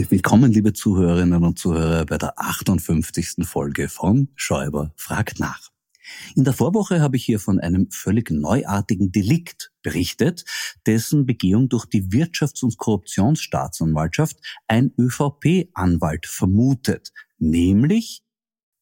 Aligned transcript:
Herzlich 0.00 0.12
willkommen, 0.12 0.50
liebe 0.50 0.72
Zuhörerinnen 0.72 1.44
und 1.44 1.58
Zuhörer, 1.58 2.06
bei 2.06 2.16
der 2.16 2.32
58. 2.38 3.46
Folge 3.46 3.90
von 3.90 4.28
Schäuber 4.34 4.94
fragt 4.96 5.38
nach. 5.40 5.68
In 6.34 6.44
der 6.44 6.54
Vorwoche 6.54 7.02
habe 7.02 7.18
ich 7.18 7.24
hier 7.26 7.38
von 7.38 7.60
einem 7.60 7.90
völlig 7.90 8.30
neuartigen 8.30 9.12
Delikt 9.12 9.72
berichtet, 9.82 10.46
dessen 10.86 11.26
Begehung 11.26 11.68
durch 11.68 11.84
die 11.84 12.04
Wirtschafts- 12.04 12.64
und 12.64 12.78
Korruptionsstaatsanwaltschaft 12.78 14.38
ein 14.68 14.90
ÖVP-Anwalt 14.98 16.24
vermutet, 16.24 17.12
nämlich 17.36 18.22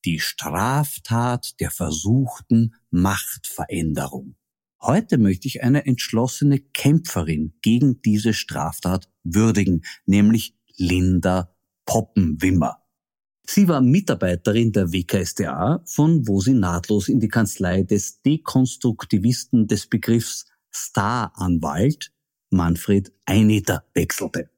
die 0.04 0.20
Straftat 0.20 1.58
der 1.58 1.72
versuchten 1.72 2.76
Machtveränderung. 2.90 4.36
Heute 4.80 5.18
möchte 5.18 5.48
ich 5.48 5.64
eine 5.64 5.84
entschlossene 5.84 6.60
Kämpferin 6.60 7.54
gegen 7.60 8.02
diese 8.02 8.34
Straftat 8.34 9.10
würdigen, 9.24 9.82
nämlich 10.06 10.54
Linda 10.78 11.54
Poppenwimmer. 11.86 12.82
Sie 13.46 13.66
war 13.66 13.80
Mitarbeiterin 13.80 14.72
der 14.72 14.92
WKSDA, 14.92 15.82
von 15.86 16.28
wo 16.28 16.40
sie 16.40 16.54
nahtlos 16.54 17.08
in 17.08 17.18
die 17.18 17.28
Kanzlei 17.28 17.82
des 17.82 18.22
Dekonstruktivisten 18.22 19.66
des 19.66 19.86
Begriffs 19.86 20.46
Staranwalt 20.70 22.12
Manfred 22.50 23.12
Eineter 23.24 23.84
wechselte. 23.94 24.50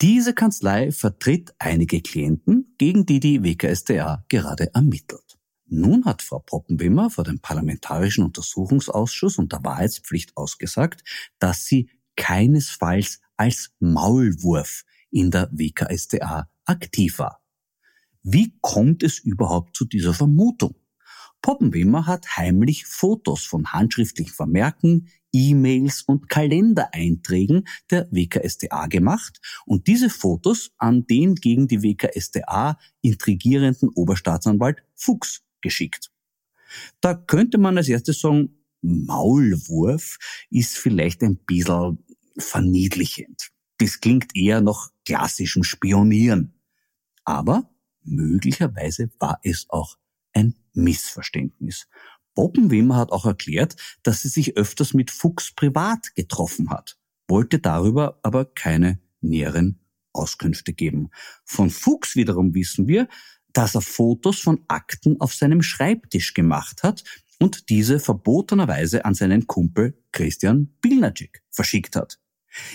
Diese 0.00 0.34
Kanzlei 0.34 0.90
vertritt 0.90 1.54
einige 1.58 2.00
Klienten, 2.00 2.74
gegen 2.78 3.06
die 3.06 3.20
die 3.20 3.44
WKSDA 3.44 4.24
gerade 4.28 4.74
ermittelt. 4.74 5.38
Nun 5.66 6.04
hat 6.04 6.22
Frau 6.22 6.40
Poppenwimmer 6.40 7.08
vor 7.08 7.24
dem 7.24 7.38
Parlamentarischen 7.38 8.24
Untersuchungsausschuss 8.24 9.38
und 9.38 9.52
der 9.52 9.62
Wahrheitspflicht 9.62 10.36
ausgesagt, 10.36 11.04
dass 11.38 11.66
sie 11.66 11.88
keinesfalls 12.16 13.20
als 13.36 13.72
Maulwurf 13.78 14.84
in 15.12 15.30
der 15.30 15.48
WKSDA 15.52 16.48
aktiv 16.64 17.20
war. 17.20 17.40
Wie 18.22 18.56
kommt 18.60 19.02
es 19.02 19.18
überhaupt 19.18 19.76
zu 19.76 19.84
dieser 19.84 20.14
Vermutung? 20.14 20.74
Poppenwimmer 21.42 22.06
hat 22.06 22.36
heimlich 22.36 22.86
Fotos 22.86 23.44
von 23.44 23.72
handschriftlichen 23.72 24.32
Vermerken, 24.32 25.08
E-Mails 25.32 26.02
und 26.02 26.28
Kalendereinträgen 26.28 27.66
der 27.90 28.06
WKSDA 28.12 28.86
gemacht 28.86 29.40
und 29.66 29.88
diese 29.88 30.08
Fotos 30.08 30.70
an 30.78 31.06
den 31.06 31.34
gegen 31.34 31.66
die 31.66 31.82
WKSDA 31.82 32.78
intrigierenden 33.00 33.88
Oberstaatsanwalt 33.88 34.84
Fuchs 34.94 35.42
geschickt. 35.62 36.10
Da 37.00 37.14
könnte 37.14 37.58
man 37.58 37.76
als 37.76 37.88
erstes 37.88 38.20
sagen, 38.20 38.64
Maulwurf 38.82 40.18
ist 40.50 40.76
vielleicht 40.76 41.22
ein 41.22 41.38
bisschen 41.44 42.04
verniedlichend. 42.38 43.51
Das 43.82 43.98
klingt 43.98 44.36
eher 44.36 44.60
nach 44.60 44.92
klassischem 45.04 45.64
Spionieren. 45.64 46.54
Aber 47.24 47.68
möglicherweise 48.04 49.10
war 49.18 49.40
es 49.42 49.66
auch 49.70 49.98
ein 50.32 50.54
Missverständnis. 50.72 51.88
Poppenwimmer 52.36 52.96
hat 52.96 53.10
auch 53.10 53.26
erklärt, 53.26 53.74
dass 54.04 54.22
sie 54.22 54.28
sich 54.28 54.56
öfters 54.56 54.94
mit 54.94 55.10
Fuchs 55.10 55.52
privat 55.52 56.14
getroffen 56.14 56.70
hat, 56.70 56.96
wollte 57.26 57.58
darüber 57.58 58.20
aber 58.22 58.44
keine 58.44 59.00
näheren 59.20 59.80
Auskünfte 60.12 60.72
geben. 60.74 61.10
Von 61.44 61.68
Fuchs 61.68 62.14
wiederum 62.14 62.54
wissen 62.54 62.86
wir, 62.86 63.08
dass 63.52 63.74
er 63.74 63.80
Fotos 63.80 64.38
von 64.38 64.64
Akten 64.68 65.20
auf 65.20 65.34
seinem 65.34 65.60
Schreibtisch 65.60 66.34
gemacht 66.34 66.84
hat 66.84 67.02
und 67.40 67.68
diese 67.68 67.98
verbotenerweise 67.98 69.04
an 69.04 69.14
seinen 69.14 69.48
Kumpel 69.48 70.00
Christian 70.12 70.68
Bilnacek 70.80 71.42
verschickt 71.50 71.96
hat. 71.96 72.21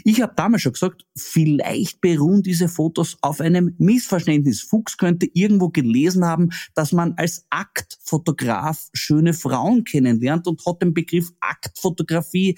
Ich 0.03 0.21
habe 0.21 0.33
damals 0.35 0.63
schon 0.63 0.73
gesagt, 0.73 1.05
vielleicht 1.15 2.01
beruhen 2.01 2.41
diese 2.43 2.67
Fotos 2.67 3.17
auf 3.21 3.41
einem 3.41 3.75
Missverständnis. 3.77 4.61
Fuchs 4.61 4.97
könnte 4.97 5.27
irgendwo 5.33 5.69
gelesen 5.69 6.25
haben, 6.25 6.49
dass 6.73 6.91
man 6.91 7.13
als 7.17 7.45
Aktfotograf 7.49 8.89
schöne 8.93 9.33
Frauen 9.33 9.83
kennenlernt 9.83 10.47
und 10.47 10.65
hat 10.65 10.81
den 10.81 10.93
Begriff 10.93 11.31
Aktfotografie 11.39 12.57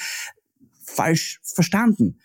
falsch 0.83 1.39
verstanden. 1.43 2.19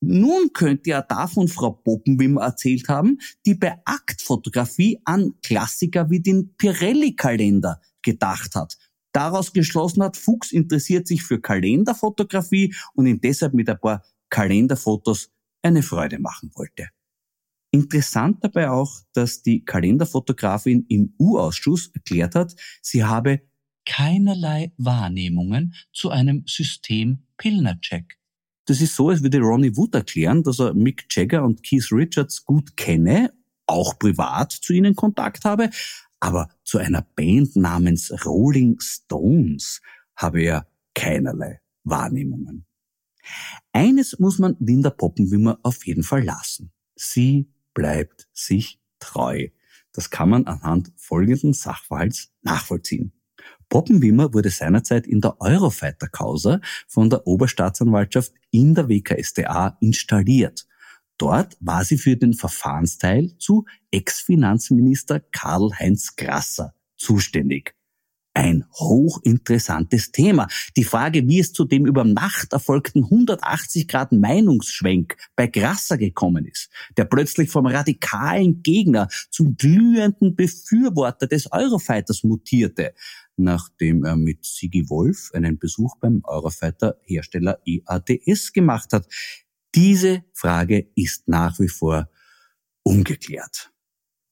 Nun 0.00 0.52
könnte 0.52 0.90
er 0.90 1.02
davon 1.02 1.48
Frau 1.48 1.72
Poppenwimmer 1.72 2.42
erzählt 2.42 2.88
haben, 2.88 3.18
die 3.44 3.54
bei 3.54 3.78
Aktfotografie 3.84 5.00
an 5.04 5.34
Klassiker 5.42 6.08
wie 6.08 6.20
den 6.20 6.54
Pirelli-Kalender 6.56 7.80
gedacht 8.02 8.54
hat 8.54 8.76
daraus 9.18 9.52
geschlossen 9.52 10.04
hat, 10.04 10.16
Fuchs 10.16 10.52
interessiert 10.52 11.08
sich 11.08 11.24
für 11.24 11.40
Kalenderfotografie 11.40 12.72
und 12.94 13.06
ihn 13.06 13.20
deshalb 13.20 13.52
mit 13.52 13.68
ein 13.68 13.80
paar 13.80 14.04
Kalenderfotos 14.30 15.30
eine 15.60 15.82
Freude 15.82 16.20
machen 16.20 16.52
wollte. 16.54 16.88
Interessant 17.72 18.44
dabei 18.44 18.70
auch, 18.70 19.00
dass 19.12 19.42
die 19.42 19.64
Kalenderfotografin 19.64 20.86
im 20.88 21.14
U-Ausschuss 21.18 21.90
erklärt 21.94 22.36
hat, 22.36 22.54
sie 22.80 23.02
habe 23.02 23.42
keinerlei 23.84 24.72
Wahrnehmungen 24.76 25.74
zu 25.92 26.10
einem 26.10 26.44
System 26.46 27.26
Pilnercheck. 27.38 28.18
Das 28.66 28.80
ist 28.80 28.94
so, 28.94 29.08
als 29.08 29.22
würde 29.22 29.40
Ronnie 29.40 29.76
Wood 29.76 29.96
erklären, 29.96 30.44
dass 30.44 30.60
er 30.60 30.74
Mick 30.74 31.06
Jagger 31.10 31.42
und 31.42 31.64
Keith 31.64 31.90
Richards 31.90 32.44
gut 32.44 32.76
kenne, 32.76 33.32
auch 33.66 33.98
privat 33.98 34.52
zu 34.52 34.74
ihnen 34.74 34.94
Kontakt 34.94 35.44
habe, 35.44 35.70
aber 36.20 36.48
zu 36.68 36.76
einer 36.76 37.00
Band 37.00 37.56
namens 37.56 38.12
Rolling 38.26 38.78
Stones 38.78 39.80
habe 40.14 40.42
er 40.42 40.66
keinerlei 40.94 41.62
Wahrnehmungen. 41.84 42.66
Eines 43.72 44.18
muss 44.18 44.38
man 44.38 44.54
Linda 44.60 44.90
Poppenwimmer 44.90 45.58
auf 45.62 45.86
jeden 45.86 46.02
Fall 46.02 46.24
lassen. 46.24 46.70
Sie 46.94 47.50
bleibt 47.72 48.28
sich 48.34 48.82
treu. 48.98 49.48
Das 49.92 50.10
kann 50.10 50.28
man 50.28 50.46
anhand 50.46 50.92
folgenden 50.96 51.54
Sachverhalts 51.54 52.34
nachvollziehen. 52.42 53.12
Poppenwimmer 53.70 54.34
wurde 54.34 54.50
seinerzeit 54.50 55.06
in 55.06 55.22
der 55.22 55.40
Eurofighter-Causa 55.40 56.60
von 56.86 57.08
der 57.08 57.26
Oberstaatsanwaltschaft 57.26 58.34
in 58.50 58.74
der 58.74 58.90
WKSDA 58.90 59.78
installiert. 59.80 60.68
Dort 61.18 61.56
war 61.60 61.84
sie 61.84 61.98
für 61.98 62.16
den 62.16 62.32
Verfahrensteil 62.32 63.36
zu 63.38 63.64
Ex-Finanzminister 63.90 65.20
Karl-Heinz 65.20 66.14
Grasser 66.16 66.74
zuständig. 66.96 67.74
Ein 68.34 68.66
hochinteressantes 68.72 70.12
Thema. 70.12 70.46
Die 70.76 70.84
Frage, 70.84 71.26
wie 71.26 71.40
es 71.40 71.52
zu 71.52 71.64
dem 71.64 71.86
über 71.86 72.04
Nacht 72.04 72.52
erfolgten 72.52 73.02
180 73.02 73.88
Grad 73.88 74.12
Meinungsschwenk 74.12 75.16
bei 75.34 75.48
Grasser 75.48 75.98
gekommen 75.98 76.44
ist, 76.44 76.70
der 76.96 77.06
plötzlich 77.06 77.50
vom 77.50 77.66
radikalen 77.66 78.62
Gegner 78.62 79.08
zum 79.30 79.56
glühenden 79.56 80.36
Befürworter 80.36 81.26
des 81.26 81.50
Eurofighters 81.50 82.22
mutierte, 82.22 82.94
nachdem 83.36 84.04
er 84.04 84.14
mit 84.14 84.44
Sigi 84.44 84.88
Wolf 84.88 85.30
einen 85.34 85.58
Besuch 85.58 85.96
beim 85.96 86.20
Eurofighter-Hersteller 86.22 87.58
EADS 87.66 88.52
gemacht 88.52 88.92
hat. 88.92 89.08
Diese 89.80 90.24
Frage 90.32 90.90
ist 90.96 91.28
nach 91.28 91.60
wie 91.60 91.68
vor 91.68 92.10
ungeklärt. 92.82 93.72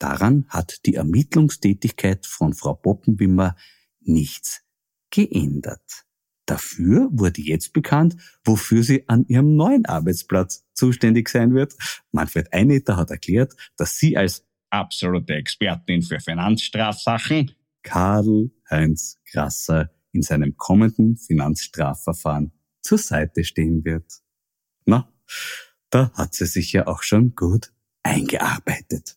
Daran 0.00 0.44
hat 0.48 0.84
die 0.87 0.96
Ermittlungstätigkeit 0.96 2.26
von 2.26 2.52
Frau 2.52 2.75
Poppenwimmer 2.75 3.54
nichts 4.00 4.64
geändert. 5.10 6.04
Dafür 6.46 7.08
wurde 7.12 7.43
jetzt 7.43 7.72
bekannt, 7.72 8.16
wofür 8.44 8.82
sie 8.82 9.08
an 9.08 9.25
ihrem 9.28 9.54
neuen 9.54 9.87
Arbeitsplatz 9.87 10.66
zuständig 10.75 11.28
sein 11.28 11.54
wird. 11.54 11.76
Manfred 12.10 12.52
Einetter 12.52 12.96
hat 12.96 13.12
erklärt, 13.12 13.54
dass 13.76 14.00
sie 14.00 14.16
als 14.16 14.44
absolute 14.70 15.34
Expertin 15.34 16.02
für 16.02 16.19
Finanzstrafsachen 16.19 17.52
Karl-Heinz 17.84 19.20
Grasser 19.31 19.92
in 20.10 20.22
seinem 20.22 20.56
kommenden 20.56 21.16
Finanzstrafverfahren 21.16 22.50
zur 22.82 22.99
Seite 22.99 23.44
stehen 23.44 23.84
wird. 23.84 24.25
Da 25.90 26.11
hat 26.14 26.34
sie 26.34 26.46
sich 26.46 26.73
ja 26.73 26.87
auch 26.87 27.02
schon 27.02 27.34
gut 27.34 27.73
eingearbeitet. 28.02 29.17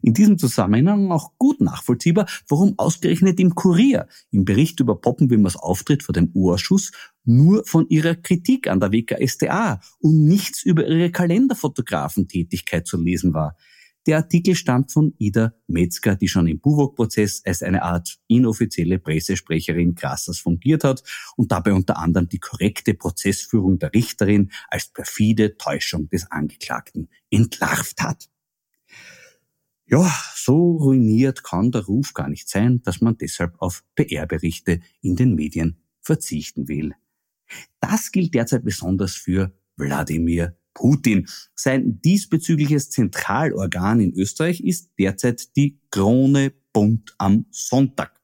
In 0.00 0.14
diesem 0.14 0.38
Zusammenhang 0.38 1.10
auch 1.10 1.32
gut 1.38 1.60
nachvollziehbar, 1.60 2.26
warum 2.48 2.78
ausgerechnet 2.78 3.40
im 3.40 3.54
Kurier 3.54 4.06
im 4.30 4.44
Bericht 4.44 4.80
über 4.80 5.00
Poppenwimmers 5.00 5.56
Auftritt 5.56 6.02
vor 6.02 6.12
dem 6.12 6.30
U-Ausschuss 6.34 6.92
nur 7.24 7.64
von 7.66 7.88
ihrer 7.88 8.14
Kritik 8.14 8.68
an 8.68 8.80
der 8.80 8.92
WKSDA 8.92 9.80
und 9.98 10.24
nichts 10.24 10.62
über 10.62 10.86
ihre 10.86 11.10
Kalenderfotografentätigkeit 11.10 12.86
zu 12.86 12.96
lesen 12.96 13.34
war. 13.34 13.56
Der 14.06 14.16
Artikel 14.16 14.56
stammt 14.56 14.90
von 14.90 15.14
Ida 15.18 15.54
Metzger, 15.68 16.16
die 16.16 16.26
schon 16.26 16.48
im 16.48 16.58
Buwok-Prozess 16.58 17.42
als 17.44 17.62
eine 17.62 17.82
Art 17.82 18.18
inoffizielle 18.26 18.98
Pressesprecherin 18.98 19.94
Grassers 19.94 20.40
fungiert 20.40 20.82
hat 20.82 21.04
und 21.36 21.52
dabei 21.52 21.72
unter 21.72 21.98
anderem 21.98 22.28
die 22.28 22.40
korrekte 22.40 22.94
Prozessführung 22.94 23.78
der 23.78 23.94
Richterin 23.94 24.50
als 24.68 24.88
perfide 24.88 25.56
Täuschung 25.56 26.08
des 26.08 26.28
Angeklagten 26.32 27.10
entlarvt 27.30 28.02
hat. 28.02 28.28
Ja, 29.86 30.12
so 30.34 30.78
ruiniert 30.78 31.44
kann 31.44 31.70
der 31.70 31.84
Ruf 31.84 32.12
gar 32.12 32.28
nicht 32.28 32.48
sein, 32.48 32.82
dass 32.82 33.00
man 33.00 33.18
deshalb 33.18 33.54
auf 33.60 33.84
PR-Berichte 33.94 34.80
in 35.00 35.14
den 35.14 35.34
Medien 35.34 35.76
verzichten 36.00 36.66
will. 36.66 36.94
Das 37.78 38.10
gilt 38.10 38.34
derzeit 38.34 38.64
besonders 38.64 39.14
für 39.14 39.52
Wladimir 39.76 40.56
Putin. 40.74 41.28
Sein 41.54 42.00
diesbezügliches 42.00 42.90
Zentralorgan 42.90 44.00
in 44.00 44.14
Österreich 44.14 44.60
ist 44.60 44.90
derzeit 44.98 45.56
die 45.56 45.78
Krone 45.90 46.52
Bund 46.72 47.14
am 47.18 47.46
Sonntag. 47.50 48.18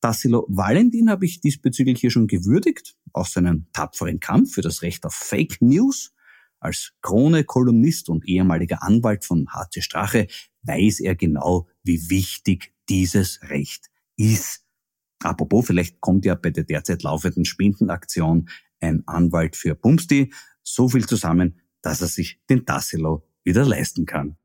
Tassilo 0.00 0.46
Valentin 0.48 1.10
habe 1.10 1.24
ich 1.24 1.40
diesbezüglich 1.40 2.00
hier 2.00 2.10
schon 2.10 2.26
gewürdigt, 2.26 2.96
aus 3.12 3.32
seinem 3.32 3.66
tapferen 3.72 4.20
Kampf 4.20 4.54
für 4.54 4.62
das 4.62 4.82
Recht 4.82 5.04
auf 5.04 5.14
Fake 5.14 5.60
News. 5.60 6.12
Als 6.58 6.92
Krone-Kolumnist 7.02 8.08
und 8.08 8.24
ehemaliger 8.26 8.82
Anwalt 8.82 9.24
von 9.24 9.48
HC 9.52 9.80
Strache 9.80 10.28
weiß 10.62 11.00
er 11.00 11.14
genau, 11.14 11.68
wie 11.82 12.08
wichtig 12.08 12.72
dieses 12.88 13.40
Recht 13.42 13.90
ist. 14.16 14.64
Apropos, 15.20 15.66
vielleicht 15.66 16.00
kommt 16.00 16.24
ja 16.24 16.34
bei 16.34 16.50
der 16.50 16.64
derzeit 16.64 17.02
laufenden 17.02 17.44
Spendenaktion 17.44 18.48
ein 18.80 19.02
Anwalt 19.06 19.56
für 19.56 19.74
Bumsti 19.74 20.32
so 20.62 20.88
viel 20.88 21.06
zusammen, 21.06 21.60
dass 21.82 22.00
er 22.00 22.08
sich 22.08 22.40
den 22.48 22.64
Tassilo 22.64 23.28
wieder 23.44 23.64
leisten 23.64 24.06
kann. 24.06 24.36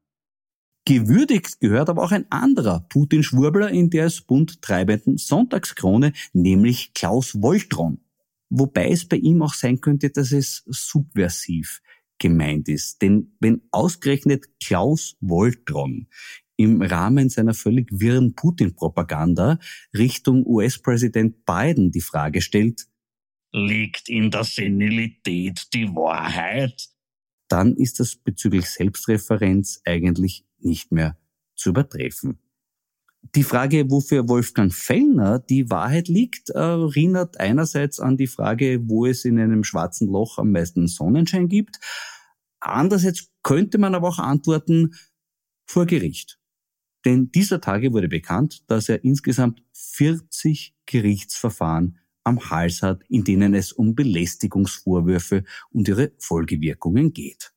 Gewürdigt 0.86 1.60
gehört 1.60 1.90
aber 1.90 2.04
auch 2.04 2.12
ein 2.12 2.32
anderer 2.32 2.80
Putin-Schwurbler 2.90 3.70
in 3.70 3.90
der 3.90 4.06
es 4.06 4.22
bunt 4.22 4.62
treibenden 4.62 5.18
Sonntagskrone, 5.18 6.14
nämlich 6.32 6.94
Klaus 6.94 7.42
Woltron. 7.42 8.00
Wobei 8.50 8.90
es 8.90 9.06
bei 9.06 9.18
ihm 9.18 9.42
auch 9.42 9.54
sein 9.54 9.82
könnte, 9.82 10.10
dass 10.10 10.32
es 10.32 10.64
subversiv 10.68 11.82
gemeint 12.20 12.70
ist. 12.70 13.02
Denn 13.02 13.36
wenn 13.42 13.64
ausgerechnet 13.72 14.46
Klaus 14.64 15.18
Woltron 15.20 16.08
im 16.56 16.82
Rahmen 16.82 17.30
seiner 17.30 17.54
völlig 17.54 17.90
wirren 17.92 18.34
Putin-Propaganda 18.34 19.60
Richtung 19.94 20.46
US-Präsident 20.46 21.46
Biden 21.46 21.92
die 21.92 22.02
Frage 22.02 22.42
stellt, 22.42 22.88
liegt 23.52 24.10
in 24.10 24.32
der 24.32 24.44
Senilität 24.44 25.68
die 25.74 25.88
Wahrheit? 25.90 26.90
Dann 27.48 27.76
ist 27.76 28.00
das 28.00 28.16
bezüglich 28.16 28.70
Selbstreferenz 28.70 29.82
eigentlich 29.86 30.46
nicht 30.60 30.92
mehr 30.92 31.18
zu 31.56 31.70
übertreffen. 31.70 32.40
Die 33.36 33.44
Frage, 33.44 33.90
wofür 33.90 34.30
Wolfgang 34.30 34.74
Fellner 34.74 35.40
die 35.40 35.70
Wahrheit 35.70 36.08
liegt, 36.08 36.50
erinnert 36.50 37.40
einerseits 37.40 38.00
an 38.00 38.16
die 38.16 38.28
Frage, 38.28 38.88
wo 38.88 39.06
es 39.06 39.26
in 39.26 39.40
einem 39.40 39.64
schwarzen 39.64 40.08
Loch 40.08 40.38
am 40.38 40.52
meisten 40.52 40.88
Sonnenschein 40.88 41.48
gibt. 41.48 41.80
Andererseits 42.60 43.30
könnte 43.44 43.78
man 43.78 43.96
aber 43.96 44.10
auch 44.10 44.20
antworten, 44.20 44.96
vor 45.66 45.86
Gericht. 45.86 46.40
Denn 47.06 47.32
dieser 47.32 47.62
Tage 47.62 47.92
wurde 47.94 48.08
bekannt, 48.08 48.64
dass 48.68 48.90
er 48.90 49.04
insgesamt 49.04 49.62
40 49.74 50.76
Gerichtsverfahren 50.86 52.00
am 52.28 52.50
Hals 52.50 52.82
hat, 52.82 53.04
in 53.08 53.24
denen 53.24 53.54
es 53.54 53.72
um 53.72 53.96
Belästigungsvorwürfe 53.96 55.44
und 55.72 55.88
ihre 55.88 56.12
Folgewirkungen 56.20 57.14
geht. 57.14 57.54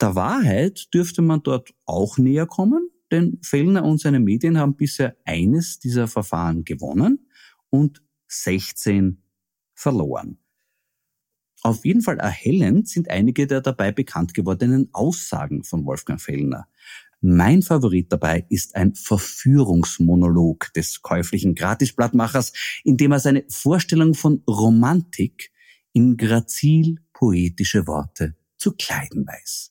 Der 0.00 0.14
Wahrheit 0.14 0.88
dürfte 0.94 1.20
man 1.20 1.42
dort 1.42 1.74
auch 1.84 2.16
näher 2.16 2.46
kommen, 2.46 2.90
denn 3.10 3.38
Fellner 3.42 3.84
und 3.84 4.00
seine 4.00 4.20
Medien 4.20 4.58
haben 4.58 4.76
bisher 4.76 5.16
eines 5.24 5.78
dieser 5.78 6.08
Verfahren 6.08 6.64
gewonnen 6.64 7.28
und 7.68 8.02
16 8.28 9.22
verloren. 9.74 10.38
Auf 11.62 11.84
jeden 11.84 12.00
Fall 12.00 12.18
erhellend 12.18 12.88
sind 12.88 13.10
einige 13.10 13.46
der 13.46 13.60
dabei 13.60 13.92
bekannt 13.92 14.32
gewordenen 14.32 14.88
Aussagen 14.92 15.62
von 15.62 15.84
Wolfgang 15.84 16.20
Fellner. 16.20 16.68
Mein 17.22 17.60
Favorit 17.60 18.10
dabei 18.10 18.46
ist 18.48 18.76
ein 18.76 18.94
Verführungsmonolog 18.94 20.72
des 20.72 21.02
käuflichen 21.02 21.54
Gratisblattmachers, 21.54 22.52
in 22.82 22.96
dem 22.96 23.12
er 23.12 23.20
seine 23.20 23.44
Vorstellung 23.48 24.14
von 24.14 24.42
Romantik 24.48 25.52
in 25.92 26.16
grazil 26.16 26.96
poetische 27.12 27.86
Worte 27.86 28.36
zu 28.56 28.72
kleiden 28.72 29.26
weiß. 29.26 29.70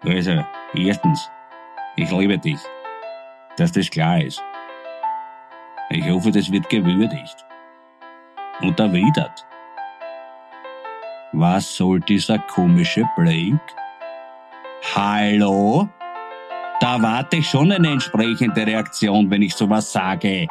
Also, 0.00 0.44
erstens, 0.74 1.28
ich 1.96 2.10
liebe 2.10 2.38
dich, 2.38 2.58
dass 3.56 3.70
das 3.70 3.88
klar 3.88 4.20
ist. 4.24 4.40
Ich 5.90 6.04
hoffe, 6.08 6.32
das 6.32 6.50
wird 6.50 6.68
gewürdigt 6.68 7.44
und 8.62 8.80
erwidert. 8.80 9.46
Was 11.32 11.76
soll 11.76 12.00
dieser 12.00 12.38
komische 12.40 13.04
Blake? 13.16 13.60
Hallo? 14.82 15.88
Da 16.80 17.02
warte 17.02 17.38
ich 17.38 17.48
schon 17.48 17.72
eine 17.72 17.90
entsprechende 17.90 18.64
Reaktion, 18.64 19.30
wenn 19.30 19.42
ich 19.42 19.54
sowas 19.54 19.92
sage. 19.92 20.46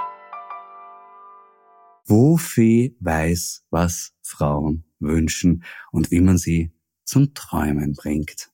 Wofee 2.06 2.96
weiß, 3.00 3.66
was 3.70 4.14
Frauen 4.22 4.84
wünschen 5.00 5.64
und 5.92 6.12
wie 6.12 6.20
man 6.20 6.38
sie 6.38 6.72
zum 7.06 7.34
Träumen 7.34 7.94
bringt. 7.94 8.52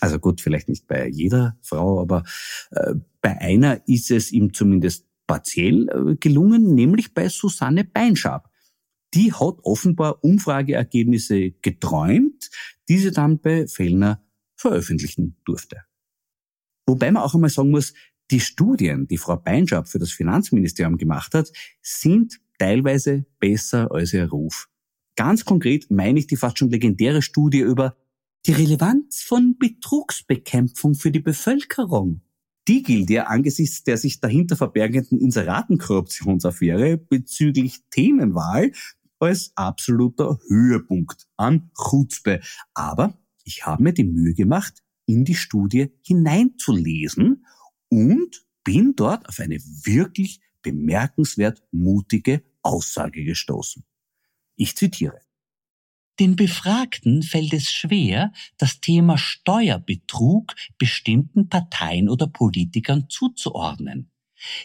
Also 0.00 0.18
gut, 0.18 0.40
vielleicht 0.40 0.68
nicht 0.68 0.86
bei 0.86 1.06
jeder 1.06 1.58
Frau, 1.60 2.00
aber 2.00 2.24
äh, 2.70 2.94
bei 3.20 3.38
einer 3.38 3.86
ist 3.86 4.10
es 4.10 4.32
ihm 4.32 4.54
zumindest 4.54 5.06
partiell 5.26 5.88
äh, 5.88 6.16
gelungen, 6.16 6.74
nämlich 6.74 7.12
bei 7.12 7.28
Susanne 7.28 7.84
Beinschab. 7.84 8.50
Die 9.12 9.32
hat 9.32 9.56
offenbar 9.62 10.24
Umfrageergebnisse 10.24 11.50
geträumt, 11.50 12.50
diese 12.88 13.12
dann 13.12 13.38
bei 13.38 13.66
Fellner 13.66 14.22
veröffentlichen 14.62 15.36
durfte. 15.44 15.82
Wobei 16.86 17.12
man 17.12 17.22
auch 17.22 17.34
einmal 17.34 17.50
sagen 17.50 17.70
muss, 17.70 17.92
die 18.30 18.40
Studien, 18.40 19.06
die 19.06 19.18
Frau 19.18 19.36
Beinschab 19.36 19.88
für 19.88 19.98
das 19.98 20.10
Finanzministerium 20.12 20.96
gemacht 20.96 21.34
hat, 21.34 21.52
sind 21.82 22.40
teilweise 22.58 23.26
besser 23.38 23.90
als 23.92 24.12
ihr 24.14 24.28
Ruf 24.28 24.68
Ganz 25.16 25.44
konkret 25.44 25.90
meine 25.90 26.18
ich 26.18 26.26
die 26.26 26.36
fast 26.36 26.58
schon 26.58 26.70
legendäre 26.70 27.22
Studie 27.22 27.60
über 27.60 27.96
die 28.46 28.52
Relevanz 28.52 29.22
von 29.22 29.56
Betrugsbekämpfung 29.58 30.94
für 30.94 31.10
die 31.10 31.20
Bevölkerung. 31.20 32.22
Die 32.66 32.82
gilt 32.82 33.10
ja 33.10 33.24
angesichts 33.24 33.84
der 33.84 33.98
sich 33.98 34.20
dahinter 34.20 34.56
verbergenden 34.56 35.20
Inseratenkorruptionsaffäre 35.20 36.96
bezüglich 36.96 37.80
Themenwahl 37.90 38.72
als 39.18 39.52
absoluter 39.54 40.38
Höhepunkt 40.48 41.28
an 41.36 41.70
Chutzpe. 41.76 42.40
Aber 42.74 43.18
ich 43.44 43.66
habe 43.66 43.82
mir 43.82 43.92
die 43.92 44.04
Mühe 44.04 44.34
gemacht, 44.34 44.82
in 45.06 45.24
die 45.24 45.34
Studie 45.34 45.88
hineinzulesen 46.04 47.44
und 47.88 48.44
bin 48.64 48.94
dort 48.94 49.28
auf 49.28 49.40
eine 49.40 49.58
wirklich 49.58 50.40
bemerkenswert 50.62 51.62
mutige 51.72 52.44
Aussage 52.62 53.24
gestoßen. 53.24 53.84
Ich 54.56 54.76
zitiere. 54.76 55.20
Den 56.20 56.36
Befragten 56.36 57.22
fällt 57.22 57.52
es 57.52 57.70
schwer, 57.70 58.32
das 58.58 58.80
Thema 58.80 59.18
Steuerbetrug 59.18 60.54
bestimmten 60.78 61.48
Parteien 61.48 62.08
oder 62.08 62.26
Politikern 62.26 63.08
zuzuordnen. 63.08 64.10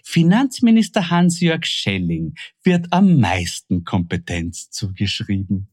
Finanzminister 0.04 1.10
Hans-Jörg 1.10 1.66
Schelling 1.66 2.36
wird 2.64 2.92
am 2.92 3.20
meisten 3.20 3.84
Kompetenz 3.86 4.70
zugeschrieben. 4.72 5.70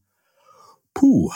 Puh, 0.93 1.33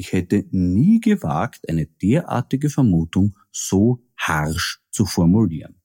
ich 0.00 0.12
hätte 0.12 0.46
nie 0.50 0.98
gewagt, 0.98 1.68
eine 1.68 1.86
derartige 1.86 2.70
Vermutung 2.70 3.36
so 3.52 4.02
harsch 4.16 4.80
zu 4.90 5.04
formulieren. 5.04 5.76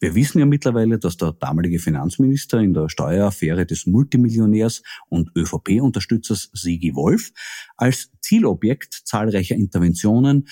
Wir 0.00 0.14
wissen 0.14 0.38
ja 0.38 0.46
mittlerweile, 0.46 0.98
dass 0.98 1.18
der 1.18 1.32
damalige 1.32 1.78
Finanzminister 1.78 2.60
in 2.60 2.72
der 2.72 2.88
Steueraffäre 2.88 3.66
des 3.66 3.86
Multimillionärs 3.86 4.82
und 5.10 5.30
ÖVP-Unterstützers 5.36 6.50
Sigi 6.54 6.94
Wolf 6.94 7.32
als 7.76 8.10
Zielobjekt 8.22 9.02
zahlreicher 9.04 9.54
Interventionen 9.54 10.48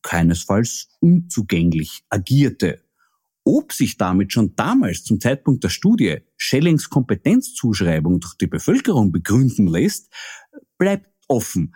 keinesfalls 0.00 0.88
unzugänglich 1.00 2.02
agierte. 2.08 2.82
Ob 3.44 3.72
sich 3.72 3.98
damit 3.98 4.32
schon 4.32 4.56
damals 4.56 5.04
zum 5.04 5.20
Zeitpunkt 5.20 5.62
der 5.64 5.68
Studie 5.68 6.20
Schellings 6.38 6.88
Kompetenzzuschreibung 6.88 8.20
durch 8.20 8.34
die 8.36 8.46
Bevölkerung 8.46 9.12
begründen 9.12 9.66
lässt, 9.66 10.10
bleibt 10.78 11.12
offen. 11.28 11.74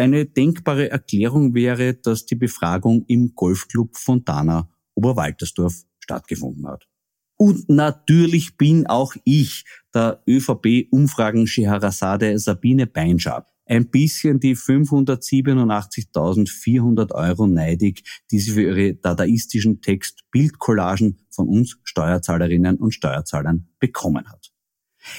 Eine 0.00 0.24
denkbare 0.24 0.90
Erklärung 0.90 1.52
wäre, 1.52 1.92
dass 1.92 2.24
die 2.24 2.34
Befragung 2.34 3.04
im 3.06 3.34
Golfclub 3.34 3.98
Fontana 3.98 4.70
Oberwaltersdorf 4.94 5.84
stattgefunden 5.98 6.66
hat. 6.66 6.88
Und 7.36 7.68
natürlich 7.68 8.56
bin 8.56 8.86
auch 8.86 9.14
ich 9.24 9.66
der 9.94 10.22
ÖVP-Umfragen 10.26 11.46
Scheherazade 11.46 12.38
Sabine 12.38 12.86
Beinschab 12.86 13.52
ein 13.66 13.90
bisschen 13.90 14.40
die 14.40 14.56
587.400 14.56 17.12
Euro 17.12 17.46
neidig, 17.46 18.02
die 18.30 18.38
sie 18.38 18.52
für 18.52 18.62
ihre 18.62 18.94
dadaistischen 18.94 19.82
Text-Bildcollagen 19.82 21.18
von 21.28 21.46
uns 21.46 21.78
Steuerzahlerinnen 21.84 22.78
und 22.78 22.92
Steuerzahlern 22.92 23.68
bekommen 23.78 24.26
hat. 24.30 24.49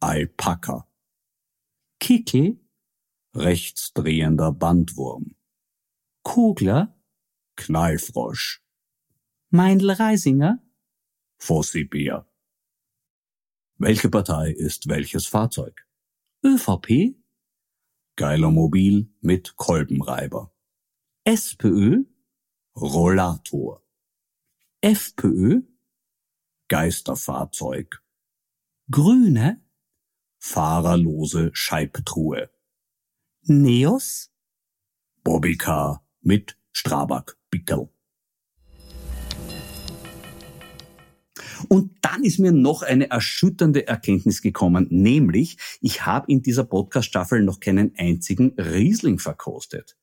Alpaka. 0.00 0.86
Kickel? 1.98 2.60
Rechtsdrehender 3.34 4.52
Bandwurm. 4.52 5.34
Kugler? 6.22 6.94
Knallfrosch. 7.56 8.60
Meindl 9.50 9.90
Reisinger? 9.90 10.62
Fossibär. 11.38 12.28
Welche 13.78 14.10
Partei 14.10 14.50
ist 14.52 14.88
welches 14.88 15.26
Fahrzeug? 15.26 15.86
ÖVP? 16.44 17.16
Geilermobil 18.16 19.12
mit 19.20 19.56
Kolbenreiber. 19.56 20.52
SPÖ? 21.24 22.04
Rollator. 22.76 23.82
FPÖ? 24.82 25.62
Geisterfahrzeug. 26.68 28.01
Grüne? 28.92 29.58
Fahrerlose 30.38 31.48
Scheibtruhe. 31.54 32.50
Neos? 33.40 34.30
Bobbycar 35.24 36.06
mit 36.20 36.58
Strabag-Pickel. 36.72 37.88
Und 41.68 41.96
dann 42.02 42.22
ist 42.22 42.38
mir 42.38 42.52
noch 42.52 42.82
eine 42.82 43.08
erschütternde 43.08 43.86
Erkenntnis 43.86 44.42
gekommen, 44.42 44.88
nämlich 44.90 45.56
ich 45.80 46.04
habe 46.04 46.30
in 46.30 46.42
dieser 46.42 46.64
Podcast-Staffel 46.64 47.42
noch 47.42 47.60
keinen 47.60 47.94
einzigen 47.96 48.52
Riesling 48.58 49.18
verkostet. 49.18 49.96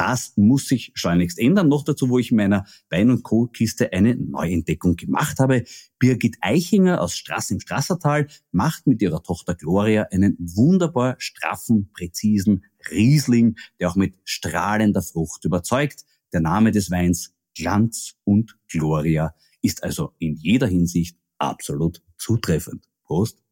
Das 0.00 0.32
muss 0.36 0.66
sich 0.66 0.92
schleunigst 0.94 1.38
ändern. 1.38 1.68
Noch 1.68 1.84
dazu, 1.84 2.08
wo 2.08 2.18
ich 2.18 2.30
in 2.30 2.38
meiner 2.38 2.64
Wein- 2.88 3.10
und 3.10 3.22
Co-Kiste 3.22 3.92
eine 3.92 4.16
Neuentdeckung 4.16 4.96
gemacht 4.96 5.38
habe. 5.40 5.64
Birgit 5.98 6.38
Eichinger 6.40 7.02
aus 7.02 7.14
Straß 7.18 7.50
im 7.50 7.60
Strassertal 7.60 8.26
macht 8.50 8.86
mit 8.86 9.02
ihrer 9.02 9.22
Tochter 9.22 9.54
Gloria 9.54 10.04
einen 10.04 10.38
wunderbar 10.38 11.16
straffen, 11.18 11.90
präzisen 11.92 12.64
Riesling, 12.90 13.58
der 13.78 13.90
auch 13.90 13.94
mit 13.94 14.14
strahlender 14.24 15.02
Frucht 15.02 15.44
überzeugt. 15.44 16.06
Der 16.32 16.40
Name 16.40 16.70
des 16.70 16.90
Weins 16.90 17.34
Glanz 17.54 18.14
und 18.24 18.56
Gloria 18.68 19.34
ist 19.60 19.84
also 19.84 20.14
in 20.18 20.34
jeder 20.34 20.66
Hinsicht 20.66 21.18
absolut 21.36 22.02
zutreffend. 22.16 22.88
Prost. 23.04 23.42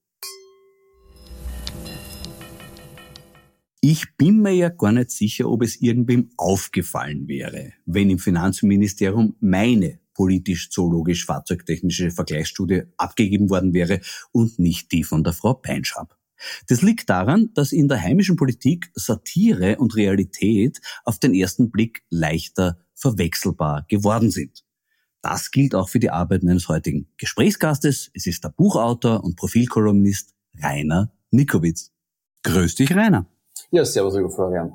Ich 3.81 4.17
bin 4.17 4.43
mir 4.43 4.53
ja 4.53 4.71
gar 4.71 4.91
nicht 4.91 5.13
sicher, 5.13 5.49
ob 5.49 5.63
es 5.63 5.81
irgendwem 5.81 6.31
aufgefallen 6.37 7.29
wäre, 7.29 7.73
wenn 7.87 8.11
im 8.11 8.19
Finanzministerium 8.19 9.37
meine 9.41 10.01
politisch-zoologisch 10.15 11.27
fahrzeugtechnische 11.27 12.11
Vergleichsstudie 12.11 12.83
abgegeben 12.97 13.51
worden 13.51 13.73
wäre 13.75 14.01
und 14.33 14.59
nicht 14.59 14.91
die 14.91 15.05
von 15.05 15.23
der 15.23 15.33
Frau 15.33 15.55
Peinschab. 15.55 16.19
Das 16.67 16.83
liegt 16.83 17.09
daran, 17.09 17.51
dass 17.55 17.71
in 17.71 17.87
der 17.87 18.03
heimischen 18.03 18.35
Politik 18.35 18.91
Satire 18.95 19.77
und 19.79 19.95
Realität 19.95 20.81
auf 21.05 21.21
den 21.21 21.33
ersten 21.33 21.71
Blick 21.71 22.03
leichter 22.11 22.79
verwechselbar 22.95 23.85
geworden 23.89 24.33
sind. 24.33 24.65
Das 25.23 25.53
gilt 25.53 25.77
auch 25.77 25.89
für 25.89 26.01
die 26.01 26.11
Arbeit 26.11 26.43
meines 26.43 26.69
heutigen 26.69 27.09
Gesprächsgastes. 27.17 28.11
Es 28.13 28.27
ist 28.27 28.43
der 28.43 28.51
Buchautor 28.51 29.23
und 29.23 29.37
Profilkolumnist 29.37 30.35
Rainer 30.61 31.13
Nikowitz. 31.31 31.93
Grüß 32.43 32.75
dich, 32.77 32.95
Rainer. 32.95 33.27
Ja, 33.71 33.85
servus, 33.85 34.17
lieber 34.17 34.31
Florian. 34.31 34.73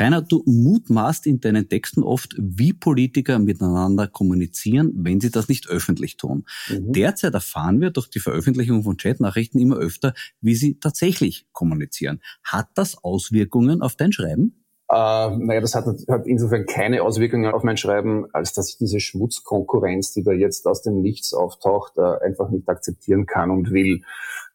Rainer, 0.00 0.22
du 0.22 0.42
mutmaßt 0.46 1.26
in 1.26 1.40
deinen 1.40 1.68
Texten 1.68 2.02
oft, 2.02 2.34
wie 2.38 2.72
Politiker 2.72 3.38
miteinander 3.38 4.06
kommunizieren, 4.06 4.92
wenn 4.96 5.20
sie 5.20 5.30
das 5.30 5.48
nicht 5.48 5.68
öffentlich 5.68 6.16
tun. 6.16 6.46
Mhm. 6.68 6.92
Derzeit 6.92 7.34
erfahren 7.34 7.80
wir 7.80 7.90
durch 7.90 8.08
die 8.08 8.20
Veröffentlichung 8.20 8.82
von 8.82 8.96
Chatnachrichten 8.96 9.60
immer 9.60 9.76
öfter, 9.76 10.14
wie 10.40 10.54
sie 10.54 10.78
tatsächlich 10.78 11.46
kommunizieren. 11.52 12.20
Hat 12.42 12.68
das 12.74 13.02
Auswirkungen 13.04 13.82
auf 13.82 13.96
dein 13.96 14.12
Schreiben? 14.12 14.64
Äh, 14.90 15.36
naja, 15.36 15.60
das 15.60 15.74
hat, 15.76 15.84
hat 16.08 16.26
insofern 16.26 16.66
keine 16.66 17.02
Auswirkungen 17.02 17.52
auf 17.52 17.62
mein 17.62 17.76
Schreiben, 17.76 18.26
als 18.32 18.54
dass 18.54 18.70
ich 18.70 18.78
diese 18.78 18.98
Schmutzkonkurrenz, 18.98 20.12
die 20.12 20.24
da 20.24 20.32
jetzt 20.32 20.66
aus 20.66 20.82
dem 20.82 21.00
Nichts 21.00 21.32
auftaucht, 21.32 21.96
äh, 21.96 22.24
einfach 22.24 22.50
nicht 22.50 22.68
akzeptieren 22.68 23.26
kann 23.26 23.50
und 23.50 23.70
will. 23.70 24.02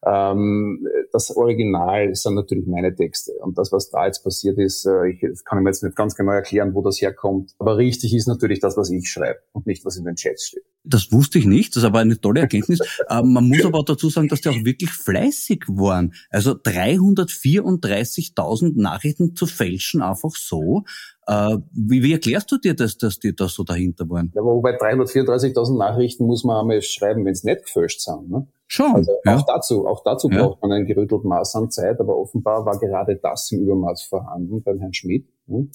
Ähm, 0.06 0.86
das 1.12 1.36
Original 1.36 2.14
sind 2.14 2.36
natürlich 2.36 2.68
meine 2.68 2.96
Texte. 2.96 3.32
Und 3.42 3.58
das, 3.58 3.72
was 3.72 3.90
da 3.90 4.06
jetzt 4.06 4.24
passiert 4.24 4.60
ist, 4.60 4.86
äh, 4.86 5.10
ich, 5.10 5.22
das 5.22 5.44
kann 5.44 5.58
ich 5.58 5.64
mir 5.64 5.70
jetzt 5.70 5.82
nicht 5.84 5.96
ganz 5.96 6.14
genau 6.16 6.34
erklären, 6.34 6.76
wo 6.76 6.82
das 6.82 7.02
herkommt. 7.02 7.54
Aber 7.58 7.78
richtig 7.78 8.14
ist 8.14 8.28
natürlich 8.28 8.60
das, 8.60 8.78
was 8.78 8.92
ich 8.92 9.10
schreibe 9.10 9.40
und 9.54 9.66
nicht, 9.66 9.84
was 9.86 9.98
in 9.98 10.06
den 10.06 10.14
Chats 10.16 10.46
steht. 10.48 10.64
Das 10.84 11.12
wusste 11.12 11.40
ich 11.40 11.46
nicht. 11.46 11.76
Das 11.76 11.82
ist 11.84 11.88
aber 11.88 11.98
eine 12.00 12.22
tolle 12.22 12.42
Erkenntnis. 12.42 12.80
ähm, 13.10 13.34
man 13.34 13.48
muss 13.48 13.66
aber 13.66 13.80
auch 13.80 13.86
dazu 13.86 14.10
sagen, 14.10 14.28
dass 14.28 14.42
die 14.42 14.50
auch 14.50 14.64
wirklich 14.64 14.92
fleißig 14.92 15.64
waren. 15.68 16.14
Also 16.30 16.52
334.000 16.52 18.80
Nachrichten 18.80 19.36
zu 19.36 19.48
fälschen, 19.48 20.04
einfach 20.04 20.36
so. 20.36 20.84
Äh, 21.28 21.58
wie, 21.72 22.04
wie 22.04 22.14
erklärst 22.14 22.52
du 22.52 22.58
dir 22.58 22.76
das, 22.76 22.98
dass 22.98 23.20
die 23.20 23.36
da 23.36 23.48
so 23.48 23.64
dahinter 23.64 24.08
waren? 24.10 24.32
Ja, 24.36 24.44
wobei 24.44 24.78
334.000 24.78 25.78
Nachrichten 25.78 26.26
muss 26.26 26.44
man 26.44 26.62
einmal 26.62 26.82
schreiben, 26.82 27.26
wenn 27.26 27.32
es 27.32 27.44
nicht 27.44 27.64
gefälscht 27.64 28.02
sind. 28.02 28.30
Ne? 28.30 28.48
Schon. 28.68 28.96
Also 28.96 29.12
ja. 29.26 29.38
auch 29.38 29.46
dazu, 29.46 29.88
auch 29.88 30.04
dazu 30.04 30.30
Ja. 30.30 30.44
braucht 30.44 30.62
man 30.62 30.72
ein 30.72 30.86
gerüttelt 30.86 31.24
Maß 31.24 31.56
an 31.56 31.72
Zeit, 31.72 32.00
aber 32.00 32.16
offenbar 32.16 32.66
war 32.66 32.80
gerade 32.80 33.16
das 33.16 33.52
im 33.52 33.62
Übermaß 33.62 34.04
vorhanden 34.04 34.62
beim 34.62 34.80
Herrn 34.80 34.94
Schmidt. 34.94 35.28
Ne? 35.48 35.68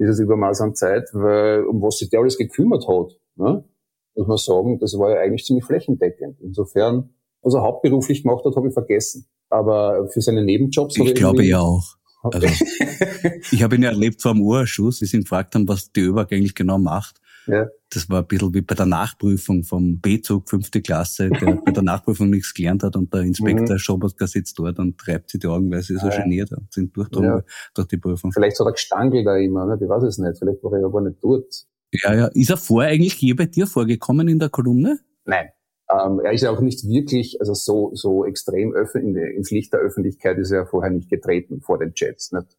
Dieses 0.00 0.18
Übermaß 0.18 0.60
an 0.62 0.74
Zeit, 0.74 1.08
weil 1.12 1.64
um 1.64 1.80
was 1.80 1.98
sich 1.98 2.10
der 2.10 2.20
alles 2.20 2.36
gekümmert 2.36 2.86
hat, 2.88 3.18
ne? 3.36 3.64
muss 4.16 4.26
man 4.26 4.36
sagen, 4.36 4.78
das 4.80 4.98
war 4.98 5.10
ja 5.10 5.20
eigentlich 5.20 5.44
ziemlich 5.44 5.64
flächendeckend. 5.64 6.40
Insofern, 6.40 7.10
er 7.42 7.62
hauptberuflich 7.62 8.22
gemacht 8.22 8.44
hat, 8.44 8.56
habe 8.56 8.68
ich 8.68 8.74
vergessen. 8.74 9.26
Aber 9.48 10.08
für 10.08 10.20
seine 10.20 10.44
Nebenjobs 10.44 10.96
Ich 10.98 11.14
glaube 11.14 11.44
ja 11.44 11.60
auch. 11.60 11.97
Also, 12.22 12.46
ich 13.52 13.62
habe 13.62 13.76
ihn 13.76 13.82
ja 13.82 13.90
erlebt 13.90 14.22
vor 14.22 14.32
dem 14.34 14.42
Urschuss, 14.42 15.00
wie 15.00 15.06
sie 15.06 15.18
ihn 15.18 15.22
gefragt 15.22 15.54
haben, 15.54 15.68
was 15.68 15.92
die 15.92 16.00
ÖBAG 16.00 16.32
eigentlich 16.32 16.54
genau 16.54 16.78
macht. 16.78 17.20
Ja. 17.46 17.66
Das 17.90 18.10
war 18.10 18.20
ein 18.20 18.26
bisschen 18.26 18.52
wie 18.52 18.60
bei 18.60 18.74
der 18.74 18.84
Nachprüfung 18.84 19.64
vom 19.64 20.00
B-Zug, 20.00 20.50
fünfte 20.50 20.82
Klasse, 20.82 21.30
der 21.30 21.54
bei 21.64 21.72
der 21.72 21.82
Nachprüfung 21.82 22.28
nichts 22.28 22.52
gelernt 22.52 22.82
hat 22.82 22.94
und 22.96 23.14
der 23.14 23.22
Inspektor 23.22 23.74
Mhm. 23.76 23.78
Schobotka 23.78 24.26
sitzt 24.26 24.58
dort 24.58 24.78
und 24.78 24.98
treibt 24.98 25.30
sich 25.30 25.40
die 25.40 25.46
Augen, 25.46 25.70
weil 25.70 25.80
sie 25.82 25.96
so 25.96 26.08
Ah, 26.08 26.10
ja. 26.14 26.22
geniert 26.22 26.52
und 26.52 26.70
sind 26.72 26.94
durchdrungen 26.94 27.30
Ja. 27.38 27.42
durch 27.74 27.88
die 27.88 27.96
Prüfung. 27.96 28.32
Vielleicht 28.32 28.58
hat 28.60 28.66
er 28.66 28.72
gestangelt 28.72 29.26
da 29.26 29.36
immer, 29.36 29.64
ne? 29.64 29.78
ich 29.80 29.88
weiß 29.88 30.02
es 30.02 30.18
nicht. 30.18 30.38
Vielleicht 30.38 30.62
war 30.62 30.72
er 30.74 30.80
ja 30.82 30.88
gar 30.88 31.00
nicht 31.00 31.16
dort. 31.22 31.64
Ja, 31.92 32.14
ja. 32.14 32.26
Ist 32.34 32.50
er 32.50 32.58
vorher 32.58 32.90
eigentlich 32.92 33.18
je 33.18 33.32
bei 33.32 33.46
dir 33.46 33.66
vorgekommen 33.66 34.28
in 34.28 34.38
der 34.38 34.50
Kolumne? 34.50 34.98
Nein. 35.24 35.46
Ähm, 35.90 36.20
er 36.20 36.32
ist 36.32 36.42
ja 36.42 36.50
auch 36.50 36.60
nicht 36.60 36.86
wirklich, 36.86 37.40
also 37.40 37.54
so, 37.54 37.90
so 37.94 38.24
extrem 38.24 38.74
in 38.94 39.16
ins 39.16 39.50
Licht 39.50 39.72
der 39.72 39.80
Öffentlichkeit 39.80 40.38
ist 40.38 40.50
er 40.50 40.60
ja 40.60 40.66
vorher 40.66 40.90
nicht 40.90 41.08
getreten 41.08 41.60
vor 41.60 41.78
den 41.78 41.94
Chats. 41.94 42.32
Nicht? 42.32 42.56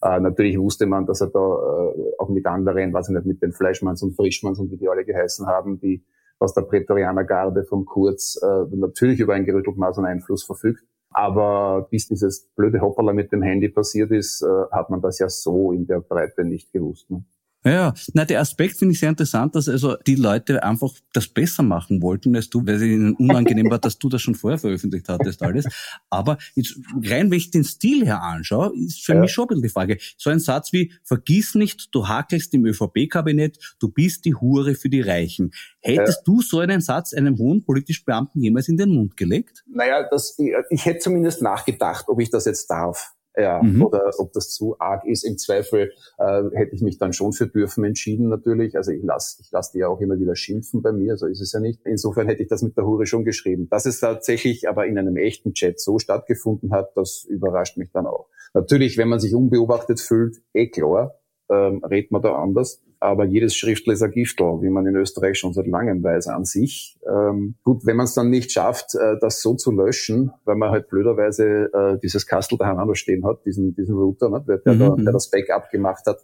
Äh, 0.00 0.20
natürlich 0.20 0.58
wusste 0.58 0.86
man, 0.86 1.06
dass 1.06 1.20
er 1.20 1.28
da 1.28 1.38
äh, 1.38 2.12
auch 2.18 2.28
mit 2.28 2.46
anderen, 2.46 2.92
weiß 2.92 3.08
ich 3.08 3.14
nicht, 3.14 3.26
mit 3.26 3.42
den 3.42 3.52
Fleischmanns 3.52 4.02
und 4.02 4.14
Frischmanns 4.14 4.60
und 4.60 4.70
wie 4.70 4.76
die 4.76 4.88
alle 4.88 5.04
geheißen 5.04 5.46
haben, 5.46 5.80
die 5.80 6.04
aus 6.38 6.54
der 6.54 6.62
Prätorianergarde 6.62 7.64
vom 7.64 7.84
Kurz 7.84 8.40
äh, 8.40 8.76
natürlich 8.76 9.18
über 9.18 9.34
ein 9.34 9.44
gerüttelt 9.44 9.76
Maß 9.76 9.98
an 9.98 10.04
Einfluss 10.04 10.44
verfügt. 10.44 10.84
Aber 11.10 11.88
bis 11.90 12.06
dieses 12.06 12.48
blöde 12.54 12.80
Hopperler 12.80 13.12
mit 13.12 13.32
dem 13.32 13.42
Handy 13.42 13.68
passiert 13.68 14.12
ist, 14.12 14.42
äh, 14.42 14.70
hat 14.70 14.90
man 14.90 15.00
das 15.00 15.18
ja 15.18 15.28
so 15.28 15.72
in 15.72 15.86
der 15.86 16.00
Breite 16.00 16.44
nicht 16.44 16.72
gewusst. 16.72 17.10
Ne? 17.10 17.24
Ja, 17.64 17.70
ja. 17.72 17.94
Na, 18.14 18.24
der 18.24 18.40
Aspekt 18.40 18.76
finde 18.76 18.92
ich 18.92 19.00
sehr 19.00 19.08
interessant, 19.08 19.54
dass 19.54 19.68
also 19.68 19.96
die 20.06 20.14
Leute 20.14 20.62
einfach 20.62 20.92
das 21.12 21.26
besser 21.26 21.62
machen 21.64 22.00
wollten 22.02 22.34
als 22.36 22.48
du, 22.48 22.64
weil 22.64 22.76
es 22.76 22.82
ihnen 22.82 23.14
unangenehm 23.14 23.68
war, 23.68 23.78
dass 23.78 23.98
du 23.98 24.08
das 24.08 24.22
schon 24.22 24.36
vorher 24.36 24.58
veröffentlicht 24.58 25.08
hattest 25.08 25.42
alles. 25.42 25.66
Aber 26.08 26.38
jetzt, 26.54 26.78
rein, 27.04 27.30
wenn 27.30 27.38
ich 27.38 27.50
den 27.50 27.64
Stil 27.64 28.06
her 28.06 28.22
anschaue, 28.22 28.72
ist 28.76 29.04
für 29.04 29.14
Ja. 29.14 29.20
mich 29.20 29.32
schon 29.32 29.44
ein 29.44 29.48
bisschen 29.48 29.62
die 29.62 29.68
Frage. 29.70 29.98
So 30.16 30.30
ein 30.30 30.38
Satz 30.38 30.72
wie, 30.72 30.92
vergiss 31.02 31.56
nicht, 31.56 31.88
du 31.92 32.06
hakelst 32.06 32.54
im 32.54 32.64
ÖVP-Kabinett, 32.64 33.58
du 33.80 33.88
bist 33.88 34.24
die 34.24 34.34
Hure 34.36 34.76
für 34.76 34.88
die 34.88 35.00
Reichen. 35.00 35.50
Hättest 35.80 36.22
du 36.26 36.40
so 36.40 36.60
einen 36.60 36.80
Satz 36.80 37.12
einem 37.12 37.38
hohen 37.38 37.64
politischen 37.64 38.04
Beamten 38.04 38.40
jemals 38.40 38.68
in 38.68 38.76
den 38.76 38.90
Mund 38.90 39.16
gelegt? 39.16 39.64
Naja, 39.66 40.06
das, 40.08 40.38
ich 40.70 40.84
hätte 40.84 41.00
zumindest 41.00 41.42
nachgedacht, 41.42 42.04
ob 42.08 42.20
ich 42.20 42.30
das 42.30 42.44
jetzt 42.44 42.68
darf. 42.70 43.14
Ja, 43.38 43.62
Mhm. 43.62 43.84
oder 43.84 44.10
ob 44.18 44.32
das 44.32 44.50
zu 44.50 44.76
arg 44.80 45.04
ist. 45.06 45.22
Im 45.22 45.38
Zweifel 45.38 45.92
äh, 46.18 46.42
hätte 46.54 46.74
ich 46.74 46.82
mich 46.82 46.98
dann 46.98 47.12
schon 47.12 47.32
für 47.32 47.46
dürfen 47.46 47.84
entschieden 47.84 48.28
natürlich. 48.28 48.76
Also 48.76 48.90
ich 48.90 49.04
lasse 49.04 49.40
ich 49.40 49.48
lass 49.52 49.70
die 49.70 49.78
ja 49.78 49.86
auch 49.88 50.00
immer 50.00 50.18
wieder 50.18 50.34
schimpfen 50.34 50.82
bei 50.82 50.90
mir, 50.90 51.16
so 51.16 51.26
ist 51.26 51.40
es 51.40 51.52
ja 51.52 51.60
nicht. 51.60 51.80
Insofern 51.84 52.26
hätte 52.26 52.42
ich 52.42 52.48
das 52.48 52.62
mit 52.62 52.76
der 52.76 52.84
Hure 52.84 53.06
schon 53.06 53.24
geschrieben. 53.24 53.68
Dass 53.70 53.86
es 53.86 54.00
tatsächlich 54.00 54.68
aber 54.68 54.86
in 54.86 54.98
einem 54.98 55.16
echten 55.16 55.54
Chat 55.54 55.78
so 55.78 55.98
stattgefunden 56.00 56.72
hat, 56.72 56.96
das 56.96 57.24
überrascht 57.28 57.76
mich 57.76 57.92
dann 57.92 58.06
auch. 58.06 58.28
Natürlich, 58.54 58.98
wenn 58.98 59.08
man 59.08 59.20
sich 59.20 59.34
unbeobachtet 59.34 60.00
fühlt, 60.00 60.38
eh 60.52 60.68
klar, 60.68 61.14
ähm, 61.48 61.84
redet 61.84 62.10
man 62.10 62.22
da 62.22 62.34
anders. 62.34 62.82
Aber 63.00 63.24
jedes 63.24 63.54
Schriftel 63.54 63.92
ist 63.92 64.02
ein 64.02 64.10
Giftel, 64.10 64.60
wie 64.60 64.70
man 64.70 64.86
in 64.86 64.96
Österreich 64.96 65.38
schon 65.38 65.52
seit 65.52 65.66
langem 65.66 66.02
weiß 66.02 66.26
an 66.28 66.44
sich. 66.44 66.98
Ähm, 67.08 67.54
gut, 67.62 67.86
wenn 67.86 67.96
man 67.96 68.04
es 68.04 68.14
dann 68.14 68.30
nicht 68.30 68.50
schafft, 68.50 68.94
äh, 68.94 69.16
das 69.20 69.40
so 69.40 69.54
zu 69.54 69.70
löschen, 69.70 70.32
weil 70.44 70.56
man 70.56 70.70
halt 70.70 70.88
blöderweise 70.88 71.70
äh, 71.72 71.98
dieses 72.02 72.26
Kastel 72.26 72.58
daheim 72.58 72.94
stehen 72.94 73.24
hat, 73.24 73.44
diesen, 73.46 73.74
diesen 73.74 73.94
Router, 73.94 74.30
ne, 74.30 74.44
der, 74.46 74.58
der, 74.58 74.74
Mhm, 74.74 74.78
da, 74.78 74.96
mhm. 74.96 75.04
der 75.04 75.12
das 75.12 75.30
Backup 75.30 75.70
gemacht 75.70 76.04
hat. 76.06 76.18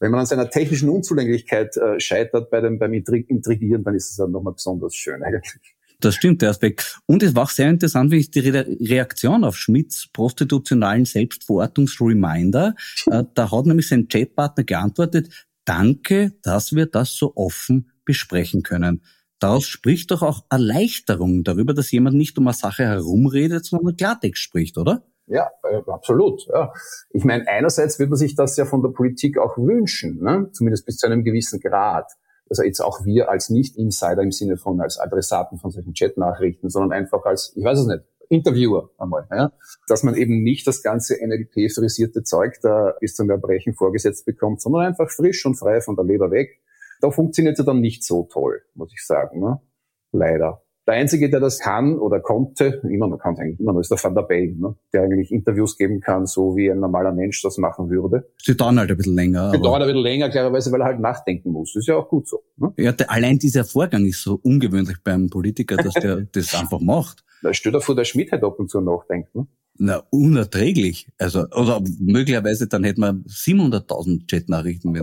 Wenn 0.00 0.10
man 0.10 0.20
an 0.20 0.26
seiner 0.26 0.48
technischen 0.48 0.88
Unzulänglichkeit 0.88 1.76
äh, 1.76 1.98
scheitert 2.00 2.50
bei 2.50 2.60
dem, 2.60 2.78
beim 2.78 2.92
Intri- 2.92 3.26
Intrigieren, 3.26 3.84
dann 3.84 3.94
ist 3.94 4.10
es 4.10 4.16
dann 4.16 4.30
nochmal 4.30 4.54
besonders 4.54 4.94
schön 4.94 5.22
eigentlich. 5.22 5.74
Das 6.00 6.14
stimmt, 6.14 6.42
der 6.42 6.50
Aspekt. 6.50 7.00
Und 7.06 7.24
es 7.24 7.34
war 7.34 7.42
auch 7.44 7.50
sehr 7.50 7.68
interessant, 7.68 8.12
wie 8.12 8.18
ich 8.18 8.30
die 8.30 8.38
Re 8.38 8.64
Reaktion 8.80 9.42
auf 9.42 9.56
Schmidts 9.56 10.08
prostitutionalen 10.12 11.04
Selbstverortungs-Reminder, 11.04 12.76
äh, 13.10 13.24
da 13.34 13.50
hat 13.50 13.66
nämlich 13.66 13.88
sein 13.88 14.06
Chatpartner 14.06 14.62
geantwortet, 14.62 15.47
danke, 15.68 16.32
dass 16.42 16.74
wir 16.74 16.86
das 16.86 17.12
so 17.12 17.32
offen 17.36 17.90
besprechen 18.04 18.62
können. 18.62 19.02
Daraus 19.38 19.66
spricht 19.66 20.10
doch 20.10 20.22
auch 20.22 20.44
Erleichterung 20.50 21.44
darüber, 21.44 21.74
dass 21.74 21.92
jemand 21.92 22.16
nicht 22.16 22.38
um 22.38 22.48
eine 22.48 22.54
Sache 22.54 22.84
herumredet, 22.84 23.64
sondern 23.64 23.94
Klartext 23.96 24.42
spricht, 24.42 24.78
oder? 24.78 25.04
Ja, 25.26 25.50
äh, 25.62 25.82
absolut. 25.86 26.46
Ja. 26.48 26.72
Ich 27.10 27.24
meine, 27.24 27.46
einerseits 27.46 27.98
wird 27.98 28.08
man 28.08 28.16
sich 28.16 28.34
das 28.34 28.56
ja 28.56 28.64
von 28.64 28.82
der 28.82 28.90
Politik 28.90 29.38
auch 29.38 29.58
wünschen, 29.58 30.22
ne? 30.22 30.48
zumindest 30.52 30.86
bis 30.86 30.96
zu 30.96 31.06
einem 31.06 31.22
gewissen 31.22 31.60
Grad. 31.60 32.10
Also 32.48 32.62
jetzt 32.62 32.80
auch 32.80 33.04
wir 33.04 33.28
als 33.28 33.50
Nicht-Insider 33.50 34.22
im 34.22 34.32
Sinne 34.32 34.56
von 34.56 34.80
als 34.80 34.98
Adressaten 34.98 35.58
von 35.58 35.70
solchen 35.70 35.92
Chat-Nachrichten, 35.92 36.70
sondern 36.70 36.92
einfach 36.92 37.24
als, 37.26 37.52
ich 37.54 37.62
weiß 37.62 37.80
es 37.80 37.86
nicht, 37.86 38.04
Interviewer 38.28 38.90
einmal, 38.98 39.26
ja? 39.30 39.52
dass 39.86 40.02
man 40.02 40.14
eben 40.14 40.42
nicht 40.42 40.66
das 40.66 40.82
ganze 40.82 41.16
NLP-frisierte 41.24 42.22
Zeug 42.22 42.58
da 42.62 42.94
bis 43.00 43.14
zum 43.14 43.30
Erbrechen 43.30 43.74
vorgesetzt 43.74 44.26
bekommt, 44.26 44.60
sondern 44.60 44.82
einfach 44.86 45.10
frisch 45.10 45.44
und 45.46 45.56
frei 45.56 45.80
von 45.80 45.96
der 45.96 46.04
Leber 46.04 46.30
weg. 46.30 46.60
Da 47.00 47.10
funktioniert 47.10 47.58
es 47.58 47.64
dann 47.64 47.80
nicht 47.80 48.04
so 48.04 48.24
toll, 48.24 48.62
muss 48.74 48.92
ich 48.92 49.04
sagen. 49.04 49.40
Ne? 49.40 49.60
Leider. 50.12 50.62
Der 50.88 50.94
Einzige, 50.94 51.28
der 51.28 51.40
das 51.40 51.58
kann 51.58 51.98
oder 51.98 52.18
konnte, 52.20 52.80
immer 52.90 53.08
noch 53.08 53.18
kann 53.18 53.34
es 53.34 53.40
eigentlich 53.40 53.60
immer 53.60 53.74
noch, 53.74 53.80
ist 53.80 53.90
der 53.90 54.02
Van 54.02 54.14
der 54.14 54.22
Bellen, 54.22 54.58
ne? 54.58 54.74
der 54.94 55.02
eigentlich 55.02 55.30
Interviews 55.30 55.76
geben 55.76 56.00
kann, 56.00 56.24
so 56.24 56.56
wie 56.56 56.70
ein 56.70 56.80
normaler 56.80 57.12
Mensch 57.12 57.42
das 57.42 57.58
machen 57.58 57.90
würde. 57.90 58.30
Sie 58.42 58.56
dauern 58.56 58.78
halt 58.78 58.90
ein 58.90 58.96
bisschen 58.96 59.14
länger. 59.14 59.48
Das 59.48 59.56
aber- 59.56 59.64
dauert 59.64 59.82
ein 59.82 59.88
bisschen 59.88 60.02
länger, 60.02 60.30
klarerweise, 60.30 60.72
weil 60.72 60.80
er 60.80 60.86
halt 60.86 61.00
nachdenken 61.00 61.52
muss. 61.52 61.76
ist 61.76 61.88
ja 61.88 61.96
auch 61.96 62.08
gut 62.08 62.26
so. 62.26 62.40
Ne? 62.56 62.72
Ja, 62.78 62.92
der, 62.92 63.10
allein 63.10 63.38
dieser 63.38 63.64
Vorgang 63.64 64.06
ist 64.06 64.22
so 64.22 64.40
ungewöhnlich 64.42 64.96
beim 65.04 65.28
Politiker, 65.28 65.76
dass 65.76 65.92
der 65.92 66.22
das 66.32 66.54
einfach 66.54 66.80
macht. 66.80 67.22
Da 67.42 67.52
steht 67.52 67.74
er 67.74 67.82
vor 67.82 67.94
der 67.94 68.04
Schmidt 68.04 68.32
halt 68.32 68.42
ab 68.42 68.58
und 68.58 68.70
zu 68.70 68.80
nachdenkt. 68.80 69.34
Ne? 69.34 69.46
Na, 69.76 70.02
unerträglich. 70.08 71.08
Also, 71.18 71.40
oder 71.50 71.82
möglicherweise 72.00 72.66
dann 72.66 72.82
hätten 72.84 73.02
wir 73.02 73.12
700.000 73.28 74.26
Chatnachrichten. 74.26 74.98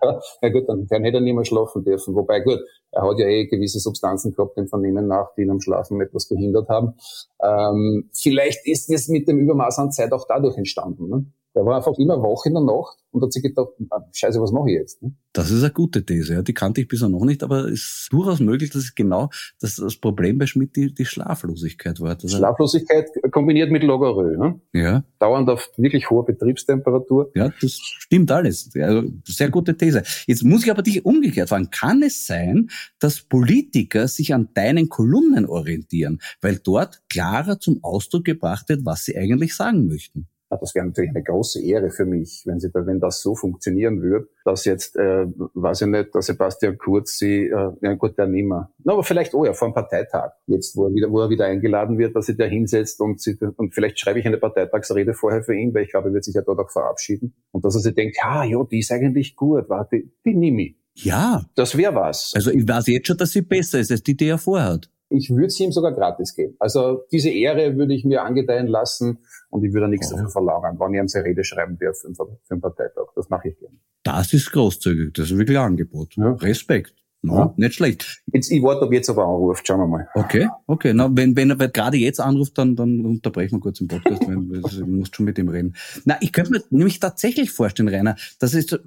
Ja 0.43 0.49
gut, 0.49 0.69
dann, 0.69 0.87
dann 0.89 1.05
hätte 1.05 1.19
er 1.19 1.21
nicht 1.21 1.35
mehr 1.35 1.45
schlafen 1.45 1.85
dürfen. 1.85 2.15
Wobei 2.15 2.41
gut, 2.41 2.61
er 2.91 3.03
hat 3.03 3.19
ja 3.19 3.27
eh 3.27 3.47
gewisse 3.47 3.79
Substanzen 3.79 4.33
gehabt 4.33 4.57
im 4.57 4.69
Vernehmen 4.69 5.07
nach, 5.07 5.35
die 5.37 5.43
ihn 5.43 5.51
am 5.51 5.61
Schlafen 5.61 6.01
etwas 6.01 6.29
behindert 6.29 6.69
haben. 6.69 6.95
Ähm, 7.43 8.11
vielleicht 8.13 8.67
ist 8.67 8.91
es 8.91 9.09
mit 9.09 9.29
dem 9.29 9.39
Übermaß 9.39 9.79
an 9.79 9.93
Zeit 9.93 10.13
auch 10.13 10.27
dadurch 10.27 10.57
entstanden. 10.57 11.09
Ne? 11.09 11.27
Er 11.55 11.65
war 11.65 11.77
einfach 11.77 11.95
immer 11.99 12.23
wach 12.23 12.47
in 12.47 12.55
der 12.55 12.63
Nacht 12.63 12.99
und 13.11 13.23
hat 13.23 13.33
sich 13.33 13.43
gedacht, 13.43 13.69
ah, 13.91 14.01
scheiße, 14.13 14.41
was 14.41 14.53
mache 14.53 14.71
ich 14.71 14.77
jetzt? 14.77 15.03
Ne? 15.03 15.13
das 15.33 15.51
ist 15.51 15.63
eine 15.63 15.73
gute 15.73 16.05
These. 16.05 16.35
Ja. 16.35 16.43
Die 16.43 16.55
kannte 16.55 16.81
ich 16.81 16.89
bisher 16.89 17.09
noch 17.09 17.25
nicht, 17.25 17.43
aber 17.43 17.67
es 17.67 17.81
ist 17.81 18.09
durchaus 18.11 18.41
möglich, 18.41 18.71
dass 18.71 18.83
es 18.83 18.95
genau 18.95 19.31
dass 19.61 19.77
das 19.77 19.97
Problem 19.97 20.39
bei 20.39 20.47
Schmidt 20.47 20.75
die, 20.77 20.93
die 20.93 21.05
Schlaflosigkeit 21.05 22.01
war. 22.01 22.19
Schlaflosigkeit 22.21 23.07
kombiniert 23.31 23.71
mit 23.71 23.83
Logorö. 23.83 24.37
Ne? 24.37 24.61
ja, 24.73 25.05
Dauernd 25.19 25.49
auf 25.49 25.71
wirklich 25.77 26.11
hoher 26.11 26.25
Betriebstemperatur. 26.25 27.31
ja, 27.35 27.53
das 27.61 27.79
stimmt 27.79 28.31
alles. 28.31 28.71
Also, 28.75 29.09
sehr 29.25 29.51
gute 29.51 29.77
These. 29.77 30.03
Jetzt 30.27 30.43
muss 30.43 30.65
ich 30.65 30.71
aber 30.71 30.83
dich 30.83 31.05
umgekehrt 31.05 31.49
fragen. 31.49 31.71
Kann 31.71 32.03
es 32.03 32.27
sein, 32.27 32.71
dass 32.99 33.21
Politiker 33.21 34.09
sich 34.09 34.35
an 34.35 34.49
deinen 34.55 34.89
Kolumnen 34.89 35.47
orientieren, 35.47 36.21
weil 36.41 36.59
dort 36.59 37.03
klarer 37.09 37.61
zum 37.61 37.85
Ausdruck 37.85 38.25
gebracht 38.25 38.69
wird, 38.69 38.85
was 38.85 39.05
sie 39.05 39.17
eigentlich 39.17 39.55
sagen 39.55 39.87
möchten? 39.87 40.27
Ja, 40.51 40.57
das 40.57 40.75
wäre 40.75 40.87
natürlich 40.87 41.11
eine 41.11 41.23
große 41.23 41.63
Ehre 41.63 41.91
für 41.91 42.05
mich, 42.05 42.43
wenn 42.45 42.59
sie 42.59 42.71
da, 42.71 42.85
wenn 42.85 42.99
das 42.99 43.23
so 43.23 43.35
funktionieren 43.35 44.03
würde, 44.03 44.29
dass 44.45 44.65
jetzt, 44.65 44.97
äh, 44.97 45.27
weiß 45.27 45.83
ich 45.83 45.87
nicht, 45.87 46.15
der 46.15 46.23
Sebastian 46.23 46.77
Kurz 46.77 47.19
sie, 47.19 47.47
äh, 47.47 47.73
ja 47.81 47.95
gut, 47.95 48.19
der 48.19 48.27
nimmer. 48.27 48.73
Na, 48.83 48.95
aber 48.95 49.05
vielleicht, 49.05 49.35
oh 49.35 49.45
ja, 49.45 49.53
vor 49.53 49.69
einem 49.69 49.75
Parteitag, 49.75 50.33
jetzt, 50.47 50.77
wo 50.77 50.87
er 50.87 50.95
wieder, 50.95 51.11
wo 51.11 51.21
er 51.21 51.31
wieder 51.31 51.47
eingeladen 51.47 51.99
wird, 51.99 52.17
dass 52.17 52.27
sie 52.27 52.37
da 52.37 52.45
hinsetzt 52.45 53.01
und 53.01 53.21
sie, 53.21 53.39
und 53.57 53.75
vielleicht 53.75 54.01
schreibe 54.01 54.19
ich 54.19 54.27
eine 54.27 54.39
Parteitagsrede 54.39 55.15
vorher 55.15 55.43
für 55.45 55.55
ihn, 55.55 55.73
weil 55.73 55.85
ich 55.85 55.91
glaube, 55.91 56.09
er 56.09 56.15
wird 56.15 56.25
sich 56.25 56.35
ja 56.35 56.43
dort 56.43 56.59
auch 56.59 56.71
verabschieden. 56.71 57.35
Und 57.53 57.65
dass 57.65 57.77
er 57.77 57.81
sich 57.81 57.95
denkt, 57.95 58.19
ah, 58.23 58.45
ja, 58.45 58.63
die 58.65 58.81
ist 58.81 58.91
eigentlich 58.91 59.37
gut, 59.37 59.69
warte, 59.69 60.03
die 60.25 60.35
nehme 60.35 60.63
ich. 60.63 60.77
Ja, 60.95 61.45
Das 61.55 61.77
wäre 61.77 61.95
was. 61.95 62.33
also 62.35 62.51
ich 62.51 62.67
weiß 62.67 62.89
jetzt 62.89 63.07
schon, 63.07 63.17
dass 63.17 63.31
sie 63.31 63.43
besser 63.43 63.79
ist 63.79 63.91
als 63.91 64.03
die, 64.03 64.17
die 64.17 64.27
er 64.27 64.39
vorhat. 64.39 64.91
Ich 65.11 65.31
würde 65.31 65.51
sie 65.51 65.65
ihm 65.65 65.73
sogar 65.73 65.93
gratis 65.93 66.35
geben. 66.35 66.55
Also 66.61 67.03
diese 67.11 67.31
Ehre 67.31 67.77
würde 67.77 67.95
ich 67.95 68.05
mir 68.05 68.23
angedeihen 68.23 68.69
lassen 68.69 69.19
und 69.51 69.65
ich 69.65 69.73
würde 69.73 69.89
nichts 69.89 70.09
dafür 70.09 70.29
verlangen, 70.29 70.79
wann 70.79 70.95
ich 70.95 71.01
ihm 71.01 71.09
seine 71.09 71.27
Rede 71.27 71.43
schreiben 71.43 71.77
darf 71.81 71.99
für 71.99 72.09
einen 72.49 72.61
Parteitag. 72.61 73.09
Das 73.17 73.29
mache 73.29 73.49
ich 73.49 73.59
gerne. 73.59 73.77
Das 74.05 74.33
ist 74.33 74.51
großzügig, 74.53 75.13
das 75.15 75.31
ist 75.31 75.37
wirklich 75.37 75.59
ein 75.59 75.65
Angebot. 75.65 76.17
Ja. 76.17 76.33
Respekt. 76.33 76.95
No. 77.23 77.53
Nicht 77.59 77.75
schlecht. 77.75 78.23
Jetzt, 78.33 78.51
ich 78.51 78.63
warte, 78.63 78.87
ob 78.87 78.93
jetzt 78.95 79.11
aber 79.11 79.25
anruft. 79.25 79.67
Schauen 79.67 79.81
wir 79.81 79.87
mal. 79.87 80.09
Okay, 80.15 80.49
okay. 80.67 80.95
Na, 80.95 81.11
wenn, 81.15 81.37
wenn 81.37 81.51
er 81.51 81.69
gerade 81.69 81.99
jetzt 81.99 82.19
anruft, 82.19 82.57
dann, 82.57 82.77
dann 82.77 83.05
unterbrechen 83.05 83.57
wir 83.57 83.61
kurz 83.61 83.79
den 83.79 83.89
Podcast. 83.89 84.27
wenn, 84.27 84.49
du 84.49 84.87
musst 84.87 85.15
schon 85.15 85.27
mit 85.27 85.37
ihm 85.39 85.51
reden. 85.51 85.77
Na, 86.07 86.17
ich 86.23 86.33
könnte 86.33 86.53
mir 86.53 86.63
nämlich 86.71 86.99
tatsächlich 86.99 87.51
vorstellen, 87.51 87.91
Rainer, 87.91 88.17
dass 88.39 88.55
es 88.55 88.73
äh, 88.73 88.79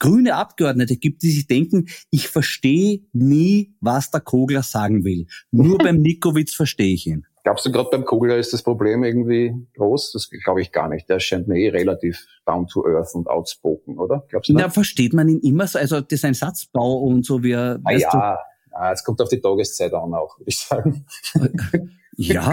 grüne 0.00 0.34
Abgeordnete 0.34 0.96
gibt, 0.96 1.22
die 1.22 1.30
sich 1.30 1.46
denken, 1.46 1.86
ich 2.10 2.26
verstehe 2.26 3.02
nie, 3.12 3.74
was 3.80 4.10
der 4.10 4.22
Kogler 4.22 4.64
sagen 4.64 5.04
will. 5.04 5.26
Nur 5.52 5.78
beim 5.78 6.02
Nikowitz 6.02 6.54
verstehe 6.54 6.92
ich 6.92 7.06
ihn. 7.06 7.27
Glaubst 7.44 7.64
du, 7.66 7.72
gerade 7.72 7.88
beim 7.90 8.04
Kugler 8.04 8.36
ist 8.36 8.52
das 8.52 8.62
Problem 8.62 9.04
irgendwie 9.04 9.54
groß? 9.76 10.12
Das 10.12 10.28
glaube 10.44 10.60
ich 10.60 10.72
gar 10.72 10.88
nicht. 10.88 11.08
Der 11.08 11.20
scheint 11.20 11.48
mir 11.48 11.58
eh 11.58 11.68
relativ 11.70 12.26
down 12.46 12.66
to 12.66 12.86
earth 12.86 13.14
und 13.14 13.28
outspoken, 13.28 13.98
oder? 13.98 14.24
Glaubst 14.28 14.50
du? 14.50 14.54
Ja, 14.54 14.68
versteht 14.68 15.12
man 15.14 15.28
ihn 15.28 15.40
immer 15.40 15.66
so? 15.66 15.78
Also 15.78 16.00
das 16.00 16.12
ist 16.12 16.24
ein 16.24 16.34
Satzbau 16.34 16.98
und 16.98 17.24
so 17.24 17.42
wie 17.42 17.52
er. 17.52 17.80
Ah, 17.84 17.92
ja, 17.92 18.38
ah, 18.72 18.92
es 18.92 19.04
kommt 19.04 19.20
auf 19.20 19.28
die 19.28 19.40
Tageszeit 19.40 19.94
an 19.94 20.14
auch, 20.14 20.38
würde 20.38 20.48
ich 20.48 20.58
sagen. 20.58 21.06
Ja, 22.20 22.52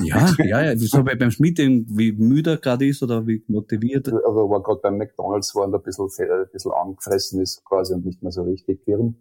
ja, 0.00 0.34
ja, 0.38 0.62
ja. 0.62 0.72
Wieso, 0.74 1.04
weil 1.04 1.16
beim 1.16 1.30
Schmidt 1.30 1.58
irgendwie 1.58 2.12
müder 2.12 2.56
gerade 2.56 2.88
ist 2.88 3.02
oder 3.02 3.26
wie 3.26 3.44
motiviert? 3.46 4.08
Also 4.08 4.48
war 4.48 4.62
gerade 4.62 4.80
beim 4.80 4.96
McDonalds, 4.96 5.54
wo 5.54 5.60
er 5.60 5.66
ein 5.66 5.82
bisschen, 5.82 6.06
ein 6.06 6.46
bisschen 6.50 6.72
angefressen 6.72 7.42
ist 7.42 7.62
quasi 7.62 7.92
und 7.92 8.06
nicht 8.06 8.22
mehr 8.22 8.32
so 8.32 8.42
richtig 8.42 8.82
firm. 8.84 9.16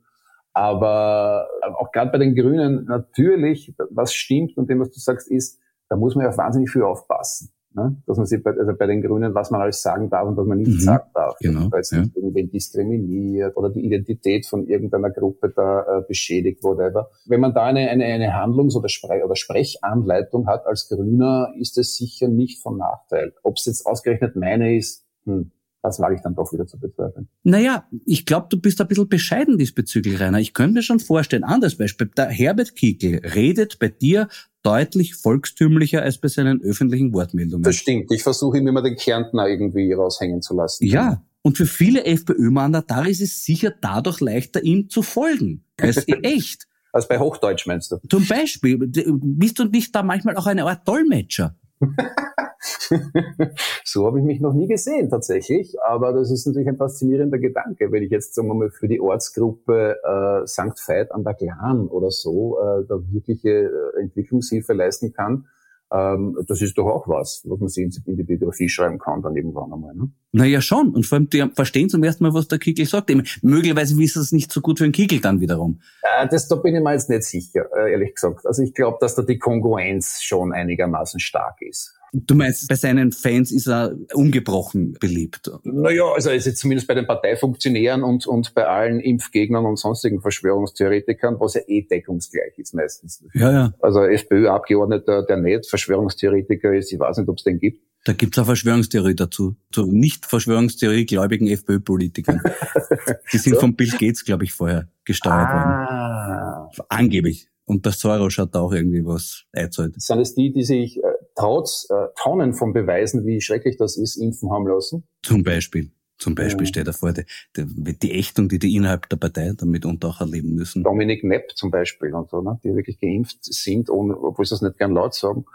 Aber 0.54 1.48
auch 1.78 1.92
gerade 1.92 2.12
bei 2.12 2.18
den 2.18 2.36
Grünen 2.36 2.86
natürlich, 2.86 3.74
was 3.90 4.14
stimmt 4.14 4.58
und 4.58 4.70
dem, 4.70 4.80
was 4.80 4.92
du 4.92 5.00
sagst, 5.00 5.30
ist, 5.30 5.60
da 5.90 5.96
muss 5.96 6.16
man 6.16 6.26
ja 6.26 6.38
wahnsinnig 6.38 6.70
viel 6.70 6.84
aufpassen. 6.84 7.52
Ne? 7.74 8.02
Dass 8.06 8.18
man 8.18 8.26
sich 8.26 8.44
bei, 8.44 8.52
also 8.52 8.74
bei 8.78 8.86
den 8.86 9.02
Grünen, 9.02 9.34
was 9.34 9.50
man 9.50 9.62
alles 9.62 9.82
sagen 9.82 10.10
darf 10.10 10.28
und 10.28 10.36
was 10.36 10.46
man 10.46 10.58
nicht 10.58 10.72
mhm, 10.72 10.80
sagen 10.80 11.10
darf. 11.14 11.38
Genau, 11.40 11.72
weil 11.72 11.80
es 11.80 11.92
ja. 11.92 12.04
irgendwen 12.14 12.52
diskriminiert 12.52 13.56
oder 13.56 13.70
die 13.70 13.86
Identität 13.86 14.46
von 14.46 14.68
irgendeiner 14.68 15.10
Gruppe 15.10 15.54
da 15.56 16.00
äh, 16.00 16.02
beschädigt, 16.06 16.64
whatever. 16.64 17.10
Wenn 17.26 17.40
man 17.40 17.54
da 17.54 17.64
eine, 17.64 17.90
eine, 17.90 18.04
eine 18.04 18.34
Handlungs- 18.34 18.76
oder, 18.76 18.90
Spre 18.90 19.24
oder 19.24 19.38
Sprechanleitung 19.38 20.48
hat 20.48 20.66
als 20.66 20.90
Grüner, 20.90 21.54
ist 21.58 21.78
es 21.78 21.96
sicher 21.96 22.28
nicht 22.28 22.62
von 22.62 22.78
Nachteil. 22.78 23.34
Ob 23.42 23.56
es 23.56 23.66
jetzt 23.66 23.86
ausgerechnet 23.86 24.36
meine 24.36 24.76
ist, 24.76 25.06
hm, 25.24 25.52
das 25.84 26.00
wage 26.00 26.16
ich 26.16 26.22
dann 26.22 26.36
doch 26.36 26.54
wieder 26.54 26.68
zu 26.68 26.80
bezweifeln. 26.80 27.28
Naja, 27.44 27.88
ich 28.06 28.26
glaube, 28.26 28.48
du 28.50 28.60
bist 28.60 28.80
ein 28.82 28.88
bisschen 28.88 29.10
bescheiden 29.10 29.58
diesbezüglich, 29.58 30.20
Rainer. 30.20 30.40
Ich 30.40 30.54
könnte 30.54 30.76
mir 30.76 30.84
schon 30.84 31.00
vorstellen, 31.00 31.44
anderes 31.44 31.78
Beispiel, 31.78 32.08
der 32.16 32.28
Herbert 32.28 32.76
Kickl 32.76 33.22
redet 33.28 33.80
bei 33.80 33.88
dir 33.88 34.28
deutlich 34.64 35.16
volkstümlicher 35.16 36.04
als 36.04 36.20
bei 36.20 36.28
seinen 36.28 36.62
öffentlichen 36.62 37.14
Wortmeldungen. 37.14 37.64
Das 37.64 37.76
stimmt. 37.76 38.12
Ich 38.12 38.22
versuche 38.22 38.60
ihm 38.60 38.68
immer 38.68 38.84
den 38.84 38.96
Kärntner 38.96 39.48
irgendwie 39.48 39.92
raushängen 39.92 40.42
zu 40.42 40.56
lassen. 40.56 40.86
Ja. 40.86 41.24
Und 41.42 41.58
für 41.58 41.66
viele 41.66 42.06
FPÖ-Mandatare 42.06 43.10
ist 43.10 43.22
es 43.22 43.44
sicher 43.44 43.74
dadurch 43.82 44.20
leichter, 44.20 44.64
ihm 44.64 44.90
zu 44.90 45.02
folgen. 45.02 45.64
Als 45.80 46.06
echt. 46.22 46.68
Als 46.94 47.08
bei 47.08 47.18
Hochdeutsch 47.18 47.66
meinst 47.66 47.92
du? 47.92 47.98
Zum 48.08 48.28
Beispiel. 48.28 48.78
Bist 48.78 49.58
du 49.58 49.66
nicht 49.66 49.96
da 49.96 50.04
manchmal 50.04 50.36
auch 50.36 50.46
eine 50.46 50.66
Art 50.66 50.88
Dolmetscher? 50.88 51.56
so 53.84 54.06
habe 54.06 54.20
ich 54.20 54.26
mich 54.26 54.40
noch 54.40 54.54
nie 54.54 54.68
gesehen 54.68 55.10
tatsächlich, 55.10 55.76
aber 55.82 56.14
das 56.14 56.32
ist 56.32 56.46
natürlich 56.46 56.68
ein 56.68 56.78
faszinierender 56.78 57.40
Gedanke, 57.40 57.92
wenn 57.92 58.04
ich 58.04 58.12
jetzt 58.12 58.36
sagen 58.36 58.48
wir 58.48 58.54
mal 58.54 58.70
für 58.70 58.88
die 58.88 59.02
Ortsgruppe 59.02 59.98
äh, 60.04 60.48
St. 60.48 60.78
Veit 60.88 61.12
an 61.12 61.24
der 61.24 61.34
Glan 61.34 61.88
oder 61.88 62.12
so 62.12 62.60
äh, 62.60 62.86
da 62.88 63.00
wirkliche 63.12 63.50
äh, 63.50 64.02
Entwicklungshilfe 64.02 64.74
leisten 64.74 65.14
kann 65.14 65.48
ähm, 65.94 66.38
das 66.48 66.62
ist 66.62 66.78
doch 66.78 66.88
auch 66.88 67.08
was, 67.08 67.42
was 67.46 67.60
man 67.60 67.68
sich 67.68 67.86
in 68.06 68.16
die 68.16 68.24
Biografie 68.24 68.70
schreiben 68.70 68.98
kann 68.98 69.22
dann 69.22 69.36
irgendwann 69.36 69.74
einmal. 69.74 69.94
Ne? 69.94 70.10
Naja, 70.32 70.62
schon. 70.62 70.96
Und 70.96 71.06
vor 71.06 71.18
allem, 71.18 71.30
die 71.30 71.46
verstehen 71.54 71.90
zum 71.90 72.02
ersten 72.04 72.24
Mal, 72.24 72.34
was 72.34 72.48
der 72.48 72.60
Kickel 72.60 72.86
sagt. 72.86 73.10
Eben, 73.10 73.24
möglicherweise 73.42 73.98
wissen 73.98 74.22
es 74.22 74.32
nicht 74.32 74.52
so 74.54 74.62
gut 74.62 74.78
für 74.78 74.86
den 74.86 74.94
Kickel 74.94 75.20
dann 75.20 75.42
wiederum. 75.42 75.82
Äh, 76.04 76.30
das, 76.30 76.48
da 76.48 76.56
bin 76.56 76.76
ich 76.76 76.82
mir 76.82 76.94
jetzt 76.94 77.10
nicht 77.10 77.24
sicher, 77.24 77.66
äh, 77.76 77.92
ehrlich 77.92 78.16
gesagt. 78.16 78.46
Also 78.46 78.64
ich 78.64 78.74
glaube, 78.74 79.00
dass 79.02 79.16
da 79.16 79.22
die 79.22 79.38
Kongruenz 79.38 80.22
schon 80.22 80.54
einigermaßen 80.54 81.20
stark 81.20 81.62
ist. 81.62 81.94
Du 82.14 82.36
meinst, 82.36 82.68
bei 82.68 82.76
seinen 82.76 83.14
Fans 83.14 83.54
ist 83.54 83.68
er 83.68 83.96
ungebrochen 84.14 84.98
beliebt? 85.00 85.50
Naja, 85.64 86.04
also 86.14 86.30
ist 86.30 86.46
jetzt 86.46 86.60
zumindest 86.60 86.88
bei 86.88 86.94
den 86.94 87.08
Parteifunktionären 87.08 88.04
und, 88.04 88.28
und 88.28 88.54
bei 88.54 88.68
allen 88.68 89.00
Impfgegnern 89.00 89.66
und 89.66 89.78
sonstigen 89.78 90.20
Verschwörungstheoretikern, 90.22 91.40
was 91.40 91.54
ja 91.54 91.62
eh 91.68 91.84
deckungsgleich 91.84 92.58
ist 92.58 92.74
meistens. 92.74 93.24
Ja, 93.34 93.52
ja. 93.52 93.74
Also 93.80 94.04
FPÖ-Abgeordneter, 94.04 95.26
der 95.26 95.38
nicht 95.38 95.68
Verschwörungstheoretiker 95.68 96.74
ist, 96.74 96.92
ich 96.92 97.00
weiß 97.00 97.18
nicht, 97.18 97.30
ob 97.30 97.38
es 97.38 97.46
den 97.46 97.60
gibt. 97.60 97.82
Da 98.04 98.14
gibt's 98.14 98.38
auch 98.40 98.46
Verschwörungstheorie 98.46 99.16
dazu. 99.16 99.56
Zu 99.72 99.86
nicht 99.86 100.26
Verschwörungstheorie 100.26 101.06
gläubigen 101.06 101.48
FPÖ-Politikern. 101.48 102.42
Die 103.32 103.38
sind 103.38 103.54
so. 103.54 103.60
von 103.62 103.76
Bill 103.76 103.92
Gates, 103.92 104.26
glaube 104.26 104.44
ich, 104.44 104.52
vorher 104.52 104.90
gesteuert 105.06 105.48
ah. 105.48 106.68
worden. 106.68 106.86
Angeblich. 106.90 107.48
Und 107.66 107.86
der 107.86 107.94
Soros 107.94 108.38
hat 108.38 108.54
da 108.56 108.60
auch 108.60 108.74
irgendwie 108.74 109.06
was 109.06 109.46
erzählt. 109.54 109.94
Sind 110.02 110.20
es 110.20 110.34
die, 110.34 110.52
die 110.52 110.64
sich 110.64 111.00
trotz 111.42 111.88
äh, 111.90 112.08
Tonnen 112.22 112.54
von 112.54 112.74
Beweisen, 112.74 113.26
wie 113.26 113.42
schrecklich 113.42 113.78
das 113.78 113.98
ist, 113.98 114.16
impfen 114.18 114.52
haben 114.52 114.68
lassen? 114.68 115.04
Zum 115.24 115.44
Beispiel. 115.44 115.92
Zum 116.18 116.36
Beispiel 116.36 116.66
ja. 116.66 116.68
steht 116.68 116.88
davor 116.88 117.14
die, 117.14 117.26
die, 117.58 117.98
die 117.98 118.12
Ächtung, 118.12 118.48
die 118.48 118.60
die 118.60 118.76
innerhalb 118.76 119.10
der 119.10 119.18
Partei 119.18 119.54
damit 119.58 119.86
unter 119.86 120.10
auch 120.10 120.22
erleben 120.22 120.54
müssen. 120.54 120.84
Dominik 120.84 121.24
Nepp 121.24 121.54
zum 121.56 121.72
Beispiel 121.72 122.14
und 122.14 122.30
so, 122.30 122.42
ne, 122.42 122.60
die 122.64 122.76
wirklich 122.76 123.00
geimpft 123.00 123.40
sind, 123.42 123.90
ohne, 123.90 124.16
obwohl 124.16 124.46
sie 124.46 124.52
das 124.54 124.62
nicht 124.62 124.78
gern 124.78 124.94
laut 124.94 125.16
sagen. 125.16 125.46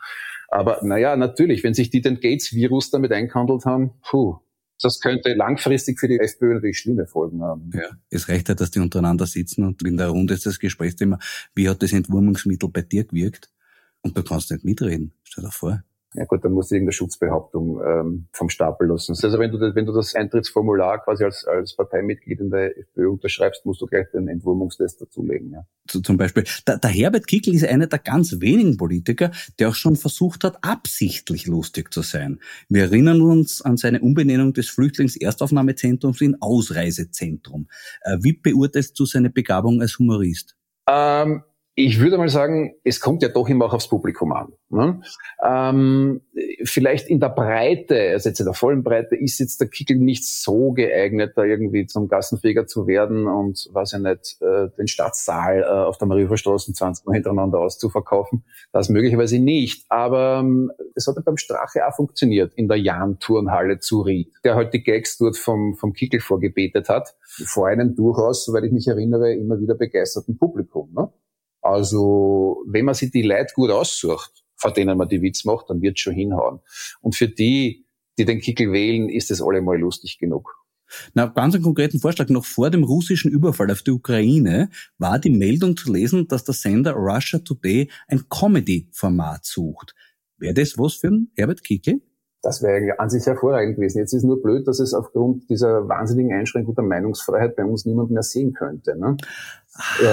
Aber 0.48 0.80
naja, 0.82 1.16
natürlich, 1.16 1.62
wenn 1.62 1.74
sich 1.74 1.90
die 1.90 2.00
den 2.00 2.18
Gates-Virus 2.18 2.90
damit 2.90 3.12
eingehandelt 3.12 3.64
haben, 3.64 3.92
puh, 4.02 4.38
das 4.82 5.00
könnte 5.00 5.34
langfristig 5.34 6.00
für 6.00 6.08
die 6.08 6.18
FPÖ 6.18 6.54
natürlich 6.54 6.78
schlimme 6.78 7.06
Folgen 7.06 7.42
haben. 7.42 7.70
Ja, 7.72 7.90
es 8.10 8.28
reicht 8.28 8.48
ja, 8.48 8.54
dass 8.54 8.72
die 8.72 8.80
untereinander 8.80 9.26
sitzen 9.26 9.64
und 9.64 9.82
in 9.84 9.96
der 9.96 10.08
Runde 10.08 10.34
ist 10.34 10.46
das 10.46 10.58
Gesprächsthema, 10.58 11.18
wie 11.54 11.68
hat 11.68 11.82
das 11.82 11.92
Entwurmungsmittel 11.92 12.68
bei 12.68 12.82
dir 12.82 13.04
gewirkt? 13.04 13.50
Und 14.06 14.16
du 14.16 14.22
kannst 14.22 14.50
nicht 14.52 14.64
mitreden. 14.64 15.12
Stell 15.24 15.44
dir 15.44 15.50
vor. 15.50 15.82
Ja 16.14 16.24
gut, 16.24 16.44
dann 16.44 16.52
musst 16.52 16.70
du 16.70 16.76
irgendeine 16.76 16.92
Schutzbehauptung 16.92 17.80
ähm, 17.84 18.28
vom 18.32 18.48
Stapel 18.48 18.88
lassen. 18.88 19.12
Also 19.20 19.38
wenn 19.38 19.50
du, 19.50 19.58
das, 19.58 19.74
wenn 19.74 19.84
du 19.84 19.92
das 19.92 20.14
Eintrittsformular 20.14 21.04
quasi 21.04 21.24
als, 21.24 21.44
als 21.44 21.76
Parteimitglied 21.76 22.40
in 22.40 22.50
der 22.50 22.78
FPÖ 22.78 23.10
unterschreibst, 23.10 23.66
musst 23.66 23.82
du 23.82 23.86
gleich 23.86 24.06
den 24.12 24.28
Entwurmungstest 24.28 25.02
dazulegen. 25.02 25.52
Ja. 25.52 25.66
So, 25.90 26.00
zum 26.00 26.16
Beispiel. 26.16 26.44
Der, 26.66 26.78
der 26.78 26.90
Herbert 26.90 27.26
Kickl 27.26 27.54
ist 27.54 27.66
einer 27.66 27.86
der 27.86 27.98
ganz 27.98 28.40
wenigen 28.40 28.78
Politiker, 28.78 29.30
der 29.58 29.68
auch 29.68 29.74
schon 29.74 29.96
versucht 29.96 30.44
hat, 30.44 30.56
absichtlich 30.62 31.46
lustig 31.46 31.92
zu 31.92 32.00
sein. 32.00 32.40
Wir 32.70 32.84
erinnern 32.84 33.20
uns 33.20 33.60
an 33.60 33.76
seine 33.76 34.00
Umbenennung 34.00 34.54
des 34.54 34.70
Flüchtlingserstaufnahmezentrums 34.70 36.20
in 36.22 36.40
Ausreisezentrum. 36.40 37.68
Äh, 38.02 38.18
wie 38.22 38.32
beurteilst 38.32 38.98
du 38.98 39.04
seine 39.04 39.28
Begabung 39.28 39.82
als 39.82 39.98
Humorist? 39.98 40.56
Ähm 40.88 41.42
ich 41.78 42.00
würde 42.00 42.16
mal 42.16 42.30
sagen, 42.30 42.74
es 42.84 43.00
kommt 43.00 43.22
ja 43.22 43.28
doch 43.28 43.50
immer 43.50 43.66
auch 43.66 43.74
aufs 43.74 43.88
Publikum 43.88 44.32
an. 44.32 44.54
Ne? 44.70 45.02
Ähm, 45.44 46.22
vielleicht 46.64 47.06
in 47.08 47.20
der 47.20 47.28
Breite, 47.28 48.12
also 48.12 48.30
jetzt 48.30 48.40
in 48.40 48.46
der 48.46 48.54
vollen 48.54 48.82
Breite, 48.82 49.14
ist 49.14 49.38
jetzt 49.40 49.60
der 49.60 49.68
Kickel 49.68 49.98
nicht 49.98 50.26
so 50.26 50.72
geeignet, 50.72 51.34
da 51.36 51.44
irgendwie 51.44 51.84
zum 51.86 52.08
Gassenfeger 52.08 52.66
zu 52.66 52.86
werden 52.86 53.26
und, 53.26 53.68
weiß 53.72 53.92
ich 53.92 53.98
nicht, 53.98 54.38
äh, 54.40 54.70
den 54.78 54.88
Stadtsaal 54.88 55.60
äh, 55.60 55.66
auf 55.66 55.98
der 55.98 56.08
Mariuferstraße 56.08 56.72
20 56.72 57.04
Mal 57.04 57.12
hintereinander 57.12 57.60
auszuverkaufen. 57.60 58.44
Das 58.72 58.88
möglicherweise 58.88 59.38
nicht. 59.38 59.84
Aber 59.90 60.38
ähm, 60.40 60.72
es 60.94 61.06
hat 61.06 61.16
ja 61.16 61.22
beim 61.22 61.36
Strache 61.36 61.86
auch 61.86 61.94
funktioniert 61.94 62.54
in 62.54 62.68
der 62.68 62.78
Jahn-Turnhalle 62.78 63.80
zu 63.80 64.00
Ried, 64.00 64.32
der 64.44 64.54
halt 64.54 64.72
die 64.72 64.82
Gags 64.82 65.18
dort 65.18 65.36
vom, 65.36 65.74
vom 65.74 65.92
Kickel 65.92 66.20
vorgebetet 66.20 66.88
hat. 66.88 67.14
Vor 67.44 67.66
einem 67.66 67.94
durchaus, 67.94 68.46
soweit 68.46 68.64
ich 68.64 68.72
mich 68.72 68.88
erinnere, 68.88 69.34
immer 69.34 69.60
wieder 69.60 69.74
begeisterten 69.74 70.38
Publikum. 70.38 70.90
Ne? 70.94 71.12
Also, 71.66 72.62
wenn 72.66 72.84
man 72.84 72.94
sich 72.94 73.10
die 73.10 73.22
Leute 73.22 73.52
gut 73.54 73.70
aussucht, 73.70 74.44
vor 74.54 74.72
denen 74.72 74.96
man 74.96 75.08
die 75.08 75.20
Witz 75.20 75.44
macht, 75.44 75.68
dann 75.68 75.82
wird 75.82 75.98
schon 75.98 76.14
hinhauen. 76.14 76.60
Und 77.00 77.16
für 77.16 77.28
die, 77.28 77.86
die 78.18 78.24
den 78.24 78.40
Kickel 78.40 78.72
wählen, 78.72 79.08
ist 79.08 79.30
es 79.30 79.42
allemal 79.42 79.78
lustig 79.78 80.18
genug. 80.18 80.54
Na, 81.14 81.26
ganz 81.26 81.54
einen 81.54 81.64
konkreten 81.64 81.98
Vorschlag. 81.98 82.28
Noch 82.28 82.44
vor 82.44 82.70
dem 82.70 82.84
russischen 82.84 83.32
Überfall 83.32 83.70
auf 83.72 83.82
die 83.82 83.90
Ukraine 83.90 84.70
war 84.98 85.18
die 85.18 85.30
Meldung 85.30 85.76
zu 85.76 85.92
lesen, 85.92 86.28
dass 86.28 86.44
der 86.44 86.54
Sender 86.54 86.92
Russia 86.92 87.40
Today 87.40 87.90
ein 88.06 88.28
Comedy-Format 88.28 89.44
sucht. 89.44 89.94
Wäre 90.38 90.54
das 90.54 90.78
was 90.78 90.94
für 90.94 91.08
ein 91.08 91.32
Herbert 91.34 91.64
Kickel? 91.64 92.00
Das 92.46 92.62
wäre 92.62 92.96
an 93.00 93.10
sich 93.10 93.26
hervorragend 93.26 93.74
gewesen. 93.74 93.98
Jetzt 93.98 94.12
ist 94.12 94.22
nur 94.22 94.40
blöd, 94.40 94.68
dass 94.68 94.78
es 94.78 94.94
aufgrund 94.94 95.50
dieser 95.50 95.88
wahnsinnigen 95.88 96.32
Einschränkung 96.32 96.76
der 96.76 96.84
Meinungsfreiheit 96.84 97.56
bei 97.56 97.64
uns 97.64 97.86
niemand 97.86 98.12
mehr 98.12 98.22
sehen 98.22 98.52
könnte. 98.52 98.96
Ne? 98.96 99.16
Ach, 99.74 100.00
äh, 100.00 100.04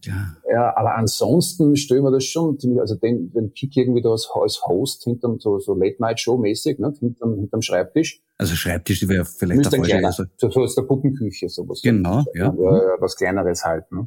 ja, 0.00 0.36
ja, 0.48 0.76
aber 0.76 0.94
ansonsten 0.94 1.74
stellen 1.74 2.04
wir 2.04 2.12
das 2.12 2.22
schon 2.22 2.56
ziemlich, 2.60 2.78
also 2.78 2.94
den, 2.94 3.32
den 3.32 3.52
Kick 3.52 3.76
irgendwie 3.76 4.00
da 4.00 4.10
als, 4.10 4.30
als 4.32 4.62
Host 4.64 5.02
hinterm, 5.02 5.40
so, 5.40 5.58
so 5.58 5.74
Late-Night-Show-mäßig, 5.74 6.78
ne, 6.78 6.94
hinterm, 7.00 7.34
hinterm 7.34 7.62
Schreibtisch. 7.62 8.22
Also 8.38 8.54
Schreibtisch 8.54 9.08
wäre 9.08 9.24
vielleicht 9.24 9.72
der 9.72 10.06
also. 10.06 10.22
So, 10.36 10.48
so 10.48 10.60
aus 10.60 10.76
der 10.76 10.82
Puppenküche, 10.82 11.48
sowas. 11.48 11.80
Genau, 11.82 12.22
ja. 12.34 12.54
ja. 12.56 12.96
Was 13.00 13.16
Kleineres 13.16 13.64
halt, 13.64 13.90
ne. 13.90 14.06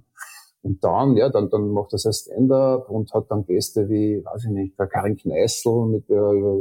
Und 0.61 0.83
dann, 0.83 1.15
ja, 1.15 1.29
dann, 1.29 1.49
dann 1.49 1.69
macht 1.69 1.93
das 1.93 2.05
ein 2.05 2.13
Stand-up 2.13 2.89
und 2.89 3.13
hat 3.13 3.31
dann 3.31 3.45
Gäste 3.45 3.87
wie, 3.89 4.21
weiß 4.23 4.45
ich 4.45 4.51
nicht, 4.51 4.77
der 4.77 4.87
Karin 4.87 5.15
Kneißl, 5.15 5.85
mit 5.85 6.09
der 6.09 6.17
er 6.17 6.33
über, 6.33 6.53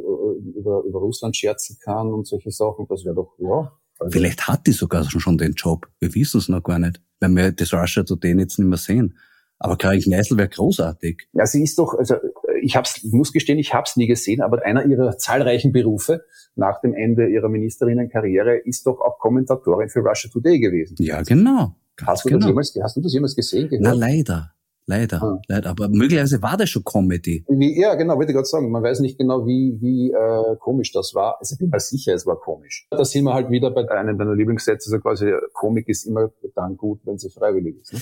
über, 0.54 0.82
über 0.84 0.98
Russland 1.00 1.36
scherzen 1.36 1.78
kann 1.82 2.12
und 2.12 2.26
solche 2.26 2.50
Sachen. 2.50 2.86
Das 2.88 3.04
wäre 3.04 3.16
doch, 3.16 3.34
ja. 3.38 3.72
Also 3.98 4.12
Vielleicht 4.12 4.46
hat 4.46 4.66
die 4.68 4.72
sogar 4.72 5.04
schon 5.04 5.36
den 5.36 5.52
Job. 5.54 5.88
Wir 5.98 6.14
wissen 6.14 6.38
es 6.38 6.48
noch 6.48 6.62
gar 6.62 6.78
nicht. 6.78 7.00
weil 7.18 7.30
wir 7.30 7.52
das 7.52 7.72
Russia 7.72 8.04
Today 8.04 8.38
jetzt 8.38 8.58
nicht 8.58 8.68
mehr 8.68 8.78
sehen. 8.78 9.18
Aber 9.58 9.76
Karin 9.76 10.00
Kneißl 10.00 10.36
wäre 10.36 10.48
großartig. 10.48 11.28
Ja, 11.32 11.44
sie 11.44 11.64
ist 11.64 11.76
doch, 11.78 11.94
also 11.94 12.14
ich 12.62 12.76
hab's, 12.76 13.02
ich 13.02 13.12
muss 13.12 13.32
gestehen, 13.32 13.58
ich 13.58 13.74
habe 13.74 13.84
es 13.88 13.96
nie 13.96 14.06
gesehen, 14.06 14.40
aber 14.40 14.64
einer 14.64 14.86
ihrer 14.86 15.18
zahlreichen 15.18 15.72
Berufe 15.72 16.22
nach 16.54 16.80
dem 16.80 16.94
Ende 16.94 17.28
ihrer 17.28 17.48
Ministerinnenkarriere 17.48 18.58
ist 18.58 18.86
doch 18.86 19.00
auch 19.00 19.18
Kommentatorin 19.18 19.88
für 19.88 20.00
Russia 20.00 20.30
Today 20.30 20.60
gewesen. 20.60 20.96
Ja, 21.00 21.22
genau. 21.22 21.74
Hast 22.06 22.24
du, 22.24 22.28
genau. 22.28 22.40
das 22.40 22.48
jemals, 22.48 22.78
hast 22.82 22.96
du 22.96 23.00
das 23.00 23.12
jemals 23.12 23.34
gesehen? 23.34 23.68
Gehört? 23.68 23.82
Na, 23.82 23.92
leider. 23.92 24.52
Leider, 24.88 25.22
ah. 25.22 25.38
leider. 25.48 25.68
Aber 25.68 25.88
möglicherweise 25.88 26.40
war 26.40 26.56
das 26.56 26.70
schon 26.70 26.82
Comedy. 26.82 27.44
Wie, 27.46 27.78
ja, 27.78 27.94
genau, 27.94 28.16
wollte 28.16 28.32
ich 28.32 28.34
gerade 28.34 28.48
sagen. 28.48 28.70
Man 28.70 28.82
weiß 28.82 29.00
nicht 29.00 29.18
genau, 29.18 29.46
wie, 29.46 29.76
wie 29.82 30.10
äh, 30.10 30.56
komisch 30.58 30.92
das 30.92 31.14
war. 31.14 31.36
Also 31.38 31.54
ich 31.54 31.58
bin 31.58 31.68
mir 31.68 31.78
sicher, 31.78 32.14
es 32.14 32.24
war 32.24 32.40
komisch. 32.40 32.86
Da 32.90 33.04
sind 33.04 33.24
wir 33.24 33.34
halt 33.34 33.50
wieder 33.50 33.70
bei 33.70 33.86
einem 33.90 34.16
deiner 34.16 34.34
Lieblingssätze, 34.34 34.90
also 34.90 34.98
quasi 35.00 35.30
Komik 35.52 35.88
ist 35.88 36.06
immer 36.06 36.30
dann 36.54 36.78
gut, 36.78 37.00
wenn 37.04 37.18
sie 37.18 37.28
freiwillig 37.28 37.76
ist. 37.82 37.92
Ne? 37.92 38.00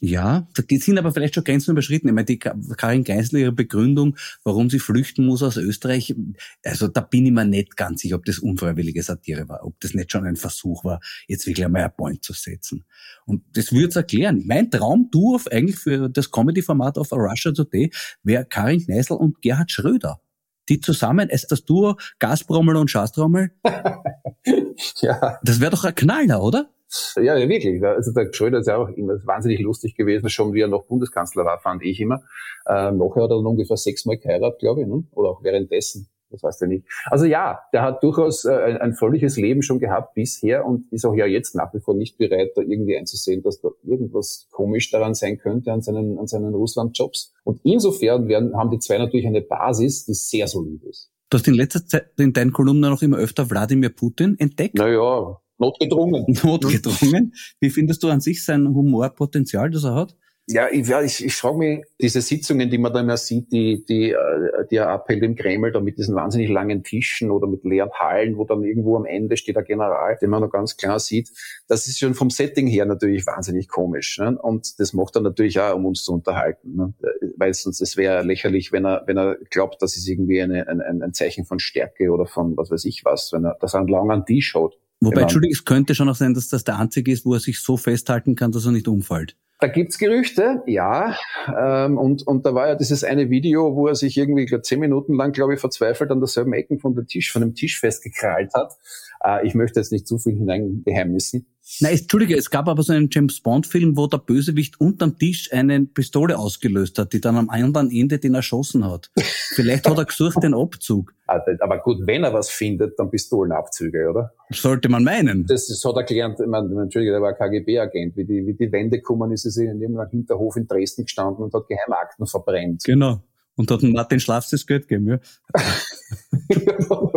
Ja, 0.00 0.46
da 0.54 0.62
sind 0.68 0.98
aber 0.98 1.10
vielleicht 1.10 1.34
schon 1.34 1.44
Grenzen 1.44 1.70
überschritten. 1.70 2.08
Ich 2.08 2.14
meine, 2.14 2.26
die 2.26 2.38
Karin 2.38 3.02
Geisler, 3.02 3.38
ihre 3.38 3.52
Begründung, 3.52 4.16
warum 4.44 4.68
sie 4.68 4.78
flüchten 4.78 5.24
muss 5.24 5.42
aus 5.42 5.56
Österreich, 5.56 6.14
also 6.62 6.88
da 6.88 7.00
bin 7.00 7.24
ich 7.24 7.32
mir 7.32 7.46
nicht 7.46 7.78
ganz 7.78 8.02
sicher, 8.02 8.16
ob 8.16 8.26
das 8.26 8.38
unfreiwillige 8.38 9.02
Satire 9.02 9.48
war, 9.48 9.64
ob 9.64 9.80
das 9.80 9.94
nicht 9.94 10.12
schon 10.12 10.26
ein 10.26 10.36
Versuch 10.36 10.84
war, 10.84 11.00
jetzt 11.28 11.46
wirklich 11.46 11.64
einmal 11.64 11.84
ein 11.84 11.96
Point 11.96 12.22
zu 12.22 12.34
setzen. 12.34 12.84
Und 13.24 13.42
das 13.54 13.72
würde 13.72 13.88
es 13.88 13.96
erklären. 13.96 14.44
Mein 14.46 14.70
Traumtour 14.70 15.40
eigentlich 15.50 15.78
für 15.78 16.10
das 16.10 16.25
Comedy-Format 16.30 16.98
auf 16.98 17.12
Russia 17.12 17.52
Today 17.52 17.90
wäre 18.22 18.44
Karin 18.44 18.84
Kneißl 18.84 19.14
und 19.14 19.40
Gerhard 19.42 19.70
Schröder. 19.70 20.20
Die 20.68 20.80
zusammen, 20.80 21.28
als 21.30 21.46
das 21.46 21.64
Duo 21.64 21.96
Gasbrommel 22.18 22.76
und 22.76 22.90
Schastrommel. 22.90 23.52
ja. 25.00 25.38
Das 25.42 25.60
wäre 25.60 25.70
doch 25.70 25.84
ein 25.84 25.94
Knaller, 25.94 26.42
oder? 26.42 26.70
Ja, 27.16 27.36
ja, 27.36 27.48
wirklich. 27.48 27.82
Also 27.84 28.12
der 28.12 28.32
Schröder 28.32 28.58
ist 28.58 28.66
ja 28.66 28.76
auch 28.76 28.88
immer 28.88 29.14
wahnsinnig 29.24 29.60
lustig 29.60 29.94
gewesen, 29.96 30.28
schon 30.30 30.54
wie 30.54 30.60
er 30.60 30.68
noch 30.68 30.86
Bundeskanzler 30.86 31.44
war, 31.44 31.58
fand 31.58 31.82
ich 31.82 32.00
immer. 32.00 32.22
Äh, 32.66 32.92
nachher 32.92 33.24
hat 33.24 33.30
er 33.30 33.36
dann 33.36 33.46
ungefähr 33.46 33.76
sechsmal 33.76 34.18
geheiratet, 34.18 34.60
glaube 34.60 34.82
ich, 34.82 34.86
ne? 34.86 35.04
oder 35.12 35.30
auch 35.30 35.42
währenddessen. 35.42 36.08
Das 36.30 36.42
weißt 36.42 36.62
du 36.62 36.66
nicht. 36.66 36.86
Also 37.06 37.24
ja, 37.24 37.60
der 37.72 37.82
hat 37.82 38.02
durchaus 38.02 38.44
äh, 38.44 38.52
ein, 38.52 38.78
ein 38.78 38.94
fröhliches 38.94 39.36
Leben 39.36 39.62
schon 39.62 39.78
gehabt 39.78 40.14
bisher 40.14 40.66
und 40.66 40.92
ist 40.92 41.04
auch 41.04 41.14
ja 41.14 41.26
jetzt 41.26 41.54
nach 41.54 41.72
wie 41.72 41.80
vor 41.80 41.94
nicht 41.94 42.18
bereit, 42.18 42.50
da 42.56 42.62
irgendwie 42.62 42.96
einzusehen, 42.96 43.42
dass 43.42 43.60
da 43.60 43.68
irgendwas 43.84 44.48
komisch 44.50 44.90
daran 44.90 45.14
sein 45.14 45.38
könnte 45.38 45.72
an 45.72 45.82
seinen, 45.82 46.18
an 46.18 46.26
seinen 46.26 46.54
Russland-Jobs. 46.54 47.32
Und 47.44 47.60
insofern 47.62 48.28
werden, 48.28 48.56
haben 48.56 48.70
die 48.70 48.78
zwei 48.78 48.98
natürlich 48.98 49.26
eine 49.26 49.42
Basis, 49.42 50.04
die 50.04 50.14
sehr 50.14 50.48
solid 50.48 50.82
ist. 50.84 51.10
Du 51.30 51.38
hast 51.38 51.48
in 51.48 51.54
letzter 51.54 51.84
Zeit 51.84 52.10
in 52.18 52.32
deinen 52.32 52.52
Kolumnen 52.52 52.90
noch 52.90 53.02
immer 53.02 53.18
öfter 53.18 53.50
Wladimir 53.50 53.90
Putin 53.90 54.36
entdeckt? 54.38 54.76
Naja, 54.76 55.40
notgedrungen. 55.58 56.24
Notgedrungen. 56.42 57.34
Wie 57.60 57.70
findest 57.70 58.02
du 58.02 58.08
an 58.08 58.20
sich 58.20 58.44
sein 58.44 58.66
Humorpotenzial, 58.66 59.70
das 59.70 59.84
er 59.84 59.94
hat? 59.94 60.16
Ja, 60.48 60.68
ich, 60.70 60.86
ja, 60.86 61.02
ich, 61.02 61.24
ich 61.24 61.34
frage 61.34 61.58
mich, 61.58 61.84
diese 62.00 62.20
Sitzungen, 62.20 62.70
die 62.70 62.78
man 62.78 62.92
da 62.92 63.00
immer 63.00 63.16
sieht, 63.16 63.50
die, 63.50 63.84
die, 63.84 64.12
äh, 64.12 64.66
die 64.70 64.76
er 64.76 64.90
abhält 64.90 65.24
im 65.24 65.34
Kreml, 65.34 65.72
da 65.72 65.80
mit 65.80 65.98
diesen 65.98 66.14
wahnsinnig 66.14 66.48
langen 66.48 66.84
Tischen 66.84 67.32
oder 67.32 67.48
mit 67.48 67.64
leeren 67.64 67.90
Hallen, 67.98 68.36
wo 68.36 68.44
dann 68.44 68.62
irgendwo 68.62 68.96
am 68.96 69.06
Ende 69.06 69.36
steht 69.36 69.56
der 69.56 69.64
General, 69.64 70.16
den 70.22 70.30
man 70.30 70.42
noch 70.42 70.50
ganz 70.52 70.76
klar 70.76 71.00
sieht, 71.00 71.32
das 71.66 71.88
ist 71.88 71.98
schon 71.98 72.14
vom 72.14 72.30
Setting 72.30 72.68
her 72.68 72.86
natürlich 72.86 73.26
wahnsinnig 73.26 73.66
komisch. 73.66 74.18
Ne? 74.18 74.38
Und 74.40 74.78
das 74.78 74.92
macht 74.92 75.16
er 75.16 75.22
natürlich 75.22 75.58
auch, 75.58 75.74
um 75.74 75.86
uns 75.86 76.04
zu 76.04 76.12
unterhalten. 76.12 76.76
Ne? 76.76 76.94
Weil 77.36 77.52
sonst 77.52 77.80
es 77.80 77.96
wäre 77.96 78.22
lächerlich, 78.22 78.70
wenn 78.70 78.86
er, 78.86 79.02
wenn 79.06 79.16
er 79.16 79.36
glaubt, 79.50 79.82
das 79.82 79.96
ist 79.96 80.06
irgendwie 80.08 80.40
eine, 80.40 80.68
ein, 80.68 80.80
ein 80.80 81.12
Zeichen 81.12 81.44
von 81.44 81.58
Stärke 81.58 82.10
oder 82.10 82.26
von 82.26 82.56
was 82.56 82.70
weiß 82.70 82.84
ich 82.84 83.04
was, 83.04 83.32
wenn 83.32 83.44
er, 83.44 83.58
er 83.60 83.74
einen 83.74 83.88
langen 83.88 84.24
Tisch 84.24 84.54
hat. 84.54 84.74
Wobei, 85.00 85.10
genau. 85.10 85.22
Entschuldigung, 85.22 85.52
es 85.54 85.64
könnte 85.64 85.96
schon 85.96 86.08
auch 86.08 86.14
sein, 86.14 86.34
dass 86.34 86.48
das 86.48 86.62
der 86.62 86.78
einzige 86.78 87.10
ist, 87.10 87.26
wo 87.26 87.34
er 87.34 87.40
sich 87.40 87.58
so 87.58 87.76
festhalten 87.76 88.36
kann, 88.36 88.52
dass 88.52 88.64
er 88.64 88.72
nicht 88.72 88.86
umfällt. 88.86 89.36
Da 89.58 89.68
gibt's 89.68 89.98
Gerüchte, 89.98 90.62
ja. 90.66 91.16
Ähm, 91.48 91.96
und, 91.96 92.26
und 92.26 92.44
da 92.44 92.54
war 92.54 92.68
ja 92.68 92.74
dieses 92.74 93.04
eine 93.04 93.30
Video, 93.30 93.74
wo 93.74 93.86
er 93.86 93.94
sich 93.94 94.18
irgendwie 94.18 94.44
glaub, 94.44 94.64
zehn 94.64 94.80
Minuten 94.80 95.14
lang, 95.14 95.32
glaube 95.32 95.54
ich, 95.54 95.60
verzweifelt 95.60 96.10
an 96.10 96.20
derselben 96.20 96.52
Ecken 96.52 96.78
von, 96.78 96.94
der 96.94 97.06
Tisch, 97.06 97.32
von 97.32 97.40
dem 97.40 97.54
Tisch 97.54 97.80
festgekrallt 97.80 98.52
hat. 98.52 98.74
Äh, 99.24 99.46
ich 99.46 99.54
möchte 99.54 99.80
jetzt 99.80 99.92
nicht 99.92 100.06
zu 100.06 100.18
viel 100.18 100.34
hineingeheimnissen. 100.34 101.46
Nein, 101.80 101.98
Entschuldige, 101.98 102.36
es 102.36 102.48
gab 102.48 102.68
aber 102.68 102.82
so 102.84 102.92
einen 102.92 103.08
James 103.10 103.40
Bond-Film, 103.40 103.96
wo 103.96 104.06
der 104.06 104.18
Bösewicht 104.18 104.80
unterm 104.80 105.18
Tisch 105.18 105.52
eine 105.52 105.84
Pistole 105.84 106.38
ausgelöst 106.38 106.96
hat, 106.98 107.12
die 107.12 107.20
dann 107.20 107.36
am 107.36 107.50
anderen 107.50 107.90
Ende 107.90 108.20
den 108.20 108.34
erschossen 108.34 108.88
hat. 108.88 109.10
Vielleicht 109.54 109.88
hat 109.88 109.98
er 109.98 110.04
gesucht 110.04 110.40
den 110.44 110.54
Abzug. 110.54 111.12
Ah, 111.26 111.40
aber 111.58 111.78
gut, 111.78 112.06
wenn 112.06 112.22
er 112.22 112.32
was 112.32 112.50
findet, 112.50 112.96
dann 112.98 113.10
Pistolenabzüge, 113.10 114.08
oder? 114.08 114.32
Sollte 114.50 114.88
man 114.88 115.02
meinen. 115.02 115.44
Das, 115.44 115.66
das 115.66 115.84
hat 115.84 115.96
er 115.96 116.04
gelernt, 116.04 116.38
ich 116.38 116.46
meine, 116.46 116.82
Entschuldige, 116.82 117.10
der 117.10 117.20
war 117.20 117.32
KGB-Agent. 117.32 118.16
Wie 118.16 118.24
die, 118.24 118.46
wie 118.46 118.54
die 118.54 118.70
Wende 118.70 119.00
kommen, 119.00 119.32
ist 119.32 119.44
er 119.44 119.72
in 119.72 119.80
irgendeinem 119.80 120.10
Hinterhof 120.10 120.54
in 120.54 120.68
Dresden 120.68 121.04
gestanden 121.04 121.42
und 121.42 121.52
hat 121.52 121.66
Geheimakten 121.66 122.26
verbrennt. 122.26 122.84
Genau. 122.84 123.22
Und 123.56 123.70
hat 123.70 123.82
Martin 123.82 124.20
Schlafs 124.20 124.50
das 124.50 124.66
Geld 124.66 124.86
gegeben, 124.86 125.08
ja. 125.08 125.18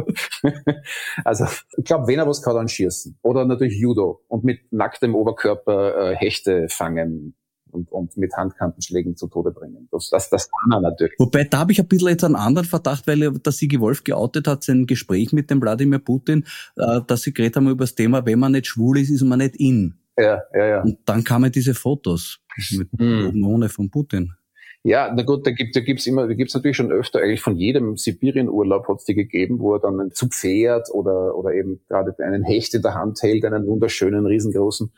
also, 1.25 1.45
ich 1.77 1.83
glaube, 1.83 2.07
wenn 2.07 2.19
er 2.19 2.27
was 2.27 2.41
kann, 2.41 2.55
dann 2.55 2.69
schießen. 2.69 3.17
Oder 3.21 3.45
natürlich 3.45 3.77
Judo 3.77 4.23
und 4.27 4.43
mit 4.43 4.71
nacktem 4.71 5.15
Oberkörper 5.15 6.11
äh, 6.11 6.15
Hechte 6.15 6.67
fangen 6.69 7.35
und, 7.71 7.91
und 7.91 8.17
mit 8.17 8.33
Handkantenschlägen 8.35 9.15
zu 9.15 9.27
Tode 9.27 9.51
bringen. 9.51 9.87
Das, 9.91 10.09
das, 10.09 10.29
das 10.29 10.49
kann 10.49 10.71
er 10.71 10.81
natürlich. 10.81 11.15
Wobei, 11.19 11.43
da 11.43 11.59
habe 11.59 11.71
ich 11.71 11.79
ein 11.79 11.87
bisschen 11.87 12.09
jetzt 12.09 12.23
einen 12.23 12.35
anderen 12.35 12.67
Verdacht, 12.67 13.07
weil 13.07 13.31
der 13.31 13.51
Sigi 13.51 13.79
Wolf 13.79 14.03
geoutet 14.03 14.47
hat, 14.47 14.63
sein 14.63 14.87
Gespräch 14.87 15.33
mit 15.33 15.49
dem 15.49 15.61
Wladimir 15.61 15.99
Putin, 15.99 16.45
äh, 16.77 17.01
dass 17.05 17.21
sie 17.21 17.33
geredet 17.33 17.57
haben 17.57 17.69
über 17.69 17.83
das 17.83 17.95
Thema, 17.95 18.25
wenn 18.25 18.39
man 18.39 18.53
nicht 18.53 18.67
schwul 18.67 18.97
ist, 18.99 19.09
ist 19.09 19.23
man 19.23 19.39
nicht 19.39 19.55
in. 19.57 19.95
Ja, 20.17 20.41
ja, 20.53 20.65
ja. 20.65 20.81
Und 20.81 20.99
dann 21.05 21.23
kamen 21.23 21.51
diese 21.51 21.73
Fotos 21.73 22.39
mit 22.71 22.89
mm. 22.91 23.43
ohne 23.45 23.69
von 23.69 23.89
Putin. 23.89 24.33
Ja, 24.83 25.11
na 25.13 25.23
gut, 25.23 25.45
da 25.45 25.51
gibt 25.51 25.75
da 25.75 25.81
gibt's 25.81 26.07
immer, 26.07 26.25
da 26.25 26.33
gibt's 26.33 26.53
natürlich 26.53 26.77
schon 26.77 26.91
öfter, 26.91 27.19
eigentlich 27.19 27.41
von 27.41 27.57
jedem 27.57 27.97
Sibirienurlaub 27.97 28.87
hat's 28.87 29.03
die 29.03 29.13
gegeben, 29.13 29.59
wo 29.59 29.73
er 29.73 29.81
dann 29.81 30.11
zu 30.13 30.29
Pferd 30.29 30.89
oder 30.91 31.35
oder 31.35 31.53
eben 31.53 31.81
gerade 31.89 32.15
einen 32.23 32.45
Hecht 32.45 32.73
in 32.73 32.81
der 32.81 32.93
Hand 32.93 33.21
hält, 33.21 33.43
einen 33.43 33.67
wunderschönen, 33.67 34.25
riesengroßen. 34.25 34.93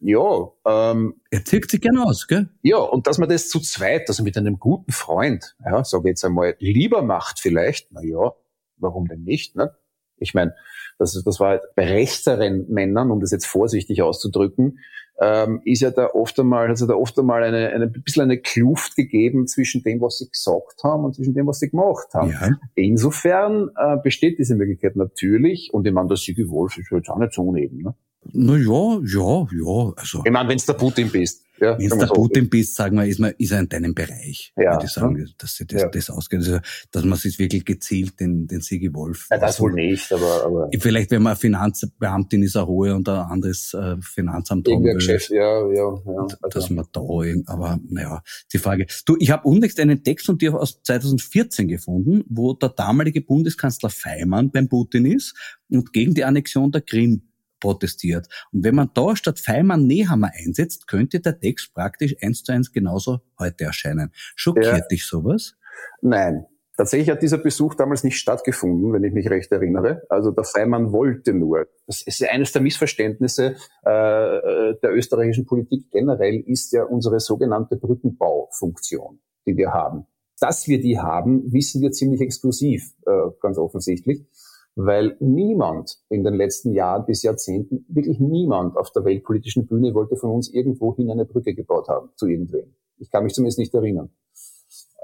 Ja, 0.00 0.50
ähm, 0.66 1.14
er 1.30 1.42
zieht 1.42 1.70
sich 1.70 1.80
gerne 1.80 2.04
aus, 2.04 2.26
gell? 2.26 2.50
Ja, 2.60 2.76
und 2.76 3.06
dass 3.06 3.16
man 3.16 3.30
das 3.30 3.48
zu 3.48 3.60
zweit, 3.60 4.08
also 4.08 4.22
mit 4.22 4.36
einem 4.36 4.58
guten 4.58 4.92
Freund, 4.92 5.56
ja, 5.64 5.82
sage 5.84 6.10
jetzt 6.10 6.24
einmal, 6.24 6.54
lieber 6.58 7.00
macht 7.00 7.40
vielleicht, 7.40 7.92
na 7.92 8.02
ja, 8.02 8.34
warum 8.76 9.08
denn 9.08 9.22
nicht, 9.22 9.56
ne? 9.56 9.74
Ich 10.18 10.34
meine, 10.34 10.54
das, 10.98 11.20
das 11.24 11.40
war 11.40 11.50
halt 11.50 11.62
bei 11.74 11.86
rechteren 11.86 12.66
Männern, 12.68 13.10
um 13.10 13.20
das 13.20 13.30
jetzt 13.30 13.46
vorsichtig 13.46 14.02
auszudrücken, 14.02 14.78
ähm, 15.20 15.60
ist 15.64 15.80
ja 15.80 15.90
da 15.90 16.08
oft 16.12 16.38
einmal, 16.40 16.68
also 16.68 16.86
da 16.86 16.94
oft 16.94 17.18
einmal 17.18 17.42
eine, 17.44 17.70
eine 17.70 17.84
ein 17.84 18.02
bisschen 18.02 18.22
eine 18.22 18.38
Kluft 18.38 18.96
gegeben 18.96 19.46
zwischen 19.46 19.82
dem, 19.82 20.00
was 20.00 20.18
sie 20.18 20.28
gesagt 20.28 20.82
haben 20.82 21.04
und 21.04 21.14
zwischen 21.14 21.34
dem, 21.34 21.46
was 21.46 21.60
sie 21.60 21.70
gemacht 21.70 22.08
haben. 22.14 22.30
Ja. 22.30 22.50
Insofern 22.74 23.70
äh, 23.76 23.96
besteht 24.02 24.38
diese 24.38 24.56
Möglichkeit 24.56 24.96
natürlich 24.96 25.70
und 25.72 25.86
ich 25.86 25.92
meine, 25.92 26.08
der 26.08 26.16
Sigi 26.16 26.48
Wolf 26.48 26.76
ist 26.78 26.90
jetzt 26.90 27.08
auch 27.08 27.18
nicht 27.18 27.32
so 27.32 27.42
uneben. 27.42 27.82
Ne? 27.82 27.94
Na 28.32 28.56
ja, 28.56 29.00
ja, 29.04 29.46
ja. 29.52 29.92
Also, 29.96 30.22
ich 30.24 30.32
meine, 30.32 30.48
wenn 30.48 30.58
du 30.58 30.64
der 30.64 30.72
Putin 30.72 31.10
bist. 31.10 31.43
Ja, 31.64 31.78
wenn 31.78 31.88
du 31.88 31.96
der 31.96 32.06
Putin 32.06 32.48
bist, 32.48 32.76
sagen 32.76 32.96
wir, 32.96 33.06
ist, 33.06 33.18
man, 33.18 33.32
ist 33.38 33.52
er 33.52 33.60
in 33.60 33.68
deinem 33.68 33.94
Bereich. 33.94 34.52
Ja. 34.56 34.72
Würde 34.72 34.86
ich 34.86 34.90
sagen, 34.90 35.34
dass 35.38 35.56
sie 35.56 35.66
das, 35.66 35.82
ja. 35.82 35.88
das 35.88 36.10
ausgeht. 36.10 36.40
Also, 36.40 36.58
dass 36.92 37.04
man 37.04 37.18
sich 37.18 37.38
wirklich 37.38 37.64
gezielt 37.64 38.20
den, 38.20 38.46
den 38.46 38.60
Sigi 38.60 38.92
Wolf. 38.94 39.26
Ja, 39.30 39.38
das 39.38 39.60
wohl 39.60 39.72
nicht, 39.72 40.12
aber, 40.12 40.44
aber. 40.44 40.70
Vielleicht, 40.78 41.10
wenn 41.10 41.22
man 41.22 41.36
Finanzbeamtin 41.36 42.42
ist, 42.42 42.56
eine 42.56 42.66
hohe 42.66 42.94
und 42.94 43.08
ein 43.08 43.16
anderes 43.16 43.74
äh, 43.74 43.96
Finanzamt 44.00 44.68
haben 44.68 44.84
will. 44.84 44.94
Geschäft, 44.94 45.30
ja, 45.30 45.66
ja, 45.68 45.94
ja. 46.06 46.20
Also. 46.20 46.36
Dass 46.50 46.70
man 46.70 46.84
da, 46.92 47.00
aber 47.46 47.78
naja, 47.88 48.22
die 48.52 48.58
Frage. 48.58 48.86
Du, 49.06 49.16
ich 49.18 49.30
habe 49.30 49.48
unlängst 49.48 49.80
einen 49.80 50.02
Text 50.02 50.26
von 50.26 50.38
dir 50.38 50.54
aus 50.54 50.82
2014 50.82 51.68
gefunden, 51.68 52.24
wo 52.28 52.52
der 52.52 52.70
damalige 52.70 53.20
Bundeskanzler 53.20 53.90
Feimann 53.90 54.50
beim 54.50 54.68
Putin 54.68 55.06
ist 55.06 55.34
und 55.70 55.92
gegen 55.92 56.14
die 56.14 56.24
Annexion 56.24 56.70
der 56.70 56.82
Krim 56.82 57.22
protestiert. 57.64 58.28
Und 58.52 58.62
wenn 58.62 58.74
man 58.74 58.90
da 58.92 59.16
statt 59.16 59.38
Feimann 59.40 59.86
Nehammer 59.86 60.30
einsetzt, 60.38 60.86
könnte 60.86 61.20
der 61.20 61.40
Text 61.40 61.72
praktisch 61.72 62.14
eins 62.20 62.42
zu 62.42 62.52
eins 62.52 62.72
genauso 62.72 63.20
heute 63.38 63.64
erscheinen. 63.64 64.10
Schockiert 64.36 64.66
ja. 64.66 64.86
dich 64.86 65.06
sowas? 65.06 65.54
Nein. 66.02 66.44
Tatsächlich 66.76 67.08
hat 67.08 67.22
dieser 67.22 67.38
Besuch 67.38 67.74
damals 67.74 68.04
nicht 68.04 68.18
stattgefunden, 68.18 68.92
wenn 68.92 69.04
ich 69.04 69.14
mich 69.14 69.30
recht 69.30 69.50
erinnere. 69.52 70.02
Also 70.10 70.32
der 70.32 70.44
Feimann 70.44 70.92
wollte 70.92 71.32
nur. 71.32 71.68
Das 71.86 72.02
ist 72.02 72.28
eines 72.28 72.52
der 72.52 72.62
Missverständnisse 72.62 73.54
äh, 73.84 74.74
der 74.82 74.92
österreichischen 74.92 75.46
Politik 75.46 75.90
generell, 75.90 76.42
ist 76.46 76.72
ja 76.72 76.82
unsere 76.84 77.20
sogenannte 77.20 77.76
Brückenbaufunktion, 77.76 79.20
die 79.46 79.56
wir 79.56 79.72
haben. 79.72 80.06
Dass 80.40 80.66
wir 80.66 80.80
die 80.80 80.98
haben, 80.98 81.50
wissen 81.52 81.80
wir 81.80 81.92
ziemlich 81.92 82.20
exklusiv, 82.20 82.92
äh, 83.06 83.30
ganz 83.40 83.56
offensichtlich 83.56 84.26
weil 84.76 85.16
niemand 85.20 85.98
in 86.08 86.24
den 86.24 86.34
letzten 86.34 86.72
Jahren 86.72 87.06
bis 87.06 87.22
Jahrzehnten, 87.22 87.84
wirklich 87.88 88.18
niemand 88.18 88.76
auf 88.76 88.90
der 88.92 89.04
weltpolitischen 89.04 89.66
Bühne 89.66 89.94
wollte 89.94 90.16
von 90.16 90.30
uns 90.30 90.52
irgendwohin 90.52 91.10
eine 91.10 91.24
Brücke 91.24 91.54
gebaut 91.54 91.88
haben 91.88 92.10
zu 92.16 92.26
irgendwem. 92.26 92.74
Ich 92.98 93.10
kann 93.10 93.24
mich 93.24 93.34
zumindest 93.34 93.58
nicht 93.58 93.74
erinnern. 93.74 94.10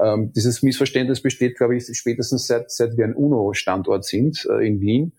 Ähm, 0.00 0.32
dieses 0.32 0.62
Missverständnis 0.62 1.20
besteht, 1.20 1.56
glaube 1.56 1.76
ich, 1.76 1.86
spätestens 1.92 2.46
seit, 2.46 2.70
seit 2.70 2.96
wir 2.96 3.04
ein 3.04 3.14
UNO-Standort 3.14 4.04
sind 4.04 4.46
äh, 4.50 4.66
in 4.66 4.80
Wien. 4.80 5.12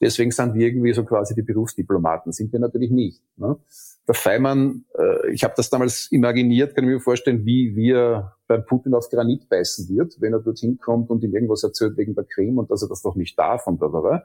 Deswegen 0.00 0.30
sind 0.30 0.54
wir 0.54 0.66
irgendwie 0.66 0.92
so 0.92 1.04
quasi 1.04 1.34
die 1.34 1.42
Berufsdiplomaten. 1.42 2.32
Sind 2.32 2.52
wir 2.52 2.60
natürlich 2.60 2.90
nicht. 2.90 3.22
Ne? 3.36 3.56
Der 4.08 4.14
Feimann, 4.14 4.84
äh, 4.96 5.32
ich 5.32 5.42
habe 5.42 5.54
das 5.56 5.68
damals 5.68 6.10
imaginiert, 6.12 6.74
kann 6.74 6.84
ich 6.84 6.90
mir 6.90 7.00
vorstellen, 7.00 7.44
wie 7.44 7.74
wir 7.74 8.32
beim 8.46 8.64
Putin 8.64 8.94
auf 8.94 9.10
Granit 9.10 9.48
beißen 9.48 9.88
wird, 9.88 10.20
wenn 10.20 10.32
er 10.32 10.40
dorthin 10.40 10.78
kommt 10.78 11.10
und 11.10 11.24
ihm 11.24 11.34
irgendwas 11.34 11.64
erzählt 11.64 11.96
wegen 11.96 12.14
der 12.14 12.24
Krim 12.24 12.58
und 12.58 12.70
dass 12.70 12.82
er 12.82 12.88
das 12.88 13.02
doch 13.02 13.16
nicht 13.16 13.38
darf 13.38 13.66
und 13.66 13.82
da. 13.82 14.24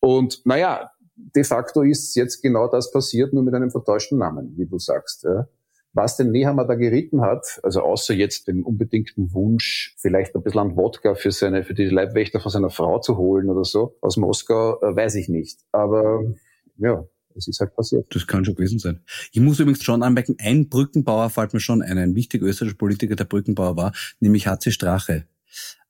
Und 0.00 0.44
naja, 0.44 0.90
de 1.16 1.44
facto 1.44 1.82
ist 1.82 2.14
jetzt 2.14 2.42
genau 2.42 2.68
das 2.68 2.90
passiert, 2.90 3.32
nur 3.32 3.42
mit 3.42 3.54
einem 3.54 3.70
vertäuschten 3.70 4.18
Namen, 4.18 4.54
wie 4.56 4.66
du 4.66 4.78
sagst. 4.78 5.24
Ja. 5.24 5.48
Was 5.92 6.16
den 6.16 6.30
Nehammer 6.30 6.66
da 6.66 6.74
geritten 6.74 7.20
hat, 7.20 7.58
also 7.62 7.82
außer 7.82 8.14
jetzt 8.14 8.46
dem 8.46 8.64
unbedingten 8.64 9.32
Wunsch, 9.34 9.96
vielleicht 9.98 10.36
ein 10.36 10.42
bisschen 10.42 10.60
an 10.60 10.76
Wodka 10.76 11.14
für 11.14 11.32
seine, 11.32 11.64
für 11.64 11.74
die 11.74 11.86
Leibwächter 11.86 12.38
von 12.38 12.52
seiner 12.52 12.70
Frau 12.70 13.00
zu 13.00 13.16
holen 13.16 13.50
oder 13.50 13.64
so, 13.64 13.96
aus 14.00 14.16
Moskau, 14.16 14.80
äh, 14.82 14.94
weiß 14.94 15.16
ich 15.16 15.28
nicht. 15.28 15.60
Aber 15.72 16.22
ja, 16.76 17.04
es 17.40 17.48
ist 17.48 17.60
halt 17.60 17.74
passiert. 17.74 18.06
Das 18.14 18.26
kann 18.26 18.44
schon 18.44 18.54
gewesen 18.54 18.78
sein. 18.78 19.00
Ich 19.32 19.40
muss 19.40 19.58
übrigens 19.58 19.82
schon 19.82 20.02
anmerken, 20.02 20.36
ein 20.38 20.68
Brückenbauer 20.68 21.30
fällt 21.30 21.52
mir 21.52 21.60
schon 21.60 21.82
ein, 21.82 21.98
ein 21.98 22.14
wichtiger 22.14 22.46
österreichischer 22.46 22.78
Politiker, 22.78 23.16
der 23.16 23.24
Brückenbauer 23.24 23.76
war, 23.76 23.92
nämlich 24.20 24.46
HC 24.46 24.70
Strache. 24.70 25.24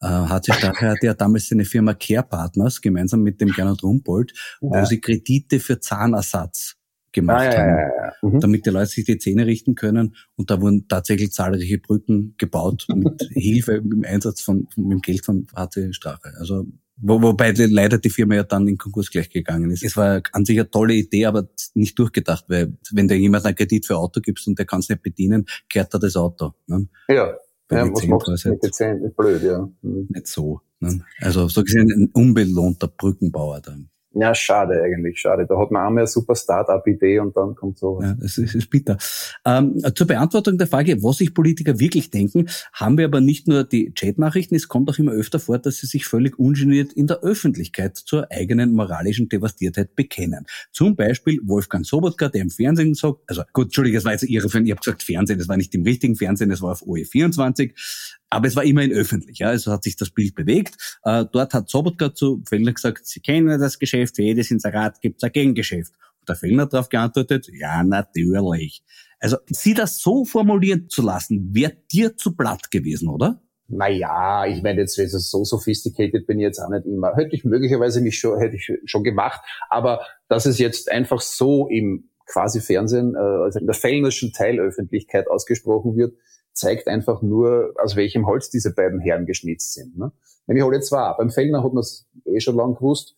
Äh, 0.00 0.06
HC 0.06 0.52
Strache 0.54 0.88
hatte 0.88 1.06
ja 1.06 1.14
damals 1.14 1.48
seine 1.48 1.64
Firma 1.64 1.94
Care 1.94 2.22
Partners 2.22 2.80
gemeinsam 2.80 3.22
mit 3.22 3.40
dem 3.40 3.50
Gernot 3.50 3.82
Rumpold, 3.82 4.32
ja. 4.60 4.68
wo 4.70 4.84
sie 4.84 5.00
Kredite 5.00 5.60
für 5.60 5.80
Zahnersatz 5.80 6.76
gemacht 7.12 7.40
ah, 7.40 7.52
ja, 7.52 7.58
haben, 7.58 7.68
ja, 7.68 8.06
ja, 8.06 8.12
mhm. 8.22 8.40
damit 8.40 8.66
die 8.66 8.70
Leute 8.70 8.86
sich 8.86 9.04
die 9.04 9.18
Zähne 9.18 9.46
richten 9.46 9.74
können. 9.74 10.14
Und 10.36 10.50
da 10.50 10.60
wurden 10.60 10.86
tatsächlich 10.88 11.32
zahlreiche 11.32 11.78
Brücken 11.78 12.34
gebaut 12.38 12.86
mit 12.94 13.22
Hilfe 13.32 13.74
im 13.74 14.04
Einsatz 14.04 14.42
von, 14.42 14.68
mit 14.76 14.92
dem 14.92 15.00
Geld 15.00 15.24
von 15.24 15.46
HC 15.54 15.92
Strache. 15.92 16.32
Also 16.38 16.66
wo, 17.02 17.20
wobei 17.22 17.52
leider 17.56 17.98
die 17.98 18.10
Firma 18.10 18.34
ja 18.34 18.42
dann 18.42 18.68
in 18.68 18.78
Konkurs 18.78 19.10
gleich 19.10 19.30
gegangen 19.30 19.70
ist. 19.70 19.82
Es 19.82 19.96
war 19.96 20.22
an 20.32 20.44
sich 20.44 20.58
eine 20.58 20.70
tolle 20.70 20.94
Idee, 20.94 21.26
aber 21.26 21.48
nicht 21.74 21.98
durchgedacht, 21.98 22.44
weil 22.48 22.76
wenn 22.92 23.08
dir 23.08 23.16
jemand 23.16 23.44
einen 23.46 23.56
Kredit 23.56 23.86
für 23.86 23.94
ein 23.94 24.00
Auto 24.00 24.20
gibst 24.20 24.46
und 24.46 24.58
der 24.58 24.66
kann 24.66 24.80
es 24.80 24.88
nicht 24.88 25.02
bedienen, 25.02 25.46
kehrt 25.68 25.92
er 25.94 26.00
das 26.00 26.16
Auto. 26.16 26.54
Ne? 26.66 26.88
Ja. 27.08 27.34
ja, 27.70 27.92
was 27.92 28.06
macht 28.06 28.28
das 28.28 28.44
mit 28.44 28.62
den 28.62 28.72
Zähnen? 28.72 29.12
Blöd, 29.14 29.42
ja. 29.42 29.68
Nicht 29.82 30.26
so. 30.26 30.60
Ne? 30.80 31.04
Also 31.20 31.48
so 31.48 31.62
gesehen 31.62 31.90
ein 31.92 32.10
unbelohnter 32.12 32.88
Brückenbauer 32.88 33.60
dann. 33.60 33.89
Ja, 34.12 34.34
schade 34.34 34.82
eigentlich, 34.82 35.20
schade. 35.20 35.46
Da 35.48 35.56
hat 35.56 35.70
man 35.70 35.86
einmal 35.86 36.02
eine 36.02 36.08
super 36.08 36.34
Start-up-Idee 36.34 37.20
und 37.20 37.36
dann 37.36 37.54
kommt 37.54 37.78
sowas. 37.78 38.06
Ja, 38.06 38.24
es 38.24 38.38
ist, 38.38 38.56
ist 38.56 38.68
bitter. 38.68 38.98
Ähm, 39.44 39.80
zur 39.94 40.08
Beantwortung 40.08 40.58
der 40.58 40.66
Frage, 40.66 41.00
was 41.00 41.18
sich 41.18 41.32
Politiker 41.32 41.78
wirklich 41.78 42.10
denken, 42.10 42.48
haben 42.72 42.98
wir 42.98 43.04
aber 43.04 43.20
nicht 43.20 43.46
nur 43.46 43.62
die 43.62 43.94
Chat-Nachrichten, 43.94 44.56
es 44.56 44.66
kommt 44.66 44.90
auch 44.90 44.98
immer 44.98 45.12
öfter 45.12 45.38
vor, 45.38 45.58
dass 45.58 45.76
sie 45.76 45.86
sich 45.86 46.06
völlig 46.06 46.40
ungeniert 46.40 46.92
in 46.92 47.06
der 47.06 47.20
Öffentlichkeit 47.20 47.96
zur 47.96 48.26
eigenen 48.32 48.72
moralischen 48.72 49.28
Devastiertheit 49.28 49.94
bekennen. 49.94 50.44
Zum 50.72 50.96
Beispiel 50.96 51.38
Wolfgang 51.44 51.86
Sobotka, 51.86 52.28
der 52.28 52.42
im 52.42 52.50
Fernsehen 52.50 52.94
sagt, 52.94 53.20
also 53.28 53.42
gut, 53.52 53.66
Entschuldigung, 53.66 53.98
das 53.98 54.04
war 54.04 54.12
jetzt 54.12 54.24
Ihre, 54.24 54.46
ich 54.46 54.54
habe 54.54 54.80
gesagt 54.80 55.04
Fernsehen, 55.04 55.38
das 55.38 55.48
war 55.48 55.56
nicht 55.56 55.72
im 55.76 55.84
richtigen 55.84 56.16
Fernsehen, 56.16 56.50
das 56.50 56.62
war 56.62 56.72
auf 56.72 56.82
OE24, 56.82 58.18
aber 58.30 58.46
es 58.46 58.56
war 58.56 58.64
immerhin 58.64 58.92
öffentlich, 58.92 59.40
ja, 59.40 59.48
also 59.48 59.72
hat 59.72 59.82
sich 59.82 59.96
das 59.96 60.10
Bild 60.10 60.34
bewegt. 60.34 60.76
Äh, 61.02 61.26
dort 61.30 61.52
hat 61.52 61.68
Sobotka 61.68 62.14
zu 62.14 62.42
Fellner 62.48 62.72
gesagt, 62.72 63.06
Sie 63.06 63.20
kennen 63.20 63.60
das 63.60 63.78
Geschäft, 63.78 64.16
für 64.16 64.22
jedes 64.22 64.50
Inserat 64.50 65.00
gibt 65.00 65.16
es 65.18 65.24
ein 65.24 65.32
Gegengeschäft. 65.32 65.92
Und 66.20 66.28
der 66.28 66.36
Fellner 66.36 66.66
darauf 66.66 66.88
geantwortet, 66.88 67.48
ja, 67.52 67.82
natürlich. 67.82 68.82
Also 69.18 69.36
sie 69.48 69.74
das 69.74 69.98
so 69.98 70.24
formulieren 70.24 70.88
zu 70.88 71.02
lassen, 71.02 71.54
wäre 71.54 71.76
dir 71.92 72.16
zu 72.16 72.34
platt 72.34 72.70
gewesen, 72.70 73.08
oder? 73.08 73.42
Naja, 73.68 74.46
ich 74.46 74.62
meine, 74.62 74.80
jetzt 74.80 74.98
also 74.98 75.18
so 75.18 75.44
sophisticated 75.44 76.26
bin 76.26 76.40
ich 76.40 76.44
jetzt 76.44 76.58
auch 76.58 76.70
nicht 76.70 76.86
immer. 76.86 77.14
Hätte 77.14 77.36
ich 77.36 77.44
möglicherweise 77.44 78.00
mich 78.00 78.18
schon, 78.18 78.38
hätte 78.38 78.56
ich 78.56 78.72
schon 78.84 79.04
gemacht, 79.04 79.40
aber 79.68 80.04
dass 80.28 80.46
es 80.46 80.58
jetzt 80.58 80.90
einfach 80.90 81.20
so 81.20 81.68
im 81.68 82.10
quasi 82.26 82.60
Fernsehen, 82.60 83.14
äh, 83.14 83.18
also 83.18 83.58
in 83.58 83.66
der 83.66 83.74
fellnerschen 83.74 84.32
Teilöffentlichkeit 84.32 85.28
ausgesprochen 85.28 85.96
wird, 85.96 86.14
zeigt 86.60 86.86
einfach 86.86 87.22
nur, 87.22 87.74
aus 87.82 87.96
welchem 87.96 88.26
Holz 88.26 88.50
diese 88.50 88.74
beiden 88.74 89.00
Herren 89.00 89.26
geschnitzt 89.26 89.72
sind. 89.72 89.98
Ne? 89.98 90.12
Nämlich 90.46 90.64
alle 90.64 90.80
zwei. 90.80 91.14
Beim 91.16 91.30
Fellner 91.30 91.64
hat 91.64 91.72
man 91.72 91.80
es 91.80 92.06
eh 92.24 92.40
schon 92.40 92.56
lang 92.56 92.74
gewusst. 92.74 93.16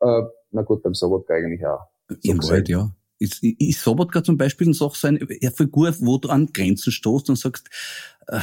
Äh, 0.00 0.22
na 0.52 0.62
gut, 0.62 0.82
beim 0.82 0.94
Sobotka 0.94 1.34
eigentlich 1.34 1.66
auch. 1.66 1.80
So 2.08 2.16
Im 2.22 2.38
Wald, 2.38 2.68
ja. 2.68 2.90
Ist, 3.18 3.42
ist 3.42 3.80
Sobotka 3.80 4.22
zum 4.22 4.36
Beispiel 4.36 4.68
noch 4.68 4.94
so 4.94 5.08
eine 5.08 5.20
Figur, 5.56 5.94
wo 6.00 6.18
du 6.18 6.28
an 6.28 6.48
Grenzen 6.52 6.92
stoßt 6.92 7.30
und 7.30 7.36
sagst, 7.36 7.68
äh, 8.28 8.40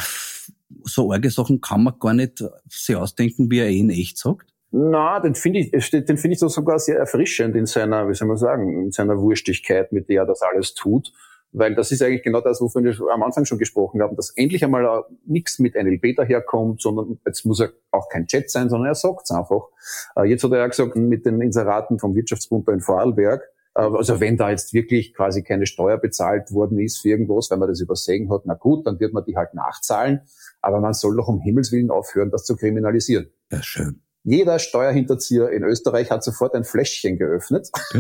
so 0.84 1.12
arge 1.12 1.30
Sachen 1.30 1.62
kann 1.62 1.84
man 1.84 2.00
gar 2.00 2.14
nicht 2.14 2.44
sich 2.70 2.96
ausdenken, 2.96 3.52
wie 3.52 3.60
er 3.60 3.68
eh 3.68 3.80
in 3.80 3.90
echt 3.90 4.18
sagt? 4.18 4.52
Na, 4.72 5.20
den 5.20 5.36
finde 5.36 5.60
ich, 5.60 5.90
den 5.92 6.18
finde 6.18 6.34
ich 6.34 6.40
sogar 6.40 6.80
sehr 6.80 6.98
erfrischend 6.98 7.56
in 7.56 7.66
seiner, 7.66 8.08
wie 8.08 8.14
soll 8.14 8.30
man 8.30 8.38
sagen, 8.38 8.86
in 8.86 8.92
seiner 8.92 9.20
Wurstigkeit, 9.20 9.92
mit 9.92 10.08
der 10.08 10.22
er 10.22 10.26
das 10.26 10.42
alles 10.42 10.74
tut. 10.74 11.12
Weil 11.54 11.76
das 11.76 11.92
ist 11.92 12.02
eigentlich 12.02 12.24
genau 12.24 12.42
das, 12.42 12.62
wovon 12.62 12.84
wir 12.84 12.96
am 13.14 13.24
Anfang 13.24 13.46
schon 13.46 13.58
gesprochen 13.58 14.02
haben, 14.02 14.16
dass 14.16 14.32
endlich 14.38 14.64
einmal 14.64 15.04
nichts 15.26 15.60
mit 15.60 15.76
NLP 15.76 16.16
daherkommt, 16.16 16.82
sondern 16.82 17.20
jetzt 17.26 17.46
muss 17.46 17.60
er 17.60 17.72
auch 17.92 18.08
kein 18.10 18.26
Chat 18.28 18.50
sein, 18.50 18.70
sondern 18.70 18.90
er 18.90 18.96
sagt 18.96 19.22
es 19.26 19.32
einfach. 19.32 19.68
Äh, 20.16 20.24
jetzt 20.24 20.44
hat 20.44 20.52
er 20.52 20.60
ja 20.60 20.68
gesagt, 20.68 20.96
mit 20.96 21.26
den 21.26 21.42
Inseraten 21.42 22.00
vom 22.00 22.16
Wirtschaftsbund 22.16 22.68
in 22.70 22.80
Vorarlberg, 22.80 23.42
äh, 23.76 23.82
also 23.82 24.20
wenn 24.20 24.38
da 24.38 24.50
jetzt 24.50 24.74
wirklich 24.74 25.14
quasi 25.14 25.44
keine 25.44 25.66
Steuer 25.66 25.98
bezahlt 25.98 26.52
worden 26.52 26.80
ist 26.80 27.02
für 27.02 27.10
irgendwas, 27.10 27.52
weil 27.52 27.58
man 27.58 27.70
das 27.70 27.82
übersehen 27.82 28.32
hat, 28.32 28.44
na 28.46 28.54
gut, 28.54 28.86
dann 28.88 29.00
wird 29.00 29.14
man 29.14 29.26
die 29.26 29.36
halt 29.36 29.54
nachzahlen. 29.54 30.22
Aber 30.62 30.80
man 30.80 30.94
soll 30.94 31.16
doch 31.16 31.28
um 31.28 31.42
Himmels 31.42 31.72
Willen 31.72 31.92
aufhören, 31.92 32.32
das 32.32 32.46
zu 32.46 32.56
kriminalisieren. 32.56 33.32
Ja, 33.52 33.62
schön. 33.62 34.02
Jeder 34.24 34.60
Steuerhinterzieher 34.60 35.50
in 35.50 35.64
Österreich 35.64 36.12
hat 36.12 36.24
sofort 36.24 36.54
ein 36.54 36.64
Fläschchen 36.64 37.18
geöffnet, 37.18 37.70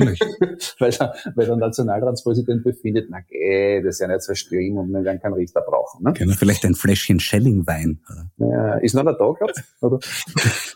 weil, 0.79 0.91
der, 0.91 1.15
weil 1.35 1.47
der 1.47 1.55
Nationalratspräsident 1.55 2.63
befindet, 2.63 3.07
na 3.09 3.21
geh, 3.27 3.81
das 3.81 3.95
ist 3.95 4.01
ja 4.01 4.07
nicht 4.07 4.21
so 4.21 4.35
schlimm 4.35 4.77
und 4.77 4.91
wir 4.91 5.03
werden 5.03 5.19
keinen 5.19 5.33
Richter 5.33 5.61
brauchen. 5.61 6.03
Ne? 6.03 6.13
Genau, 6.13 6.33
vielleicht 6.33 6.63
ein 6.63 6.75
Fläschchen 6.75 7.19
Schellingwein. 7.19 8.01
Ja, 8.37 8.75
ist 8.75 8.93
noch 8.93 9.01
einer 9.01 9.13
da 9.13 9.31
gerade? 9.31 9.53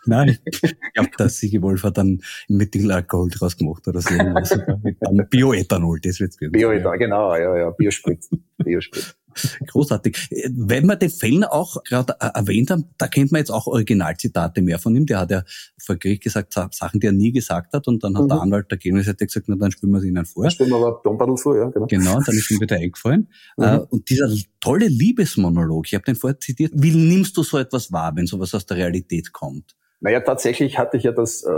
Nein, 0.05 0.39
ich 0.45 0.62
glaube, 0.93 1.10
der 1.19 1.29
Sigi 1.29 1.62
Wolf 1.62 1.84
hat 1.84 1.97
dann 1.97 2.21
Methylalkohol 2.47 3.29
draus 3.29 3.55
gemacht 3.55 3.88
oder 3.88 4.01
so. 4.01 4.13
Mit 5.12 5.29
Bioethanol, 5.29 5.99
das 5.99 6.19
wird's 6.19 6.38
Bioethanol, 6.38 6.97
genau, 6.97 7.36
ja, 7.36 7.55
ja, 7.55 7.69
Biosprit. 7.69 8.25
Biosprit. 8.58 9.15
Großartig. 9.67 10.30
Wenn 10.50 10.86
wir 10.86 10.95
den 10.95 11.10
Fellner 11.10 11.52
auch 11.52 11.84
gerade 11.84 12.15
äh, 12.19 12.30
erwähnt 12.34 12.71
haben, 12.71 12.86
da 12.98 13.08
kennt 13.08 13.32
man 13.32 13.39
jetzt 13.39 13.52
auch 13.52 13.67
Originalzitate 13.67 14.62
mehr 14.62 14.80
von 14.80 14.95
ihm. 14.95 15.06
Der 15.06 15.19
hat 15.19 15.32
ja 15.32 15.43
vor 15.78 15.95
Gericht 15.95 16.24
gesagt, 16.24 16.54
Sachen, 16.54 17.00
die 17.00 17.08
er 17.08 17.13
nie 17.13 17.32
gesagt 17.32 17.74
hat. 17.74 17.88
Und 17.88 18.04
dann 18.04 18.15
hat 18.17 18.24
mhm. 18.24 18.30
der 18.30 18.41
Anwalt 18.41 18.71
der 18.71 18.78
Gegenseite 18.78 19.26
gesagt, 19.26 19.48
na, 19.48 19.56
dann 19.56 19.71
spielen 19.71 19.91
wir 19.91 20.00
es 20.00 20.06
ihnen 20.06 20.26
vor. 20.26 20.43
Dann 20.43 20.52
spielen 20.52 20.69
wir 20.69 20.78
aber 20.78 21.02
Dompadl 21.04 21.38
vor, 21.38 21.58
ja, 21.58 21.69
genau. 21.69 21.88
Genau, 21.88 22.19
dann 22.21 22.36
ist 22.36 22.52
ihm 22.52 22.60
wieder 22.60 22.78
eingefallen. 22.78 23.30
Mhm. 23.58 23.63
Äh, 23.63 23.78
und 23.89 24.10
dieser 24.10 24.30
tolle 24.60 24.88
Liebesmonolog, 24.88 25.88
ich 25.88 25.93
habe 25.93 26.04
den 26.04 26.15
vorher 26.15 26.39
zitiert, 26.39 26.74
wie 26.76 26.91
nimmst 26.91 27.38
du 27.38 27.43
so 27.43 27.58
etwas 27.58 27.91
wahr, 27.91 28.13
wenn 28.15 28.28
sowas 28.28 28.54
aus 28.54 28.65
der 28.65 28.78
Realität 28.78 29.32
kommt? 29.32 29.76
Naja, 30.02 30.19
tatsächlich 30.19 30.78
hatte 30.78 30.98
ich 30.98 31.04
ja 31.04 31.12
das 31.12 31.43
äh, 31.43 31.52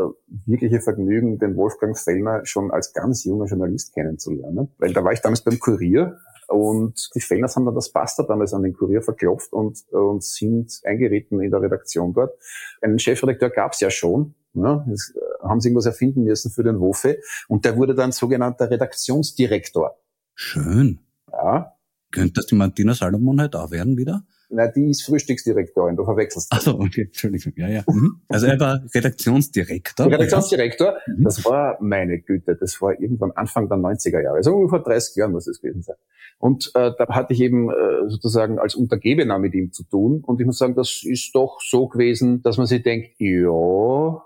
wirkliche 0.45 0.79
Vergnügen, 0.79 1.39
den 1.39 1.55
Wolfgang 1.57 1.97
Fellner 1.97 2.45
schon 2.45 2.71
als 2.71 2.93
ganz 2.93 3.23
junger 3.25 3.45
Journalist 3.45 3.93
kennenzulernen. 3.93 4.69
Weil 4.77 4.93
da 4.93 5.03
war 5.03 5.11
ich 5.11 5.21
damals 5.21 5.43
beim 5.43 5.59
Kurier 5.59 6.17
und 6.47 7.09
die 7.13 7.21
Fellners 7.21 7.55
haben 7.55 7.65
dann 7.65 7.75
das 7.75 7.91
Pasta 7.91 8.23
damals 8.23 8.53
an 8.53 8.63
den 8.63 8.73
Kurier 8.73 9.01
verklopft 9.01 9.51
und, 9.53 9.83
und 9.91 10.23
sind 10.23 10.79
eingeritten 10.83 11.41
in 11.41 11.51
der 11.51 11.61
Redaktion 11.61 12.13
dort. 12.13 12.37
Einen 12.81 12.99
Chefredakteur 12.99 13.49
gab 13.49 13.73
es 13.73 13.81
ja 13.81 13.89
schon. 13.89 14.33
Ja, 14.53 14.85
das 14.89 15.13
äh, 15.15 15.47
haben 15.47 15.59
sie 15.59 15.69
irgendwas 15.69 15.85
erfinden 15.85 16.23
müssen 16.23 16.49
für 16.49 16.63
den 16.63 16.79
Wofe. 16.79 17.19
Und 17.47 17.65
der 17.65 17.77
wurde 17.77 17.93
dann 17.93 18.11
sogenannter 18.11 18.71
Redaktionsdirektor. 18.71 19.97
Schön. 20.33 20.99
Ja. 21.31 21.73
Könnte 22.11 22.33
das 22.33 22.47
die 22.47 22.55
Martina 22.55 22.93
Salomon 22.93 23.39
halt 23.41 23.55
auch 23.55 23.71
werden 23.71 23.97
wieder? 23.97 24.23
Na, 24.49 24.67
die 24.67 24.91
ist 24.91 25.03
Frühstücksdirektorin, 25.03 25.97
du 25.97 26.05
verwechselst. 26.05 26.47
Ach 26.51 26.61
so, 26.61 26.79
okay, 26.79 27.03
Entschuldigung, 27.03 27.53
ja, 27.57 27.67
ja. 27.67 27.83
Mhm. 27.87 28.21
Also 28.29 28.47
er 28.47 28.59
war 28.59 28.81
Redaktionsdirektor. 28.95 30.05
Redaktionsdirektor. 30.05 30.97
Mhm. 31.07 31.23
das 31.23 31.43
war 31.43 31.77
meine 31.81 32.19
Güte, 32.19 32.55
das 32.55 32.81
war 32.81 32.99
irgendwann 32.99 33.31
Anfang 33.31 33.67
der 33.67 33.77
90er 33.77 34.21
Jahre, 34.21 34.37
also 34.37 34.53
ungefähr 34.55 34.79
30 34.79 35.15
Jahren 35.17 35.33
muss 35.33 35.47
es 35.47 35.61
gewesen 35.61 35.81
sein. 35.81 35.97
Und 36.39 36.71
äh, 36.75 36.91
da 36.97 37.07
hatte 37.09 37.33
ich 37.33 37.41
eben 37.41 37.69
äh, 37.69 38.09
sozusagen 38.09 38.59
als 38.59 38.75
Untergebener 38.75 39.39
mit 39.39 39.53
ihm 39.55 39.71
zu 39.71 39.83
tun. 39.83 40.23
Und 40.25 40.39
ich 40.39 40.45
muss 40.45 40.59
sagen, 40.59 40.75
das 40.75 41.01
ist 41.03 41.33
doch 41.33 41.59
so 41.61 41.87
gewesen, 41.87 42.43
dass 42.43 42.57
man 42.57 42.67
sich 42.67 42.83
denkt, 42.83 43.15
ja, 43.17 44.23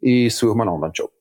ich 0.00 0.34
suche 0.34 0.56
mir 0.56 0.62
einen 0.62 0.72
anderen 0.72 0.92
Job. 0.92 1.12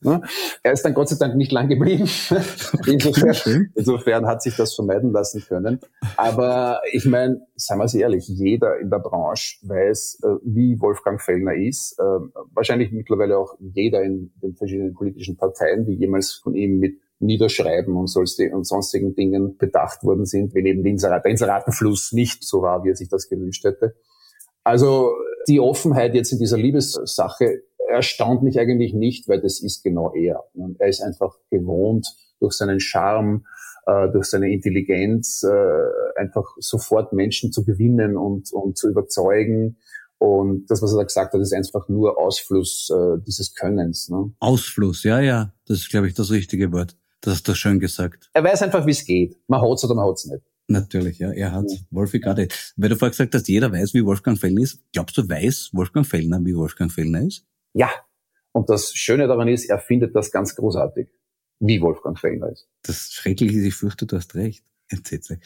Ne? 0.00 0.20
Er 0.62 0.72
ist 0.72 0.84
dann 0.84 0.94
Gott 0.94 1.08
sei 1.08 1.16
Dank 1.18 1.36
nicht 1.36 1.52
lang 1.52 1.68
geblieben. 1.68 2.08
Insofern, 2.86 3.70
insofern 3.74 4.26
hat 4.26 4.42
sich 4.42 4.56
das 4.56 4.74
vermeiden 4.74 5.12
lassen 5.12 5.42
können. 5.46 5.80
Aber 6.16 6.80
ich 6.92 7.04
meine, 7.04 7.46
seien 7.56 7.78
wir 7.78 7.84
es 7.84 7.94
ehrlich, 7.94 8.26
jeder 8.28 8.78
in 8.78 8.90
der 8.90 8.98
Branche 8.98 9.56
weiß, 9.62 10.20
äh, 10.24 10.26
wie 10.44 10.80
Wolfgang 10.80 11.20
Fellner 11.20 11.54
ist. 11.54 11.98
Äh, 11.98 12.02
wahrscheinlich 12.54 12.92
mittlerweile 12.92 13.38
auch 13.38 13.54
jeder 13.60 14.02
in 14.02 14.32
den 14.42 14.54
verschiedenen 14.56 14.94
politischen 14.94 15.36
Parteien, 15.36 15.86
die 15.86 15.94
jemals 15.94 16.32
von 16.32 16.54
ihm 16.54 16.78
mit 16.78 16.98
Niederschreiben 17.20 17.96
und, 17.96 18.14
und 18.16 18.64
sonstigen 18.64 19.14
Dingen 19.14 19.56
bedacht 19.56 20.04
worden 20.04 20.24
sind, 20.24 20.54
wenn 20.54 20.66
eben 20.66 20.82
der 20.82 21.24
Inseratenfluss 21.24 22.12
nicht 22.12 22.44
so 22.44 22.62
war, 22.62 22.84
wie 22.84 22.90
er 22.90 22.96
sich 22.96 23.08
das 23.08 23.28
gewünscht 23.28 23.64
hätte. 23.64 23.96
Also 24.62 25.12
die 25.48 25.60
Offenheit 25.60 26.14
jetzt 26.14 26.32
in 26.32 26.38
dieser 26.38 26.58
Liebessache 26.58 27.62
erstaunt 27.88 28.42
mich 28.42 28.58
eigentlich 28.58 28.94
nicht, 28.94 29.28
weil 29.28 29.40
das 29.40 29.60
ist 29.60 29.82
genau 29.82 30.14
er. 30.14 30.44
Er 30.78 30.88
ist 30.88 31.02
einfach 31.02 31.36
gewohnt, 31.50 32.06
durch 32.40 32.52
seinen 32.54 32.80
Charme, 32.80 33.44
äh, 33.86 34.08
durch 34.10 34.26
seine 34.26 34.52
Intelligenz 34.52 35.42
äh, 35.42 36.18
einfach 36.20 36.44
sofort 36.58 37.12
Menschen 37.12 37.52
zu 37.52 37.64
gewinnen 37.64 38.16
und, 38.16 38.52
und 38.52 38.76
zu 38.76 38.88
überzeugen. 38.88 39.78
Und 40.18 40.66
das, 40.68 40.82
was 40.82 40.92
er 40.92 40.98
da 40.98 41.04
gesagt 41.04 41.32
hat, 41.32 41.40
ist 41.40 41.52
einfach 41.52 41.88
nur 41.88 42.18
Ausfluss 42.18 42.90
äh, 42.90 43.22
dieses 43.24 43.54
Könnens. 43.54 44.08
Ne? 44.08 44.32
Ausfluss, 44.40 45.04
ja, 45.04 45.20
ja. 45.20 45.52
Das 45.66 45.78
ist, 45.78 45.90
glaube 45.90 46.08
ich, 46.08 46.14
das 46.14 46.30
richtige 46.30 46.72
Wort. 46.72 46.96
Das 47.20 47.34
hast 47.34 47.48
du 47.48 47.54
schön 47.54 47.80
gesagt. 47.80 48.28
Er 48.32 48.44
weiß 48.44 48.62
einfach, 48.62 48.86
wie 48.86 48.92
es 48.92 49.04
geht. 49.04 49.36
Man 49.48 49.60
hat's 49.60 49.84
oder 49.84 49.94
man 49.94 50.08
hat's 50.08 50.26
nicht. 50.26 50.42
Natürlich, 50.66 51.18
ja, 51.18 51.30
er 51.30 51.52
hat's. 51.52 51.74
Ja. 51.74 51.80
Wolfi 51.90 52.20
gerade. 52.20 52.48
Weil 52.76 52.90
du 52.90 52.96
vorher 52.96 53.10
gesagt 53.10 53.34
hast, 53.34 53.48
jeder 53.48 53.72
weiß, 53.72 53.94
wie 53.94 54.04
Wolfgang 54.04 54.38
Fellner 54.38 54.62
ist. 54.62 54.80
Glaubst 54.92 55.16
du, 55.16 55.28
weiß 55.28 55.70
Wolfgang 55.72 56.06
Fellner, 56.06 56.40
wie 56.44 56.54
Wolfgang 56.54 56.92
Fellner 56.92 57.22
ist? 57.22 57.44
Ja. 57.78 57.90
Und 58.52 58.68
das 58.70 58.92
Schöne 58.92 59.28
daran 59.28 59.46
ist, 59.46 59.70
er 59.70 59.78
findet 59.78 60.16
das 60.16 60.32
ganz 60.32 60.56
großartig 60.56 61.08
wie 61.60 61.80
Wolfgang 61.80 62.18
Fellner 62.18 62.50
ist. 62.50 62.68
Das 62.82 63.12
Schreckliche 63.12 63.58
ist, 63.58 63.64
ich 63.64 63.74
fürchte, 63.74 64.06
du 64.06 64.16
hast 64.16 64.34
recht. 64.34 64.64
Entsetzlich. 64.90 65.38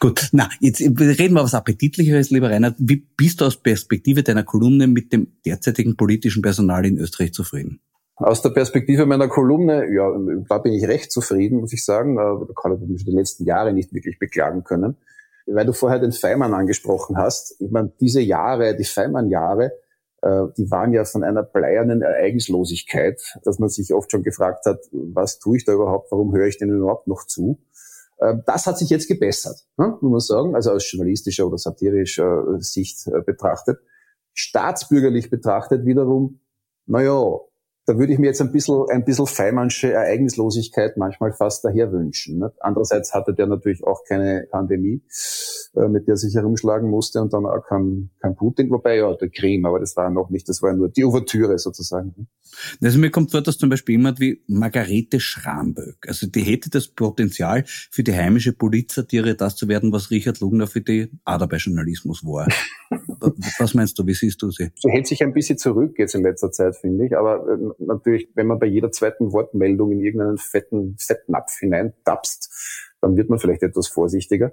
Gut, 0.00 0.28
na, 0.32 0.50
jetzt 0.60 0.80
reden 0.80 1.34
wir 1.34 1.42
was 1.42 1.54
Appetitlicheres, 1.54 2.30
lieber 2.30 2.50
Rainer. 2.50 2.74
Wie 2.78 2.96
bist 3.16 3.40
du 3.40 3.46
aus 3.46 3.56
Perspektive 3.56 4.22
deiner 4.22 4.44
Kolumne 4.44 4.86
mit 4.86 5.14
dem 5.14 5.38
derzeitigen 5.46 5.96
politischen 5.96 6.42
Personal 6.42 6.84
in 6.84 6.98
Österreich 6.98 7.32
zufrieden? 7.32 7.80
Aus 8.16 8.42
der 8.42 8.50
Perspektive 8.50 9.06
meiner 9.06 9.28
Kolumne, 9.28 9.86
ja, 9.94 10.10
da 10.48 10.58
bin 10.58 10.74
ich 10.74 10.86
recht 10.86 11.10
zufrieden, 11.10 11.60
muss 11.60 11.72
ich 11.72 11.84
sagen. 11.84 12.16
Da 12.16 12.38
kann 12.60 12.74
ich 12.74 12.86
mich 12.86 13.04
die 13.04 13.12
letzten 13.12 13.44
Jahre 13.44 13.72
nicht 13.72 13.94
wirklich 13.94 14.18
beklagen 14.18 14.62
können. 14.62 14.96
Weil 15.46 15.64
du 15.64 15.72
vorher 15.72 15.98
den 15.98 16.12
Feimann 16.12 16.52
angesprochen 16.52 17.16
hast. 17.16 17.58
Ich 17.60 17.70
meine, 17.70 17.92
diese 17.98 18.20
Jahre, 18.20 18.76
die 18.76 18.84
Feimann-Jahre, 18.84 19.66
äh, 19.66 19.85
die 20.56 20.70
waren 20.70 20.92
ja 20.92 21.04
von 21.04 21.22
einer 21.22 21.42
bleiernen 21.42 22.02
Ereignislosigkeit, 22.02 23.20
dass 23.44 23.58
man 23.58 23.68
sich 23.68 23.92
oft 23.94 24.10
schon 24.10 24.22
gefragt 24.22 24.66
hat, 24.66 24.80
was 24.92 25.38
tue 25.38 25.58
ich 25.58 25.64
da 25.64 25.72
überhaupt, 25.72 26.10
warum 26.10 26.34
höre 26.34 26.46
ich 26.46 26.58
denn 26.58 26.70
überhaupt 26.70 27.06
noch 27.06 27.26
zu? 27.26 27.58
Äh, 28.18 28.36
das 28.46 28.66
hat 28.66 28.78
sich 28.78 28.90
jetzt 28.90 29.08
gebessert, 29.08 29.66
ne, 29.76 29.96
muss 30.00 30.10
man 30.10 30.20
sagen, 30.20 30.54
also 30.54 30.72
aus 30.72 30.90
journalistischer 30.90 31.46
oder 31.46 31.58
satirischer 31.58 32.60
Sicht 32.60 33.06
äh, 33.06 33.20
betrachtet. 33.20 33.78
Staatsbürgerlich 34.32 35.30
betrachtet 35.30 35.86
wiederum, 35.86 36.40
naja, 36.86 37.22
da 37.86 37.96
würde 37.96 38.12
ich 38.12 38.18
mir 38.18 38.26
jetzt 38.26 38.40
ein 38.40 38.50
bisschen, 38.50 38.84
ein 38.90 39.04
bisschen 39.04 39.26
Feimannsche 39.26 39.92
Ereignislosigkeit 39.92 40.96
manchmal 40.96 41.32
fast 41.32 41.64
daher 41.64 41.92
wünschen. 41.92 42.38
Ne? 42.38 42.52
Andererseits 42.58 43.14
hatte 43.14 43.32
der 43.32 43.46
natürlich 43.46 43.84
auch 43.84 44.02
keine 44.04 44.46
Pandemie, 44.50 45.02
äh, 45.74 45.88
mit 45.88 46.08
der 46.08 46.14
er 46.14 46.16
sich 46.16 46.34
herumschlagen 46.34 46.90
musste 46.90 47.22
und 47.22 47.32
dann 47.32 47.46
auch 47.46 47.64
kein, 47.68 48.10
kein 48.20 48.34
Putin, 48.34 48.70
wobei 48.70 48.96
ja 48.96 49.14
der 49.14 49.30
Krim, 49.30 49.64
aber 49.66 49.78
das 49.78 49.96
war 49.96 50.10
noch 50.10 50.30
nicht, 50.30 50.48
das 50.48 50.62
war 50.62 50.72
nur 50.72 50.88
die 50.88 51.04
Ouvertüre 51.04 51.58
sozusagen. 51.58 52.26
Also 52.82 52.98
mir 52.98 53.10
kommt 53.10 53.30
vor, 53.30 53.42
dass 53.42 53.58
zum 53.58 53.70
Beispiel 53.70 53.94
jemand 53.94 54.18
wie 54.18 54.42
Margarete 54.48 55.20
Schramböck, 55.20 56.06
also 56.08 56.26
die 56.26 56.42
hätte 56.42 56.70
das 56.70 56.88
Potenzial 56.88 57.62
für 57.66 58.02
die 58.02 58.14
heimische 58.14 58.52
Polizsatire 58.52 59.36
das 59.36 59.54
zu 59.54 59.68
werden, 59.68 59.92
was 59.92 60.10
Richard 60.10 60.40
Lugner 60.40 60.66
für 60.66 60.80
die 60.80 61.10
Aderbejournalismus 61.24 62.24
war. 62.24 62.48
was 63.58 63.74
meinst 63.74 63.98
du, 63.98 64.06
wie 64.06 64.14
siehst 64.14 64.42
du 64.42 64.50
sie? 64.50 64.70
Sie 64.76 64.90
hält 64.90 65.06
sich 65.06 65.22
ein 65.22 65.32
bisschen 65.32 65.58
zurück 65.58 65.98
jetzt 65.98 66.14
in 66.14 66.22
letzter 66.22 66.50
Zeit, 66.50 66.76
finde 66.76 67.06
ich, 67.06 67.16
aber 67.16 67.46
ähm, 67.48 67.74
natürlich, 67.78 68.28
wenn 68.34 68.46
man 68.46 68.58
bei 68.58 68.66
jeder 68.66 68.90
zweiten 68.92 69.32
Wortmeldung 69.32 69.92
in 69.92 70.00
irgendeinen 70.00 70.38
fetten 70.38 70.96
Fettnapf 70.98 71.58
hineintapst, 71.58 72.96
dann 73.00 73.16
wird 73.16 73.28
man 73.30 73.38
vielleicht 73.38 73.62
etwas 73.62 73.88
vorsichtiger. 73.88 74.52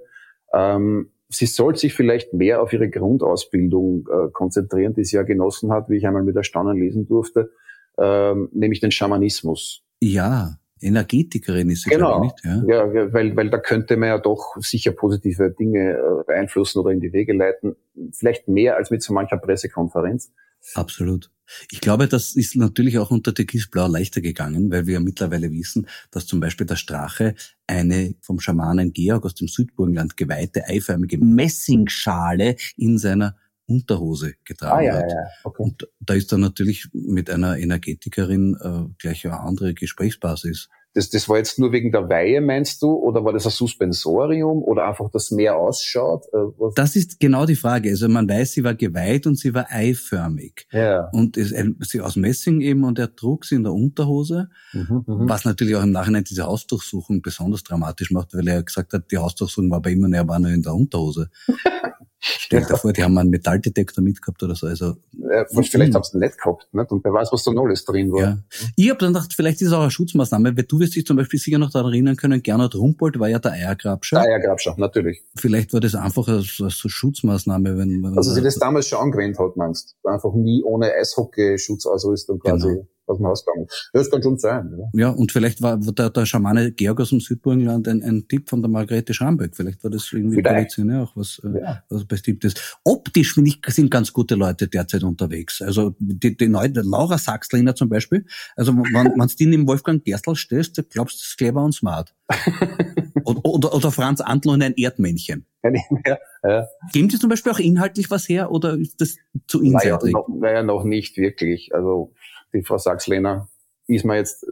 Ähm, 0.54 1.12
sie 1.30 1.46
sollte 1.46 1.80
sich 1.80 1.94
vielleicht 1.94 2.34
mehr 2.34 2.62
auf 2.62 2.74
ihre 2.74 2.90
Grundausbildung 2.90 4.08
äh, 4.08 4.32
konzentrieren, 4.32 4.94
die 4.94 5.04
sie 5.04 5.16
ja 5.16 5.24
genossen 5.24 5.72
hat, 5.72 5.90
wie 5.90 5.98
ich 5.98 6.08
einmal 6.08 6.24
mit 6.24 6.36
Erstaunen 6.36 6.78
lesen 6.78 7.08
durfte, 7.08 7.52
ähm, 7.98 8.50
nämlich 8.54 8.80
den 8.80 8.92
Schamanismus. 8.92 9.84
Ja, 10.00 10.58
Energetikerin 10.82 11.70
ist 11.70 11.84
sie, 11.84 11.92
genau. 11.92 12.24
nicht. 12.24 12.36
Ja, 12.44 12.64
ja 12.68 13.14
weil, 13.14 13.36
weil 13.36 13.50
da 13.50 13.58
könnte 13.58 13.96
man 13.96 14.10
ja 14.10 14.18
doch 14.18 14.56
sicher 14.60 14.92
positive 14.92 15.52
Dinge 15.52 15.94
äh, 15.94 16.24
beeinflussen 16.26 16.80
oder 16.80 16.92
in 16.92 17.00
die 17.00 17.14
Wege 17.14 17.34
leiten. 17.34 17.76
Vielleicht 18.12 18.48
mehr 18.48 18.76
als 18.76 18.92
mit 18.92 19.02
so 19.02 19.14
mancher 19.14 19.38
Pressekonferenz. 19.38 20.32
Absolut. 20.76 21.30
Ich 21.72 21.82
glaube, 21.82 22.08
das 22.08 22.36
ist 22.36 22.56
natürlich 22.56 22.98
auch 22.98 23.12
unter 23.12 23.34
Türkisblau 23.34 23.88
leichter 23.88 24.22
gegangen, 24.22 24.72
weil 24.72 24.88
wir 24.88 24.96
ja 24.96 25.00
mittlerweile 25.00 25.52
wissen, 25.52 25.88
dass 26.10 26.26
zum 26.26 26.40
Beispiel 26.40 26.66
der 26.66 26.78
Strache 26.78 27.36
eine 27.68 28.16
vom 28.22 28.40
Schamanen 28.40 28.94
Georg 28.94 29.26
aus 29.26 29.36
dem 29.36 29.48
Südburgenland 29.48 30.16
geweihte 30.16 30.66
eiförmige 30.68 31.18
Messingschale 31.18 32.56
in 32.78 32.98
seiner 32.98 33.36
Unterhose 33.66 34.34
getragen 34.44 34.78
ah, 34.78 34.82
ja, 34.82 34.94
hat. 34.96 35.10
Ja, 35.10 35.28
okay. 35.44 35.64
Und 35.64 35.88
da 36.00 36.14
ist 36.14 36.32
dann 36.32 36.42
natürlich 36.42 36.88
mit 36.94 37.30
einer 37.30 37.58
Energetikerin 37.58 38.58
äh, 38.62 38.94
gleich 39.00 39.26
eine 39.26 39.40
andere 39.40 39.74
Gesprächsbasis. 39.74 40.70
Das, 40.96 41.10
das 41.10 41.28
war 41.28 41.38
jetzt 41.38 41.58
nur 41.58 41.72
wegen 41.72 41.92
der 41.92 42.08
Weihe, 42.08 42.40
meinst 42.40 42.84
du? 42.84 42.92
Oder 42.92 43.26
war 43.26 43.34
das 43.34 43.46
ein 43.46 43.52
Suspensorium? 43.52 44.62
Oder 44.62 44.88
einfach, 44.88 45.10
dass 45.10 45.32
mehr 45.32 45.58
ausschaut? 45.58 46.26
Äh, 46.34 46.38
was? 46.58 46.76
Das 46.76 46.96
ist 46.96 47.20
genau 47.20 47.48
die 47.48 47.56
Frage. 47.56 47.90
Also 47.90 48.08
man 48.08 48.30
weiß, 48.30 48.52
sie 48.52 48.64
war 48.64 48.76
geweiht 48.76 49.26
und 49.26 49.40
sie 49.40 49.56
war 49.56 49.66
eiförmig. 49.70 50.68
Ja. 50.72 51.10
Und 51.12 51.36
es, 51.36 51.52
sie 51.90 52.02
aus 52.02 52.16
Messing 52.16 52.62
eben 52.62 52.84
und 52.84 53.00
er 53.00 53.16
trug 53.16 53.46
sie 53.46 53.56
in 53.56 53.64
der 53.64 53.74
Unterhose. 53.74 54.50
Mhm, 54.74 55.04
mhm, 55.08 55.30
was 55.30 55.46
natürlich 55.46 55.76
auch 55.76 55.84
im 55.84 55.92
Nachhinein 55.92 56.26
diese 56.26 56.44
Hausdurchsuchung 56.44 57.24
besonders 57.24 57.64
dramatisch 57.64 58.12
macht, 58.12 58.36
weil 58.36 58.48
er 58.48 58.62
gesagt 58.62 58.94
hat, 58.94 59.10
die 59.12 59.18
Hausdurchsuchung 59.18 59.72
war 59.72 59.82
bei 59.82 59.92
ihm 59.92 60.04
und 60.04 60.14
er 60.14 60.28
war 60.28 60.38
nur 60.38 60.52
in 60.52 60.62
der 60.62 60.76
Unterhose. 60.76 61.32
Stell 62.26 62.66
dir 62.66 62.78
vor, 62.78 62.94
die 62.94 63.04
haben 63.04 63.18
einen 63.18 63.30
Metalldetektor 63.30 64.02
mitgehabt 64.02 64.42
oder 64.44 64.56
so. 64.56 64.68
Also, 64.68 64.96
ja, 65.12 65.46
vielleicht 65.46 65.94
haben 65.94 66.04
sie 66.06 66.18
nicht 66.18 66.38
gehabt, 66.38 66.68
nicht? 66.72 66.90
und 66.90 67.04
wer 67.04 67.12
weiß, 67.12 67.34
was 67.34 67.44
da 67.44 67.52
noch 67.52 67.66
alles 67.66 67.84
drin 67.84 68.14
war. 68.14 68.22
Ja. 68.22 68.38
Ich 68.78 68.90
habe 68.90 68.98
dann 69.00 69.14
gedacht, 69.14 69.34
vielleicht 69.34 69.62
ist 69.62 69.68
es 69.68 69.74
auch 69.74 69.82
eine 69.82 69.92
Schutzmaßnahme, 69.92 70.56
weil 70.56 70.64
du 70.64 70.80
wirst 70.80 70.96
dich 70.96 71.06
zum 71.06 71.18
Beispiel 71.18 71.38
sicher 71.38 71.58
noch 71.58 71.70
daran 71.70 71.92
erinnern 71.92 72.16
können, 72.16 72.42
Gernot 72.42 72.76
Rumpold 72.76 73.20
war 73.20 73.28
ja 73.28 73.40
der 73.40 73.52
Eiergrabscher. 73.52 74.22
Der 74.22 74.36
Eiergrabscher, 74.36 74.74
natürlich. 74.78 75.22
Vielleicht 75.36 75.74
war 75.74 75.82
das 75.82 75.96
einfach 75.96 76.30
als, 76.30 76.62
als 76.62 76.76
Schutzmaßnahme, 76.76 77.78
wenn, 77.78 78.02
wenn 78.02 78.18
Also 78.18 78.34
sie 78.34 78.42
das 78.42 78.56
damals 78.56 78.88
schon 78.88 79.00
angewendet 79.00 79.38
hat, 79.40 79.58
meinst 79.58 79.98
Einfach 80.06 80.34
nie 80.34 80.64
ohne 80.64 80.94
Eishockey-Schutzausrüstung 80.94 82.40
quasi. 82.40 82.68
Genau 82.68 82.88
aus 83.08 83.18
dem 83.18 83.26
Ausgang. 83.26 83.68
Das 83.94 84.10
kann 84.10 84.24
schon 84.24 84.38
sein. 84.38 84.74
Ja, 84.94 85.08
ja 85.08 85.10
und 85.10 85.32
vielleicht 85.32 85.62
war 85.62 85.78
der, 85.78 86.10
der 86.10 86.26
Schamane 86.26 86.72
Georg 86.72 87.02
aus 87.02 87.10
dem 87.10 87.20
Südburgenland 87.20 87.88
ein, 87.88 88.02
ein 88.04 88.28
Tipp 88.28 88.50
von 88.50 88.62
der 88.62 88.70
Margarete 88.70 89.14
Schamböck. 89.14 89.56
Vielleicht 89.56 89.84
war 89.84 89.92
das 89.92 90.12
irgendwie 90.12 90.42
traditionell 90.42 91.02
auch 91.02 91.16
was, 91.16 91.42
äh, 91.44 91.60
ja. 91.60 91.84
was 91.90 92.06
Bestimmtes. 92.06 92.54
Optisch, 92.84 93.34
finde 93.34 93.50
ich, 93.52 93.74
sind 93.74 93.92
ganz 93.92 94.14
gute 94.14 94.36
Leute 94.36 94.68
derzeit 94.68 95.04
unterwegs. 95.04 95.62
Also 95.62 95.96
die, 96.00 96.36
die 96.38 96.48
neue 96.48 96.72
Laura 96.76 97.18
Sachsliner 97.18 97.76
zum 97.76 97.90
Beispiel. 97.90 98.26
Also 98.56 98.76
wenn 98.76 99.14
du 99.18 99.36
die 99.36 99.46
neben 99.46 99.68
Wolfgang 99.68 100.04
Gerstl 100.04 100.36
stellst, 100.36 100.82
glaubst 100.90 101.16
du, 101.16 101.20
das 101.20 101.28
ist 101.30 101.38
clever 101.38 101.64
und 101.64 101.74
smart. 101.74 102.14
oder, 103.26 103.46
oder, 103.46 103.74
oder 103.74 103.92
Franz 103.92 104.22
Antler 104.22 104.54
und 104.54 104.64
ein 104.64 104.74
Erdmännchen. 104.76 105.46
Ja, 105.64 106.18
ja. 106.44 106.68
Geben 106.92 107.08
die 107.08 107.18
zum 107.18 107.30
Beispiel 107.30 107.52
auch 107.52 107.60
inhaltlich 107.60 108.12
was 108.12 108.28
her 108.28 108.52
oder 108.52 108.76
ist 108.76 109.00
das 109.00 109.16
zu 109.48 109.62
inseitig? 109.62 110.12
Naja, 110.12 110.12
noch, 110.12 110.28
naja, 110.28 110.64
noch 110.64 110.84
nicht 110.84 111.18
wirklich. 111.18 111.74
Also 111.74 112.14
die 112.54 112.64
Frau 112.64 112.78
Sachs-Lehner 112.78 113.50
ist 113.88 114.06
mir 114.06 114.16
jetzt 114.16 114.46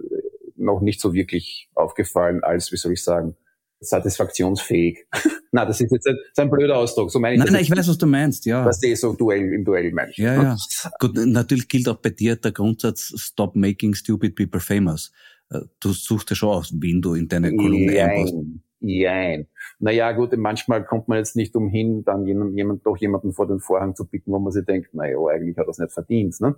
noch 0.58 0.82
nicht 0.82 1.02
so 1.02 1.14
wirklich 1.14 1.70
aufgefallen 1.74 2.44
als, 2.44 2.72
wie 2.72 2.78
soll 2.78 2.94
ich 2.94 3.04
sagen, 3.04 3.36
satisfaktionsfähig. 3.80 5.06
Na, 5.52 5.66
das 5.66 5.82
ist 5.82 5.92
jetzt 5.92 6.08
ein, 6.08 6.18
ein, 6.38 6.50
blöder 6.50 6.78
Ausdruck. 6.78 7.12
So 7.12 7.20
meine 7.20 7.36
ich 7.36 7.40
nein, 7.40 7.52
nein, 7.52 7.62
ich 7.62 7.72
weiß, 7.72 7.90
was 7.90 7.98
du 7.98 8.06
meinst, 8.06 8.46
ja. 8.46 8.64
Was 8.64 8.82
eh 8.84 8.94
so 8.96 9.14
Duell, 9.14 9.52
im 9.52 9.66
Duell 9.66 9.92
meine 9.92 10.12
ich. 10.12 10.18
Ja, 10.18 10.42
ja. 10.42 10.58
Gut, 11.00 11.16
natürlich 11.16 11.68
gilt 11.68 11.90
auch 11.90 11.98
bei 11.98 12.12
dir 12.12 12.36
der 12.38 12.52
Grundsatz, 12.52 13.14
stop 13.18 13.56
making 13.56 13.94
stupid 13.94 14.36
people 14.36 14.62
famous. 14.62 15.12
Äh, 15.50 15.62
du 15.82 15.92
suchst 15.92 16.30
ja 16.30 16.36
schon 16.36 16.50
aus, 16.50 16.72
wen 16.74 17.02
du 17.02 17.16
in 17.16 17.28
deine 17.28 17.54
Kolumne 17.54 18.02
einbaust. 18.02 18.36
Jein. 18.84 19.48
Naja, 19.80 20.12
gut, 20.14 20.36
manchmal 20.38 20.84
kommt 20.84 21.08
man 21.08 21.20
jetzt 21.20 21.36
nicht 21.36 21.56
umhin, 21.56 22.04
dann 22.04 22.26
jemand, 22.26 22.56
jemand, 22.56 22.86
doch 22.86 22.98
jemanden 22.98 23.32
vor 23.32 23.48
den 23.48 23.60
Vorhang 23.60 23.96
zu 23.96 24.06
picken, 24.06 24.34
wo 24.34 24.40
man 24.40 24.52
sich 24.52 24.66
denkt, 24.66 24.94
naja, 24.94 25.18
eigentlich 25.30 25.56
hat 25.58 25.68
er 25.68 25.70
es 25.70 25.78
nicht 25.78 25.92
verdient. 25.92 26.40
Ne? 26.42 26.56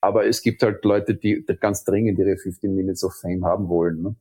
Aber 0.00 0.26
es 0.26 0.42
gibt 0.42 0.62
halt 0.62 0.84
Leute, 0.84 1.14
die 1.14 1.44
ganz 1.60 1.84
dringend 1.84 2.18
ihre 2.18 2.36
15 2.36 2.74
Minutes 2.74 3.02
of 3.04 3.14
Fame 3.14 3.44
haben 3.44 3.68
wollen. 3.68 4.02
Ne? 4.02 4.16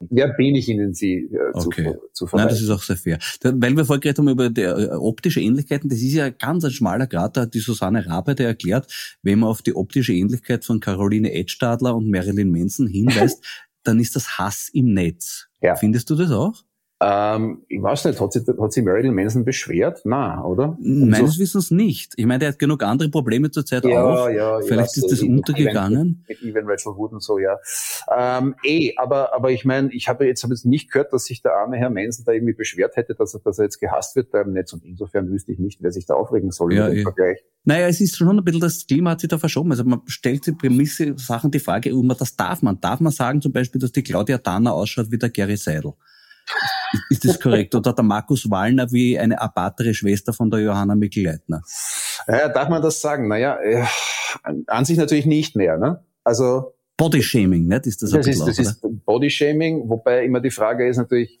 Wer 0.00 0.28
bin 0.28 0.54
ich 0.54 0.68
Ihnen, 0.68 0.94
sie 0.94 1.28
äh, 1.32 1.50
okay. 1.52 1.94
zu, 2.12 2.26
zu 2.26 2.36
Nein, 2.36 2.48
das 2.48 2.60
ist 2.60 2.70
auch 2.70 2.82
sehr 2.82 2.96
fair. 2.96 3.18
Weil 3.42 3.76
wir 3.76 3.84
vorher 3.84 4.00
geredet 4.00 4.18
haben 4.18 4.28
über 4.28 4.50
die, 4.50 4.62
äh, 4.62 4.90
optische 4.92 5.40
Ähnlichkeiten, 5.40 5.88
das 5.88 5.98
ist 5.98 6.14
ja 6.14 6.30
ganz 6.30 6.64
ein 6.64 6.70
schmaler 6.70 7.06
Grad, 7.06 7.36
da 7.36 7.42
hat 7.42 7.54
die 7.54 7.58
Susanne 7.58 8.06
Rabe 8.06 8.38
erklärt, 8.38 9.18
wenn 9.22 9.40
man 9.40 9.50
auf 9.50 9.62
die 9.62 9.74
optische 9.74 10.12
Ähnlichkeit 10.12 10.64
von 10.64 10.80
Caroline 10.80 11.32
Edstadler 11.32 11.94
und 11.94 12.10
Marilyn 12.10 12.50
Manson 12.50 12.86
hinweist, 12.86 13.44
dann 13.82 14.00
ist 14.00 14.16
das 14.16 14.38
Hass 14.38 14.68
im 14.72 14.94
Netz. 14.94 15.48
Ja. 15.60 15.76
Findest 15.76 16.10
du 16.10 16.14
das 16.14 16.30
auch? 16.30 16.62
Ähm, 16.98 17.62
ich 17.68 17.82
weiß 17.82 18.06
nicht, 18.06 18.18
hat 18.18 18.32
sich, 18.32 18.42
hat 18.46 18.72
sich 18.72 18.82
Marilyn 18.82 19.14
Manson 19.14 19.44
beschwert? 19.44 20.00
Na, 20.04 20.42
oder? 20.42 20.78
Meines 20.80 21.20
also, 21.20 21.40
Wissens 21.40 21.70
nicht. 21.70 22.14
Ich 22.16 22.24
meine, 22.24 22.38
der 22.38 22.48
hat 22.50 22.58
genug 22.58 22.82
andere 22.82 23.10
Probleme 23.10 23.50
zurzeit 23.50 23.84
ja, 23.84 24.02
auch. 24.02 24.30
Ja, 24.30 24.60
Vielleicht 24.62 24.96
ist 24.96 25.10
das 25.10 25.20
untergegangen. 25.20 26.24
Mit, 26.26 26.42
Evan 26.42 26.64
Rachel 26.66 26.96
Wood 26.96 27.12
und 27.12 27.22
so, 27.22 27.38
ja. 27.38 27.58
Ähm, 28.16 28.54
eh, 28.64 28.94
aber, 28.96 29.34
aber 29.34 29.50
ich 29.50 29.66
meine, 29.66 29.92
ich 29.92 30.08
habe 30.08 30.26
jetzt, 30.26 30.42
hab 30.42 30.50
jetzt 30.50 30.64
nicht 30.64 30.90
gehört, 30.90 31.12
dass 31.12 31.26
sich 31.26 31.42
der 31.42 31.52
arme 31.52 31.76
Herr 31.76 31.90
Manson 31.90 32.24
da 32.24 32.32
irgendwie 32.32 32.54
beschwert 32.54 32.96
hätte, 32.96 33.14
dass 33.14 33.34
er, 33.34 33.40
dass 33.40 33.58
er 33.58 33.64
jetzt 33.64 33.78
gehasst 33.78 34.16
wird 34.16 34.32
da 34.32 34.40
im 34.40 34.54
Netz 34.54 34.72
und 34.72 34.82
insofern 34.82 35.28
wüsste 35.28 35.52
ich 35.52 35.58
nicht, 35.58 35.82
wer 35.82 35.92
sich 35.92 36.06
da 36.06 36.14
aufregen 36.14 36.50
soll 36.50 36.72
ja, 36.72 36.88
im 36.88 37.02
Vergleich. 37.02 37.44
Naja, 37.64 37.88
es 37.88 38.00
ist 38.00 38.16
schon 38.16 38.38
ein 38.38 38.44
bisschen, 38.44 38.60
das 38.60 38.86
Klima 38.86 39.10
hat 39.10 39.20
sich 39.20 39.28
da 39.28 39.36
verschoben. 39.36 39.70
Also 39.72 39.84
man 39.84 40.00
stellt 40.06 40.44
sich 40.44 40.56
Prämisse 40.56 41.12
Sachen 41.18 41.50
die 41.50 41.58
Frage, 41.58 41.94
ob 41.94 42.04
man 42.04 42.16
das 42.16 42.36
darf 42.36 42.62
man. 42.62 42.80
Darf 42.80 43.00
man 43.00 43.12
sagen 43.12 43.42
zum 43.42 43.52
Beispiel, 43.52 43.80
dass 43.80 43.92
die 43.92 44.02
Claudia 44.02 44.38
Danner 44.38 44.72
ausschaut 44.72 45.10
wie 45.10 45.18
der 45.18 45.28
Gary 45.28 45.56
Seidel? 45.58 45.92
Ist 47.10 47.24
das 47.24 47.40
korrekt? 47.40 47.74
Oder 47.74 47.92
der 47.92 48.04
Markus 48.04 48.50
Wallner 48.50 48.90
wie 48.92 49.18
eine 49.18 49.40
apatere 49.40 49.94
Schwester 49.94 50.32
von 50.32 50.50
der 50.50 50.60
Johanna 50.60 50.94
Mikl-Leitner? 50.94 51.62
Ja, 52.28 52.48
darf 52.48 52.68
man 52.68 52.82
das 52.82 53.00
sagen? 53.00 53.28
Naja, 53.28 53.58
ja, 53.64 53.88
an 54.66 54.84
sich 54.84 54.98
natürlich 54.98 55.26
nicht 55.26 55.56
mehr. 55.56 55.78
Ne? 55.78 56.02
Also 56.24 56.74
Bodyshaming, 56.96 57.66
ne? 57.66 57.80
Ist 57.84 58.02
das 58.02 58.10
das 58.10 58.26
ist, 58.26 58.46
das 58.46 58.58
ist 58.58 58.80
Bodyshaming, 59.04 59.88
wobei 59.88 60.24
immer 60.24 60.40
die 60.40 60.50
Frage 60.50 60.88
ist 60.88 60.96
natürlich, 60.96 61.40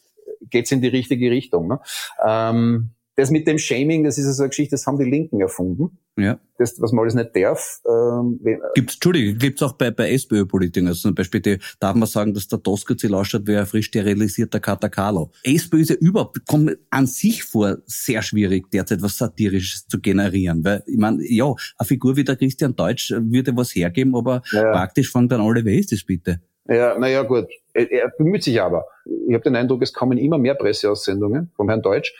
geht's 0.50 0.70
in 0.70 0.82
die 0.82 0.88
richtige 0.88 1.30
Richtung? 1.30 1.68
Ne? 1.68 1.80
Ähm, 2.24 2.90
das 3.16 3.30
mit 3.30 3.48
dem 3.48 3.58
Shaming, 3.58 4.04
das 4.04 4.18
ist 4.18 4.26
also 4.26 4.42
eine 4.42 4.50
Geschichte, 4.50 4.74
das 4.74 4.86
haben 4.86 4.98
die 4.98 5.10
Linken 5.10 5.40
erfunden. 5.40 5.98
Ja. 6.18 6.38
Das, 6.58 6.80
was 6.80 6.92
man 6.92 7.02
alles 7.02 7.14
nicht 7.14 7.34
darf. 7.34 7.80
Ähm, 7.86 8.38
wenn, 8.42 8.60
gibt's, 8.74 8.94
Entschuldigung, 8.94 9.38
gibt's 9.38 9.62
auch 9.62 9.72
bei, 9.72 9.90
bei 9.90 10.12
SPÖ-Politikern. 10.12 10.88
Also 10.88 11.08
zum 11.08 11.14
Beispiel 11.14 11.40
die, 11.40 11.58
darf 11.80 11.94
man 11.94 12.06
sagen, 12.06 12.34
dass 12.34 12.48
der 12.48 12.58
Doskozil 12.58 13.14
ausschaut 13.14 13.46
wie 13.46 13.56
ein 13.56 13.66
frisch 13.66 13.86
sterilisierter 13.86 14.60
Katakalo. 14.60 15.30
SPÖ 15.42 15.80
ist 15.80 15.90
ja 15.90 15.96
überhaupt, 15.96 16.46
kommt 16.46 16.76
an 16.90 17.06
sich 17.06 17.42
vor, 17.42 17.78
sehr 17.86 18.20
schwierig, 18.22 18.70
derzeit 18.70 19.02
was 19.02 19.16
Satirisches 19.16 19.86
zu 19.88 19.98
generieren. 19.98 20.62
Weil, 20.62 20.82
ich 20.86 20.98
meine, 20.98 21.22
ja, 21.26 21.54
eine 21.78 21.86
Figur 21.86 22.16
wie 22.16 22.24
der 22.24 22.36
Christian 22.36 22.76
Deutsch 22.76 23.10
würde 23.10 23.56
was 23.56 23.74
hergeben, 23.74 24.14
aber 24.14 24.42
ja. 24.52 24.72
praktisch 24.72 25.10
fangen 25.10 25.28
dann 25.28 25.40
alle, 25.40 25.64
wer 25.64 25.74
ist 25.74 25.92
das 25.92 26.04
bitte? 26.04 26.40
Ja, 26.68 26.98
naja, 26.98 27.22
gut. 27.22 27.46
Er, 27.72 27.90
er 27.90 28.12
bemüht 28.16 28.42
sich 28.42 28.60
aber. 28.60 28.86
Ich 29.28 29.34
habe 29.34 29.44
den 29.44 29.56
Eindruck, 29.56 29.82
es 29.82 29.92
kommen 29.92 30.18
immer 30.18 30.38
mehr 30.38 30.54
Presseaussendungen 30.54 31.52
vom 31.54 31.68
Herrn 31.68 31.82
Deutsch 31.82 32.12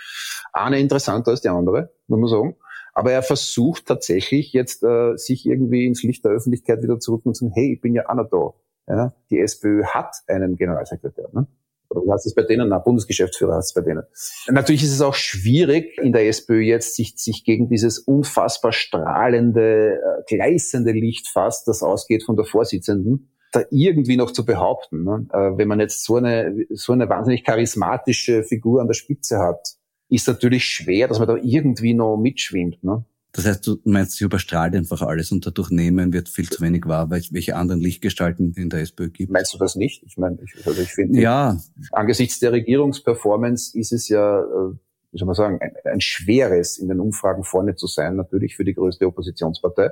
eine 0.56 0.80
interessanter 0.80 1.30
als 1.30 1.40
die 1.40 1.48
andere, 1.48 1.90
muss 2.06 2.20
man 2.20 2.28
sagen. 2.28 2.56
Aber 2.92 3.12
er 3.12 3.22
versucht 3.22 3.86
tatsächlich 3.86 4.52
jetzt, 4.54 4.82
äh, 4.82 5.16
sich 5.16 5.44
irgendwie 5.44 5.84
ins 5.86 6.02
Licht 6.02 6.24
der 6.24 6.32
Öffentlichkeit 6.32 6.82
wieder 6.82 6.98
zurück 6.98 7.26
und 7.26 7.34
zu 7.34 7.44
sagen, 7.44 7.54
hey, 7.54 7.74
ich 7.74 7.80
bin 7.80 7.94
ja 7.94 8.12
noch 8.14 8.30
da. 8.30 8.54
Ja, 8.88 9.14
die 9.30 9.40
SPÖ 9.40 9.84
hat 9.84 10.14
einen 10.28 10.56
Generalsekretär. 10.56 11.28
Ne? 11.32 11.46
Oder 11.90 12.00
du 12.02 12.12
hast 12.12 12.26
es 12.26 12.34
bei 12.34 12.42
denen? 12.42 12.68
Na, 12.68 12.78
Bundesgeschäftsführer 12.78 13.56
hast 13.56 13.66
es 13.66 13.74
bei 13.74 13.80
denen. 13.80 14.04
Natürlich 14.48 14.82
ist 14.82 14.92
es 14.92 15.00
auch 15.00 15.14
schwierig 15.14 15.98
in 15.98 16.12
der 16.12 16.26
SPÖ 16.28 16.60
jetzt, 16.60 16.94
sich, 16.94 17.14
sich 17.16 17.44
gegen 17.44 17.68
dieses 17.68 17.98
unfassbar 17.98 18.72
strahlende, 18.72 19.98
äh, 19.98 20.34
gleißende 20.34 20.92
Licht 20.92 21.28
fast, 21.28 21.68
das 21.68 21.82
ausgeht 21.82 22.24
von 22.24 22.36
der 22.36 22.44
Vorsitzenden, 22.44 23.30
da 23.52 23.62
irgendwie 23.70 24.16
noch 24.16 24.30
zu 24.30 24.44
behaupten. 24.44 25.04
Ne? 25.04 25.26
Äh, 25.32 25.58
wenn 25.58 25.68
man 25.68 25.80
jetzt 25.80 26.04
so 26.04 26.16
eine, 26.16 26.66
so 26.70 26.92
eine 26.92 27.08
wahnsinnig 27.08 27.44
charismatische 27.44 28.42
Figur 28.42 28.80
an 28.80 28.86
der 28.86 28.94
Spitze 28.94 29.38
hat, 29.38 29.76
ist 30.08 30.28
natürlich 30.28 30.64
schwer, 30.64 31.08
dass 31.08 31.18
man 31.18 31.28
da 31.28 31.36
irgendwie 31.36 31.94
noch 31.94 32.16
mitschwimmt. 32.16 32.82
Ne? 32.84 33.04
Das 33.36 33.44
heißt, 33.44 33.66
du 33.66 33.78
meinst, 33.84 34.12
sie 34.12 34.24
überstrahlt 34.24 34.74
einfach 34.74 35.02
alles 35.02 35.30
und 35.30 35.46
dadurch 35.46 35.70
nehmen 35.70 36.12
wird 36.14 36.28
viel 36.30 36.48
zu 36.48 36.62
wenig 36.62 36.86
wahr, 36.86 37.10
weil 37.10 37.22
welche 37.32 37.54
anderen 37.56 37.80
Lichtgestalten 37.80 38.54
in 38.56 38.70
der 38.70 38.80
SPÖ 38.80 39.10
gibt. 39.10 39.30
Meinst 39.30 39.52
du 39.52 39.58
das 39.58 39.76
nicht? 39.76 40.02
Ich 40.04 40.16
meine, 40.16 40.38
ich, 40.42 40.66
also 40.66 40.80
ich 40.80 40.88
finde, 40.88 41.20
ja. 41.20 41.58
angesichts 41.92 42.38
der 42.40 42.52
Regierungsperformance 42.52 43.78
ist 43.78 43.92
es 43.92 44.08
ja, 44.08 44.40
äh, 44.40 44.72
wie 45.12 45.18
soll 45.18 45.26
man 45.26 45.34
sagen, 45.34 45.58
ein, 45.60 45.72
ein 45.84 46.00
schweres, 46.00 46.78
in 46.78 46.88
den 46.88 46.98
Umfragen 46.98 47.44
vorne 47.44 47.74
zu 47.74 47.86
sein, 47.86 48.16
natürlich 48.16 48.56
für 48.56 48.64
die 48.64 48.74
größte 48.74 49.06
Oppositionspartei. 49.06 49.90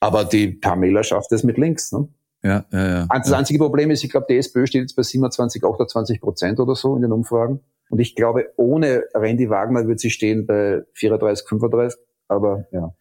Aber 0.00 0.24
die 0.24 0.48
Pamela 0.48 1.02
schafft 1.02 1.32
es 1.32 1.44
mit 1.44 1.56
links. 1.56 1.90
Ne? 1.92 2.08
Ja, 2.42 2.66
ja, 2.70 2.88
ja. 2.88 3.06
Das 3.06 3.32
einzige 3.32 3.60
Problem 3.60 3.90
ist, 3.90 4.04
ich 4.04 4.10
glaube, 4.10 4.26
die 4.28 4.36
SPÖ 4.36 4.66
steht 4.66 4.82
jetzt 4.82 4.96
bei 4.96 5.02
27, 5.02 5.64
28 5.64 6.20
Prozent 6.20 6.60
oder 6.60 6.74
so 6.74 6.96
in 6.96 7.02
den 7.02 7.12
Umfragen. 7.12 7.60
Und 7.92 8.00
ich 8.00 8.14
glaube, 8.14 8.50
ohne 8.56 9.04
Randy 9.12 9.50
Wagner 9.50 9.86
wird 9.86 10.00
sie 10.00 10.10
stehen 10.10 10.46
bei 10.46 10.80
34, 10.94 11.46
35. 11.46 12.00
Aber 12.26 12.64
ja. 12.72 12.94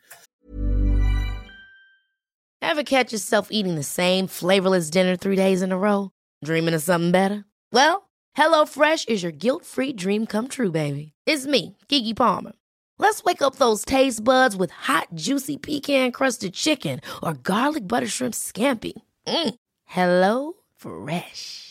Ever 2.61 2.83
catch 2.83 3.13
yourself 3.13 3.47
eating 3.51 3.75
the 3.75 3.83
same 3.83 4.27
flavorless 4.27 4.89
dinner 4.89 5.15
three 5.15 5.37
days 5.37 5.61
in 5.61 5.71
a 5.71 5.77
row? 5.77 6.09
Dreaming 6.43 6.73
of 6.73 6.81
something 6.81 7.13
better? 7.13 7.45
Well, 7.71 8.09
HelloFresh 8.37 9.07
is 9.07 9.23
your 9.23 9.31
guilt-free 9.31 9.93
dream 9.93 10.25
come 10.25 10.49
true, 10.49 10.71
baby. 10.71 11.13
It's 11.25 11.47
me, 11.47 11.77
Kiki 11.87 12.13
Palmer. 12.13 12.51
Let's 12.99 13.23
wake 13.23 13.41
up 13.41 13.55
those 13.55 13.85
taste 13.85 14.25
buds 14.25 14.57
with 14.57 14.71
hot, 14.71 15.07
juicy 15.15 15.55
pecan-crusted 15.57 16.53
chicken 16.53 16.99
or 17.23 17.33
garlic 17.33 17.87
butter 17.87 18.07
shrimp 18.07 18.33
scampi. 18.33 18.93
Mm. 19.25 19.55
Hello 19.85 20.53
Fresh. 20.75 21.70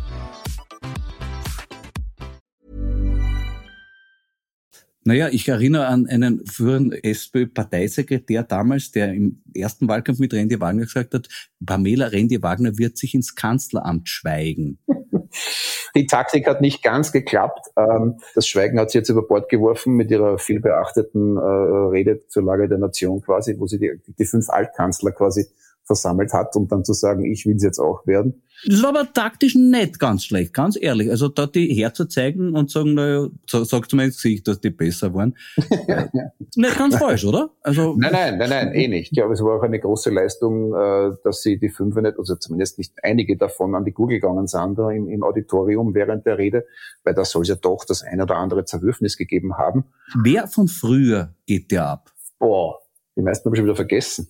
Naja, 5.03 5.29
ich 5.31 5.47
erinnere 5.47 5.87
an 5.87 6.07
einen 6.07 6.45
früheren 6.45 6.91
SPÖ-Parteisekretär 6.91 8.43
damals, 8.43 8.91
der 8.91 9.13
im 9.13 9.41
ersten 9.55 9.87
Wahlkampf 9.87 10.19
mit 10.19 10.33
Randy 10.33 10.59
Wagner 10.61 10.83
gesagt 10.83 11.15
hat, 11.15 11.27
Pamela 11.65 12.07
Randy 12.07 12.43
Wagner 12.43 12.77
wird 12.77 12.97
sich 12.97 13.15
ins 13.15 13.35
Kanzleramt 13.35 14.07
schweigen. 14.09 14.77
Die 15.95 16.05
Taktik 16.05 16.47
hat 16.47 16.61
nicht 16.61 16.83
ganz 16.83 17.11
geklappt. 17.11 17.67
Ähm, 17.77 18.19
das 18.35 18.47
Schweigen 18.47 18.79
hat 18.79 18.91
sie 18.91 18.99
jetzt 18.99 19.09
über 19.09 19.23
Bord 19.27 19.49
geworfen 19.49 19.95
mit 19.95 20.11
ihrer 20.11 20.37
vielbeachteten 20.37 21.37
äh, 21.37 21.39
Rede 21.39 22.27
zur 22.27 22.43
Lage 22.43 22.67
der 22.67 22.77
Nation 22.77 23.21
quasi, 23.21 23.55
wo 23.57 23.65
sie 23.65 23.79
die, 23.79 23.91
die 24.07 24.25
fünf 24.25 24.49
Altkanzler 24.49 25.11
quasi 25.11 25.47
versammelt 25.83 26.33
hat, 26.33 26.55
um 26.55 26.67
dann 26.67 26.83
zu 26.83 26.93
sagen, 26.93 27.25
ich 27.25 27.45
will 27.45 27.55
es 27.55 27.63
jetzt 27.63 27.79
auch 27.79 28.05
werden. 28.07 28.43
Das 28.67 28.83
war 28.83 28.89
aber 28.89 29.11
taktisch 29.11 29.55
nicht 29.55 29.99
ganz 29.99 30.23
schlecht, 30.23 30.53
ganz 30.53 30.77
ehrlich. 30.79 31.09
Also 31.09 31.29
da 31.29 31.47
die 31.47 31.73
herzuzeigen 31.73 32.55
und 32.55 32.69
sagen, 32.69 32.93
naja, 32.93 33.27
sagt 33.47 33.93
mir 33.93 34.05
ins 34.05 34.17
Gesicht, 34.17 34.47
dass 34.47 34.61
die 34.61 34.69
besser 34.69 35.13
waren. 35.15 35.35
nicht 36.55 36.77
ganz 36.77 36.95
falsch, 36.95 37.25
oder? 37.25 37.49
Also 37.61 37.95
nein, 37.97 38.11
nein, 38.11 38.37
nein, 38.37 38.49
nein, 38.49 38.73
eh 38.73 38.87
nicht. 38.87 39.11
Ich 39.11 39.17
glaube, 39.17 39.33
es 39.33 39.41
war 39.41 39.57
auch 39.57 39.63
eine 39.63 39.79
große 39.79 40.11
Leistung, 40.11 40.75
äh, 40.75 41.11
dass 41.23 41.41
sie 41.41 41.57
die 41.57 41.69
fünf 41.69 41.95
nicht, 41.95 42.19
also 42.19 42.35
zumindest 42.35 42.77
nicht 42.77 42.93
einige 43.01 43.35
davon 43.35 43.73
an 43.73 43.83
die 43.83 43.93
Google 43.93 44.19
gegangen 44.19 44.47
sind 44.47 44.77
da 44.77 44.91
im, 44.91 45.09
im 45.09 45.23
Auditorium 45.23 45.95
während 45.95 46.27
der 46.27 46.37
Rede, 46.37 46.65
weil 47.03 47.15
da 47.15 47.25
soll 47.25 47.41
es 47.41 47.47
ja 47.47 47.55
doch 47.55 47.83
das 47.85 48.03
ein 48.03 48.21
oder 48.21 48.37
andere 48.37 48.65
Zerwürfnis 48.65 49.17
gegeben 49.17 49.57
haben. 49.57 49.85
Wer 50.21 50.47
von 50.47 50.67
früher 50.67 51.33
geht 51.47 51.71
der 51.71 51.87
ab? 51.87 52.11
Boah, 52.37 52.79
die 53.15 53.21
meisten 53.21 53.45
habe 53.45 53.55
ich 53.55 53.59
schon 53.59 53.65
wieder 53.65 53.75
vergessen. 53.75 54.27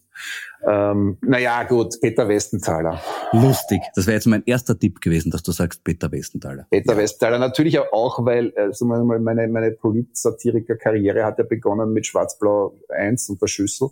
Ähm, 0.67 1.17
naja, 1.21 1.63
gut, 1.63 1.99
Peter 2.01 2.27
Westenthaler. 2.27 3.01
Lustig. 3.31 3.81
Das 3.95 4.05
wäre 4.05 4.15
jetzt 4.15 4.27
mein 4.27 4.43
erster 4.45 4.77
Tipp 4.77 5.01
gewesen, 5.01 5.31
dass 5.31 5.43
du 5.43 5.51
sagst 5.51 5.83
Peter 5.83 6.11
Westenthaler. 6.11 6.67
Peter 6.69 6.93
ja. 6.93 6.99
Westenthaler, 6.99 7.39
natürlich 7.39 7.79
auch, 7.79 8.23
weil 8.25 8.53
also 8.55 8.85
meine, 8.85 9.47
meine 9.47 9.71
Polit-Satiriker-Karriere 9.71 11.25
hat 11.25 11.39
ja 11.39 11.45
begonnen 11.45 11.93
mit 11.93 12.05
Schwarz-Blau 12.05 12.75
1 12.89 13.29
und 13.29 13.41
der 13.41 13.47
Schüssel. 13.47 13.89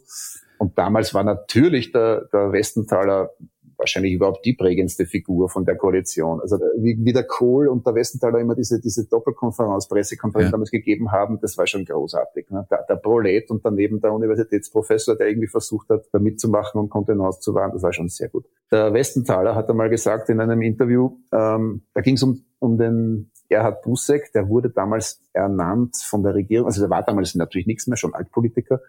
Und 0.60 0.78
damals 0.78 1.14
war 1.14 1.24
natürlich 1.24 1.92
der, 1.92 2.26
der 2.34 2.52
Westenthaler 2.52 3.32
wahrscheinlich 3.80 4.14
überhaupt 4.14 4.46
die 4.46 4.54
prägendste 4.54 5.06
Figur 5.06 5.50
von 5.50 5.66
der 5.66 5.76
Koalition. 5.76 6.40
Also 6.42 6.58
wie, 6.78 6.98
wie 7.00 7.14
der 7.14 7.24
Kohl 7.24 7.68
und 7.68 7.88
der 7.88 7.96
Westenthaler 7.96 8.40
immer 8.40 8.56
diese, 8.56 8.80
diese 8.80 9.08
Doppelkonferenz, 9.08 9.88
Pressekonferenz 9.88 10.48
ja. 10.48 10.52
damals 10.52 10.70
gegeben 10.70 11.12
haben, 11.12 11.40
das 11.42 11.58
war 11.58 11.66
schon 11.66 11.86
großartig. 11.86 12.50
Ne? 12.50 12.68
Der, 12.70 12.86
der 12.88 12.96
Prolet 12.96 13.50
und 13.50 13.66
daneben 13.66 14.02
der 14.02 14.14
Universitätsprofessor, 14.14 15.16
der 15.16 15.30
irgendwie 15.30 15.48
versucht 15.48 15.90
hat, 15.90 16.06
da 16.12 16.20
mitzumachen 16.20 16.80
und 16.80 16.90
Kontenance 16.90 17.40
zu 17.40 17.56
wahren, 17.56 17.72
das 17.74 17.82
war 17.82 17.94
schon 17.94 18.10
sehr 18.10 18.30
gut. 18.30 18.46
Der 18.72 18.94
Westenthaler 18.94 19.56
hat 19.56 19.70
einmal 19.70 19.90
gesagt 19.90 20.30
in 20.30 20.40
einem 20.40 20.62
Interview, 20.62 21.18
ähm, 21.32 21.82
da 21.94 22.02
ging 22.02 22.16
es 22.16 22.24
um, 22.24 22.44
um 22.60 22.78
den 22.78 23.32
Erhard 23.50 23.82
Busseck, 23.82 24.32
der 24.34 24.48
wurde 24.48 24.70
damals 24.70 25.22
ernannt 25.34 25.98
von 25.98 26.24
der 26.24 26.36
Regierung, 26.36 26.68
also 26.68 26.82
der 26.82 26.90
war 26.90 27.04
damals 27.04 27.36
natürlich 27.36 27.68
nichts 27.68 27.88
mehr, 27.88 27.98
schon 27.98 28.14
Altpolitiker, 28.14 28.80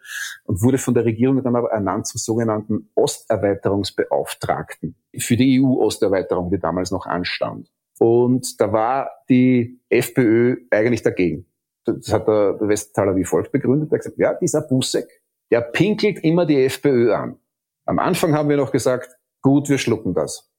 und 0.44 0.62
wurde 0.62 0.78
von 0.78 0.94
der 0.94 1.04
Regierung 1.04 1.42
dann 1.42 1.56
aber 1.56 1.70
ernannt 1.70 2.06
zum 2.06 2.18
sogenannten 2.18 2.90
Osterweiterungsbeauftragten 2.94 4.94
für 5.18 5.36
die 5.36 5.60
EU-Osterweiterung, 5.60 6.50
die 6.50 6.58
damals 6.58 6.90
noch 6.90 7.06
anstand. 7.06 7.70
Und 7.98 8.60
da 8.60 8.72
war 8.72 9.10
die 9.28 9.80
FPÖ 9.88 10.56
eigentlich 10.70 11.02
dagegen. 11.02 11.46
Das 11.84 12.12
hat 12.12 12.28
der 12.28 12.56
Westenthaler 12.60 13.16
wie 13.16 13.24
folgt 13.24 13.52
begründet. 13.52 13.90
Er 13.90 13.96
hat 13.96 14.04
gesagt, 14.04 14.18
ja, 14.18 14.34
dieser 14.34 14.62
Busseck, 14.62 15.08
der 15.50 15.60
pinkelt 15.60 16.20
immer 16.20 16.46
die 16.46 16.64
FPÖ 16.64 17.12
an. 17.12 17.38
Am 17.86 17.98
Anfang 17.98 18.34
haben 18.34 18.48
wir 18.48 18.56
noch 18.56 18.72
gesagt, 18.72 19.16
gut, 19.42 19.68
wir 19.68 19.78
schlucken 19.78 20.14
das. 20.14 20.49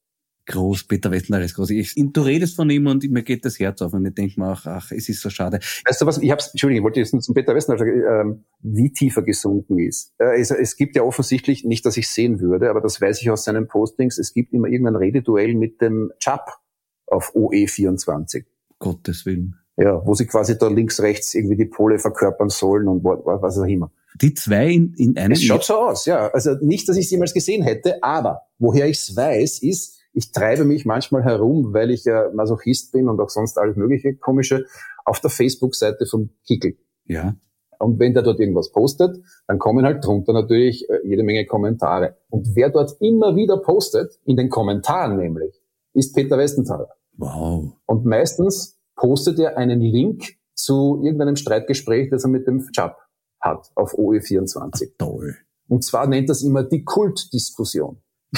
Groß, 0.52 0.84
Peter 0.84 1.10
Westendal 1.12 1.44
ist 1.44 1.56
groß. 1.56 1.72
Ich, 1.72 1.96
du 1.96 2.22
redest 2.22 2.56
von 2.56 2.70
ihm 2.70 2.88
und 2.88 3.10
mir 3.10 3.24
geht 3.24 3.46
das 3.46 3.60
Herz 3.60 3.82
auf 3.82 3.94
und 3.94 4.06
ich 4.06 4.14
denke 4.14 4.40
mir 4.40 4.52
auch, 4.52 4.66
ach, 4.66 4.92
es 4.92 5.10
ist 5.10 5.22
so 5.22 5.30
schade. 5.30 5.60
Weißt 5.86 6.02
du 6.02 6.06
was, 6.06 6.20
ich 6.20 6.30
hab's, 6.32 6.50
Entschuldigung, 6.52 6.82
ich 6.82 6.84
wollte 6.84 7.00
jetzt 7.00 7.24
zum 7.24 7.34
Peter 7.34 7.56
Westendal 7.56 7.80
sagen, 7.80 8.04
ähm, 8.08 8.44
wie 8.60 8.92
tief 8.94 9.16
er 9.18 9.24
gesunken 9.24 9.80
ist. 9.80 10.14
Äh, 10.20 10.40
es, 10.40 10.52
es 10.52 10.76
gibt 10.76 10.96
ja 10.96 11.04
offensichtlich, 11.04 11.64
nicht, 11.64 11.86
dass 11.86 11.98
ich 11.98 12.08
sehen 12.08 12.40
würde, 12.40 12.70
aber 12.70 12.82
das 12.82 13.02
weiß 13.02 13.22
ich 13.22 13.30
aus 13.32 13.44
seinen 13.44 13.68
Postings, 13.68 14.18
es 14.18 14.34
gibt 14.34 14.54
immer 14.54 14.68
irgendein 14.68 14.96
Rededuell 14.96 15.56
mit 15.56 15.82
dem 15.82 16.12
Chap 16.20 16.60
auf 17.08 17.36
OE24. 17.36 18.46
Gottes 18.80 19.26
Willen. 19.26 19.56
Ja, 19.78 20.06
wo 20.06 20.14
sie 20.14 20.26
quasi 20.26 20.58
da 20.58 20.68
links, 20.68 21.02
rechts 21.02 21.34
irgendwie 21.34 21.56
die 21.56 21.66
Pole 21.66 21.98
verkörpern 21.98 22.50
sollen 22.50 22.88
und 22.88 23.04
was 23.04 23.58
auch 23.58 23.66
immer. 23.66 23.92
Die 24.22 24.34
zwei 24.34 24.68
in, 24.70 24.94
in 24.98 25.18
einem. 25.18 25.32
Es 25.32 25.44
schaut 25.44 25.64
so 25.64 25.76
aus, 25.76 26.06
ja. 26.06 26.28
Also 26.30 26.56
nicht, 26.62 26.88
dass 26.90 26.98
ich 26.98 27.06
es 27.06 27.12
jemals 27.12 27.34
gesehen 27.34 27.64
hätte, 27.64 28.04
aber 28.04 28.42
woher 28.60 28.88
ich 28.88 28.98
es 28.98 29.16
weiß, 29.16 29.64
ist, 29.64 30.01
ich 30.14 30.32
treibe 30.32 30.66
mich 30.66 30.86
manchmal 30.86 31.24
herum, 31.24 31.74
weil 31.74 31.92
ich 31.92 32.06
ja 32.06 32.30
Masochist 32.34 32.92
bin 32.92 33.08
und 33.08 33.20
auch 33.20 33.30
sonst 33.30 33.58
alles 33.58 33.76
mögliche 33.76 34.16
komische, 34.16 34.66
auf 35.06 35.20
der 35.20 35.30
Facebook-Seite 35.30 36.06
vom 36.06 36.30
Kickel. 36.46 36.78
Ja. 37.06 37.36
Und 37.80 38.00
wenn 38.00 38.14
der 38.14 38.22
dort 38.22 38.40
irgendwas 38.40 38.72
postet, 38.72 39.18
dann 39.48 39.58
kommen 39.58 39.86
halt 39.86 40.06
drunter 40.06 40.34
natürlich 40.34 40.88
äh, 40.90 41.00
jede 41.04 41.24
Menge 41.24 41.46
Kommentare. 41.46 42.18
Und 42.30 42.56
wer 42.56 42.70
dort 42.70 43.02
immer 43.02 43.36
wieder 43.36 43.58
postet, 43.58 44.20
in 44.26 44.38
den 44.38 44.50
Kommentaren 44.50 45.18
nämlich, 45.18 45.60
ist 45.94 46.14
Peter 46.14 46.38
Westenthaler. 46.38 46.90
Wow. 47.18 47.74
Und 47.86 48.06
meistens 48.06 48.80
postet 48.96 49.40
er 49.40 49.58
einen 49.58 49.82
Link 49.82 50.36
zu 50.54 51.02
irgendeinem 51.04 51.36
Streitgespräch, 51.36 52.10
das 52.12 52.24
er 52.24 52.30
mit 52.30 52.46
dem 52.46 52.70
Chap 52.72 52.98
hat 53.40 53.72
auf 53.76 53.98
OE24. 53.98 54.60
Ach, 54.72 54.98
toll. 55.00 55.36
Und 55.68 55.84
zwar 55.84 56.06
nennt 56.06 56.30
das 56.30 56.44
immer 56.44 56.64
die 56.64 56.84
Kultdiskussion. 56.84 57.98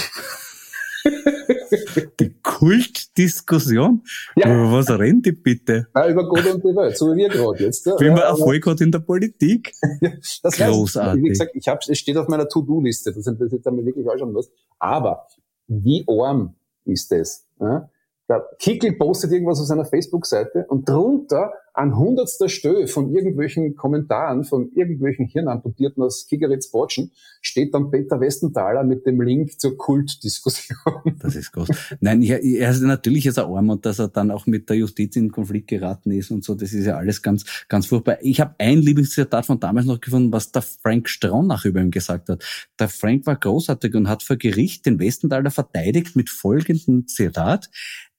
Die 2.20 2.34
Kultdiskussion? 2.42 4.04
Ja. 4.36 4.48
Über 4.48 4.72
was 4.72 4.90
rennt 4.90 5.26
die 5.26 5.32
bitte? 5.32 5.88
Na, 5.94 6.10
über 6.10 6.28
Gott 6.28 6.46
und 6.46 6.64
die 6.64 6.76
Welt, 6.76 6.98
so 6.98 7.14
wie 7.14 7.18
wir 7.18 7.30
gerade 7.30 7.64
jetzt. 7.64 7.86
Wie 7.86 8.10
man 8.10 8.20
Erfolg 8.20 8.66
hat 8.66 8.82
in 8.82 8.92
der 8.92 9.00
Politik. 9.00 9.74
das 10.44 10.58
Großartig. 10.58 11.12
Heißt, 11.12 11.18
wie 11.24 11.30
gesagt, 11.30 11.52
ich 11.56 11.68
hab, 11.68 11.80
es 11.88 11.98
steht 11.98 12.18
auf 12.18 12.28
meiner 12.28 12.48
To-Do-Liste, 12.48 13.14
das, 13.14 13.26
das 13.26 13.54
ist 13.54 13.66
damit 13.66 13.86
wirklich 13.86 14.08
auch 14.08 14.18
schon 14.18 14.34
was. 14.34 14.52
Aber 14.80 15.28
wie 15.68 16.06
arm 16.08 16.56
ist 16.86 17.12
es? 17.12 17.46
Ja? 17.60 17.90
Der 18.30 18.48
Kickel 18.60 18.94
postet 18.94 19.32
irgendwas 19.32 19.60
auf 19.60 19.68
seiner 19.68 19.86
Facebook-Seite 19.86 20.66
und 20.70 20.88
drunter 20.88 21.52
an 21.74 21.98
hundertster 21.98 22.50
Stelle 22.50 22.88
von 22.88 23.14
irgendwelchen 23.14 23.76
Kommentaren, 23.76 24.44
von 24.44 24.72
irgendwelchen 24.76 25.26
Hirnamputierten 25.26 26.04
aus 26.04 26.28
Kigeritz 26.28 26.70
Botschen, 26.70 27.12
steht 27.42 27.74
dann 27.74 27.90
Peter 27.90 28.20
Westenthaler 28.20 28.84
mit 28.84 29.06
dem 29.06 29.22
Link 29.22 29.60
zur 29.60 29.78
Kultdiskussion. 29.78 30.78
Das 31.20 31.36
ist 31.36 31.52
groß. 31.54 31.70
Nein, 32.02 32.22
er, 32.22 32.44
er 32.44 32.72
ist 32.72 32.82
natürlich 32.82 33.26
ist 33.26 33.38
er 33.38 33.48
arm 33.48 33.70
und 33.70 33.86
dass 33.86 34.00
er 34.00 34.10
dann 34.10 34.30
auch 34.30 34.46
mit 34.46 34.70
der 34.70 34.78
Justiz 34.78 35.16
in 35.16 35.32
Konflikt 35.32 35.68
geraten 35.68 36.12
ist 36.12 36.32
und 36.32 36.44
so, 36.44 36.54
das 36.54 36.74
ist 36.74 36.86
ja 36.86 36.98
alles 36.98 37.22
ganz, 37.22 37.46
ganz 37.70 37.86
furchtbar. 37.86 38.18
Ich 38.22 38.42
habe 38.42 38.56
ein 38.58 38.80
Lieblingszitat 38.80 39.46
von 39.46 39.60
damals 39.60 39.86
noch 39.86 40.02
gefunden, 40.02 40.34
was 40.34 40.52
der 40.52 40.62
Frank 40.62 41.08
Stronach 41.08 41.66
über 41.66 41.82
ihn 41.82 41.92
gesagt 41.92 42.30
hat. 42.30 42.44
Der 42.78 42.90
Frank 42.90 43.26
war 43.26 43.38
großartig 43.38 43.96
und 43.96 44.10
hat 44.10 44.22
vor 44.22 44.36
Gericht 44.36 44.86
den 44.86 45.00
Westenthaler 45.00 45.52
verteidigt 45.52 46.16
mit 46.16 46.30
folgendem 46.30 47.08
Zitat. 47.08 47.70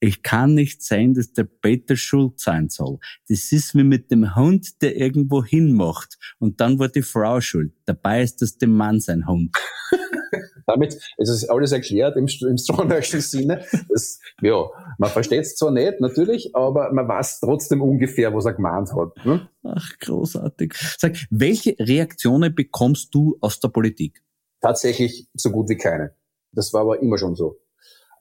Ich 0.00 0.22
kann 0.22 0.52
nicht 0.52 0.82
sein, 0.82 1.14
dass 1.14 1.32
der 1.32 1.44
Peter 1.44 1.96
schuld 1.96 2.38
sein 2.38 2.68
soll. 2.68 2.98
Das 3.28 3.43
ist 3.52 3.74
wie 3.74 3.84
mit 3.84 4.10
dem 4.10 4.34
Hund, 4.34 4.82
der 4.82 4.96
irgendwo 4.96 5.44
hinmacht. 5.44 6.18
Und 6.38 6.60
dann 6.60 6.78
war 6.78 6.88
die 6.88 7.02
Frau 7.02 7.40
schuld. 7.40 7.72
Dabei 7.84 8.22
ist 8.22 8.42
das 8.42 8.58
dem 8.58 8.76
Mann 8.76 9.00
sein 9.00 9.26
Hund. 9.26 9.56
Damit 10.66 10.94
ist 11.18 11.28
es 11.28 11.48
alles 11.48 11.72
erklärt 11.72 12.16
im, 12.16 12.26
im 12.26 12.58
Stronachschen 12.58 13.20
Sinne. 13.20 13.64
Das, 13.88 14.18
ja, 14.40 14.64
man 14.98 15.10
versteht 15.10 15.42
es 15.42 15.56
zwar 15.56 15.70
nicht, 15.70 16.00
natürlich, 16.00 16.54
aber 16.54 16.92
man 16.92 17.06
weiß 17.06 17.40
trotzdem 17.40 17.82
ungefähr, 17.82 18.34
was 18.34 18.46
er 18.46 18.54
gemeint 18.54 18.90
hat. 18.94 19.24
Ne? 19.24 19.48
Ach, 19.62 19.88
großartig. 20.00 20.74
Sag, 20.98 21.16
welche 21.30 21.76
Reaktionen 21.78 22.54
bekommst 22.54 23.14
du 23.14 23.36
aus 23.40 23.60
der 23.60 23.68
Politik? 23.68 24.22
Tatsächlich 24.60 25.28
so 25.34 25.50
gut 25.50 25.68
wie 25.68 25.76
keine. 25.76 26.14
Das 26.52 26.72
war 26.72 26.82
aber 26.82 27.02
immer 27.02 27.18
schon 27.18 27.34
so. 27.34 27.58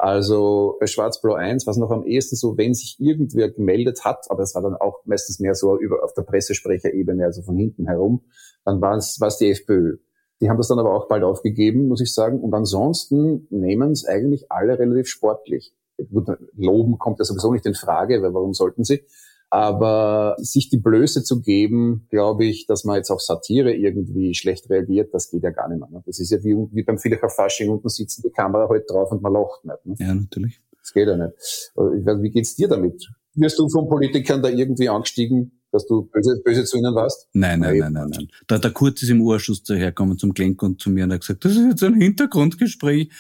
Also 0.03 0.75
bei 0.81 0.87
Schwarz-Blau 0.87 1.35
1 1.35 1.65
war 1.65 1.71
es 1.71 1.77
noch 1.77 1.89
am 1.89 2.03
ehesten 2.03 2.35
so, 2.35 2.57
wenn 2.57 2.73
sich 2.73 2.97
irgendwer 2.99 3.49
gemeldet 3.49 4.03
hat, 4.03 4.25
aber 4.27 4.43
es 4.43 4.53
war 4.53 4.61
dann 4.61 4.75
auch 4.75 4.99
meistens 5.05 5.39
mehr 5.39 5.55
so 5.55 5.79
über, 5.79 6.03
auf 6.03 6.13
der 6.13 6.23
Pressesprecherebene, 6.23 7.23
also 7.23 7.41
von 7.41 7.55
hinten 7.55 7.87
herum, 7.87 8.25
dann 8.65 8.81
war 8.81 8.97
es, 8.97 9.21
war 9.21 9.29
es 9.29 9.37
die 9.37 9.49
FPÖ. 9.49 9.99
Die 10.41 10.49
haben 10.49 10.57
das 10.57 10.67
dann 10.67 10.79
aber 10.79 10.93
auch 10.93 11.07
bald 11.07 11.23
aufgegeben, 11.23 11.87
muss 11.87 12.01
ich 12.01 12.13
sagen. 12.13 12.41
Und 12.41 12.53
ansonsten 12.53 13.47
nehmen 13.49 13.91
es 13.91 14.05
eigentlich 14.05 14.51
alle 14.51 14.77
relativ 14.77 15.07
sportlich. 15.07 15.73
Gut, 16.11 16.27
loben 16.53 16.97
kommt 16.99 17.19
ja 17.19 17.23
sowieso 17.23 17.53
nicht 17.53 17.65
in 17.65 17.73
Frage, 17.73 18.21
weil 18.21 18.33
warum 18.33 18.53
sollten 18.53 18.83
sie? 18.83 19.05
Aber 19.53 20.35
sich 20.39 20.69
die 20.69 20.79
Blöße 20.79 21.23
zu 21.23 21.39
geben, 21.39 22.07
glaube 22.09 22.43
ich, 22.43 22.65
dass 22.65 22.85
man 22.85 22.95
jetzt 22.95 23.11
auf 23.11 23.21
Satire 23.21 23.71
irgendwie 23.71 24.33
schlecht 24.33 24.67
reagiert, 24.67 25.13
das 25.13 25.29
geht 25.29 25.43
ja 25.43 25.51
gar 25.51 25.69
nicht 25.69 25.79
mehr. 25.79 25.89
Ne? 25.91 26.01
Das 26.07 26.19
ist 26.19 26.31
ja 26.31 26.43
wie, 26.43 26.55
wie 26.71 26.81
beim 26.81 26.97
Villacher 26.97 27.29
Fasching, 27.29 27.69
unten 27.69 27.87
sitzt 27.87 28.25
die 28.25 28.31
Kamera 28.31 28.67
halt 28.67 28.89
drauf 28.89 29.11
und 29.11 29.21
man 29.21 29.31
lacht 29.31 29.63
nicht. 29.63 29.85
Ne? 29.85 29.95
Ja, 29.99 30.15
natürlich. 30.15 30.59
Das 30.79 30.91
geht 30.91 31.07
ja 31.07 31.15
nicht. 31.15 31.35
Wie 31.75 32.29
geht's 32.31 32.55
dir 32.55 32.67
damit? 32.67 33.07
Wirst 33.35 33.59
du 33.59 33.69
von 33.69 33.87
Politikern 33.87 34.41
da 34.41 34.49
irgendwie 34.49 34.89
angestiegen, 34.89 35.59
dass 35.71 35.85
du 35.85 36.09
böse, 36.11 36.41
böse 36.43 36.63
zu 36.63 36.79
ihnen 36.79 36.95
warst? 36.95 37.27
Nein, 37.33 37.59
nein, 37.59 37.77
nein, 37.77 37.93
nein, 37.93 38.09
nein. 38.09 38.27
Da, 38.47 38.57
der 38.57 38.71
Kurz 38.71 39.03
ist 39.03 39.09
im 39.09 39.21
Urschuss 39.21 39.61
dahergekommen 39.61 40.17
zum 40.17 40.33
Klenk 40.33 40.63
und 40.63 40.81
zu 40.81 40.89
mir 40.89 41.03
und 41.03 41.13
hat 41.13 41.21
gesagt, 41.21 41.45
das 41.45 41.51
ist 41.51 41.67
jetzt 41.69 41.83
ein 41.83 41.93
Hintergrundgespräch. 41.93 43.11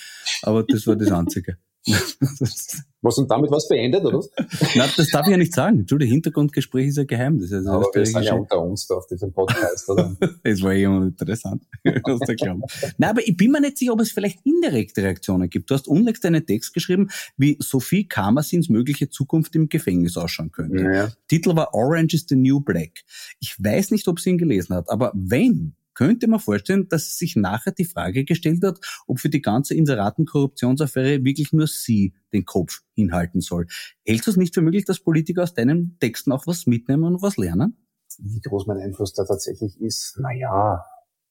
Aber 0.41 0.63
das 0.63 0.87
war 0.87 0.95
das 0.95 1.11
Einzige. 1.11 1.57
Was 3.03 3.17
und 3.17 3.29
damit 3.29 3.51
was 3.51 3.67
beendet, 3.67 4.05
oder? 4.05 4.23
Nein, 4.75 4.89
das 4.95 5.09
darf 5.09 5.27
ich 5.27 5.31
ja 5.31 5.37
nicht 5.37 5.53
sagen. 5.53 5.79
Entschuldigung, 5.79 6.13
Hintergrundgespräch 6.13 6.87
ist 6.87 6.97
ja 6.97 7.03
geheim. 7.03 7.37
Das 7.37 7.51
ist 7.51 7.67
Aber 7.67 7.85
wir 7.93 8.05
sind 8.05 8.23
ja 8.23 8.33
unter 8.33 8.61
uns 8.61 8.87
da 8.87 8.95
auf 8.95 9.07
diesem 9.07 9.33
Podcast, 9.33 9.89
oder? 9.89 10.15
das 10.43 10.61
war 10.61 10.73
eh 10.73 10.85
uninteressant. 10.85 11.63
Nein, 11.83 13.09
aber 13.09 13.27
ich 13.27 13.35
bin 13.35 13.51
mir 13.51 13.59
nicht 13.59 13.77
sicher, 13.77 13.91
ob 13.91 13.99
es 13.99 14.11
vielleicht 14.13 14.39
indirekte 14.45 15.03
Reaktionen 15.03 15.49
gibt. 15.49 15.69
Du 15.69 15.75
hast 15.75 15.89
unlängst 15.89 16.25
einen 16.25 16.45
Text 16.45 16.73
geschrieben, 16.73 17.09
wie 17.35 17.57
Sophie 17.59 18.07
Kamersins 18.07 18.69
mögliche 18.69 19.09
Zukunft 19.09 19.53
im 19.57 19.67
Gefängnis 19.67 20.15
ausschauen 20.15 20.53
könnte. 20.53 20.83
Ja. 20.83 21.11
Titel 21.27 21.57
war 21.57 21.73
Orange 21.73 22.13
is 22.15 22.25
the 22.29 22.37
New 22.37 22.61
Black. 22.61 23.01
Ich 23.41 23.57
weiß 23.61 23.91
nicht, 23.91 24.07
ob 24.07 24.21
sie 24.21 24.29
ihn 24.29 24.37
gelesen 24.37 24.75
hat, 24.75 24.89
aber 24.89 25.11
wenn, 25.13 25.75
könnte 25.93 26.27
man 26.27 26.39
vorstellen, 26.39 26.87
dass 26.89 27.17
sich 27.17 27.35
nachher 27.35 27.71
die 27.71 27.85
Frage 27.85 28.25
gestellt 28.25 28.63
hat, 28.63 28.79
ob 29.07 29.19
für 29.19 29.29
die 29.29 29.41
ganze 29.41 29.75
Inseraten-Korruptionsaffäre 29.75 31.23
wirklich 31.23 31.53
nur 31.53 31.67
sie 31.67 32.13
den 32.33 32.45
Kopf 32.45 32.81
hinhalten 32.93 33.41
soll. 33.41 33.67
Hältst 34.05 34.27
du 34.27 34.31
es 34.31 34.37
nicht 34.37 34.53
für 34.53 34.61
möglich, 34.61 34.85
dass 34.85 34.99
Politiker 34.99 35.43
aus 35.43 35.53
deinen 35.53 35.97
Texten 35.99 36.31
auch 36.31 36.47
was 36.47 36.65
mitnehmen 36.65 37.03
und 37.03 37.21
was 37.21 37.37
lernen? 37.37 37.77
Wie 38.19 38.41
groß 38.41 38.67
mein 38.67 38.77
Einfluss 38.77 39.13
da 39.13 39.25
tatsächlich 39.25 39.79
ist? 39.81 40.19
Naja, 40.19 40.83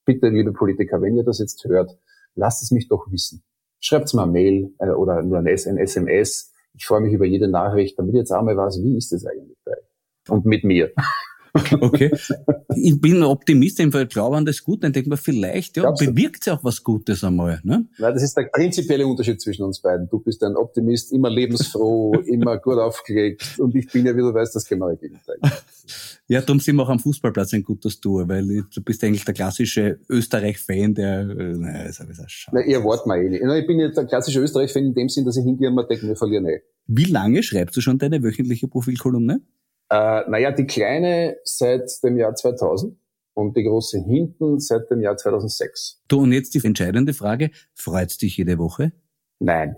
bitte, 0.05 0.29
liebe 0.29 0.53
Politiker, 0.53 1.01
wenn 1.01 1.17
ihr 1.17 1.25
das 1.25 1.39
jetzt 1.39 1.65
hört, 1.65 1.91
lasst 2.35 2.63
es 2.63 2.71
mich 2.71 2.89
doch 2.89 3.07
wissen. 3.11 3.45
Schreibt 3.81 4.13
mir 4.15 4.23
eine 4.23 4.33
Mail 4.33 4.75
äh, 4.79 4.91
oder 4.91 5.23
nur 5.23 5.39
ein 5.39 5.47
SMS. 5.47 6.53
Ich 6.75 6.87
freue 6.87 7.01
mich 7.01 7.13
über 7.13 7.27
jede 7.27 7.49
Nachricht, 7.49 7.99
damit 7.99 8.15
jetzt 8.15 8.33
einmal 8.33 8.57
weiß, 8.57 8.81
wie 8.83 8.97
ist 8.97 9.13
es 9.13 9.27
eigentlich 9.27 9.59
bei 9.65 9.73
und 10.29 10.45
mit 10.45 10.65
mir. 10.65 10.93
Okay. 11.81 12.11
Ich 12.75 13.01
bin 13.01 13.23
Optimist, 13.23 13.79
ich 13.79 14.09
glaube 14.09 14.37
an 14.37 14.45
das 14.47 14.63
Gute. 14.63 14.87
Ich 14.87 14.93
denke 14.93 15.11
mir, 15.11 15.17
vielleicht 15.17 15.77
ja, 15.77 15.91
bewirkt 15.91 16.47
ja 16.47 16.55
auch 16.55 16.65
was 16.65 16.83
Gutes 16.83 17.23
einmal. 17.25 17.61
Ne? 17.63 17.87
Nein, 17.99 18.15
das 18.15 18.23
ist 18.23 18.37
der 18.37 18.45
prinzipielle 18.45 19.07
Unterschied 19.07 19.41
zwischen 19.41 19.65
uns 19.65 19.81
beiden. 19.81 20.09
Du 20.09 20.19
bist 20.19 20.43
ein 20.43 20.57
Optimist, 20.57 21.13
immer 21.13 21.29
lebensfroh, 21.29 22.15
immer 22.27 22.59
gut 22.59 22.79
aufgelegt 22.79 23.59
und 23.59 23.75
ich 23.75 23.91
bin 23.91 24.07
ja, 24.07 24.17
wie 24.17 24.21
du 24.21 24.33
weißt, 24.33 24.55
das 24.55 24.67
genaue 24.67 24.97
Gegenteil. 24.97 25.37
Ja, 26.29 26.41
darum 26.41 26.61
sind 26.61 26.77
wir 26.77 26.85
auch 26.85 26.89
am 26.89 27.01
Fußballplatz 27.01 27.53
ein 27.53 27.63
gutes 27.63 28.01
Tour, 28.01 28.29
weil 28.29 28.47
du 28.47 28.83
bist 28.83 29.05
eigentlich 29.05 29.25
der 29.25 29.35
klassische 29.35 29.99
Österreich-Fan, 30.09 30.95
der, 30.95 31.21
äh, 31.29 31.53
naja, 31.57 31.83
ist 31.83 32.01
aber 32.01 32.13
schade. 32.27 32.59
Na, 32.59 32.65
ihr 32.65 32.83
wart 32.85 33.07
mal 33.07 33.23
eh 33.23 33.29
nicht. 33.29 33.43
Ich 33.43 33.67
bin 33.67 33.81
ja 33.81 33.89
der 33.89 34.07
klassische 34.07 34.41
Österreich-Fan 34.41 34.85
in 34.85 34.95
dem 34.95 35.09
Sinn, 35.09 35.25
dass 35.27 35.37
ich 35.37 35.45
hingehe 35.45 35.69
und 35.69 35.75
mir 35.75 35.87
denke, 35.87 36.07
wir 36.07 36.17
verlieren 36.17 36.47
eh. 36.47 36.61
Wie 36.87 37.05
lange 37.05 37.43
schreibst 37.43 37.77
du 37.77 37.81
schon 37.81 37.99
deine 37.99 38.23
wöchentliche 38.23 38.69
Profilkolumne? 38.69 39.43
Äh, 39.93 40.25
naja, 40.27 40.53
die 40.53 40.67
kleine 40.67 41.37
seit 41.45 42.03
dem 42.03 42.17
Jahr 42.17 42.35
2000 42.35 42.97
und 43.35 43.55
die 43.55 43.63
große 43.63 44.03
hinten 44.03 44.59
seit 44.59 44.91
dem 44.91 45.03
Jahr 45.03 45.19
2006. 45.19 46.01
Du, 46.09 46.21
und 46.23 46.33
jetzt 46.33 46.55
die 46.55 46.65
entscheidende 46.65 47.13
Frage, 47.13 47.51
freut's 47.75 48.17
dich 48.17 48.39
jede 48.39 48.57
Woche? 48.57 48.93
Nein. 49.39 49.77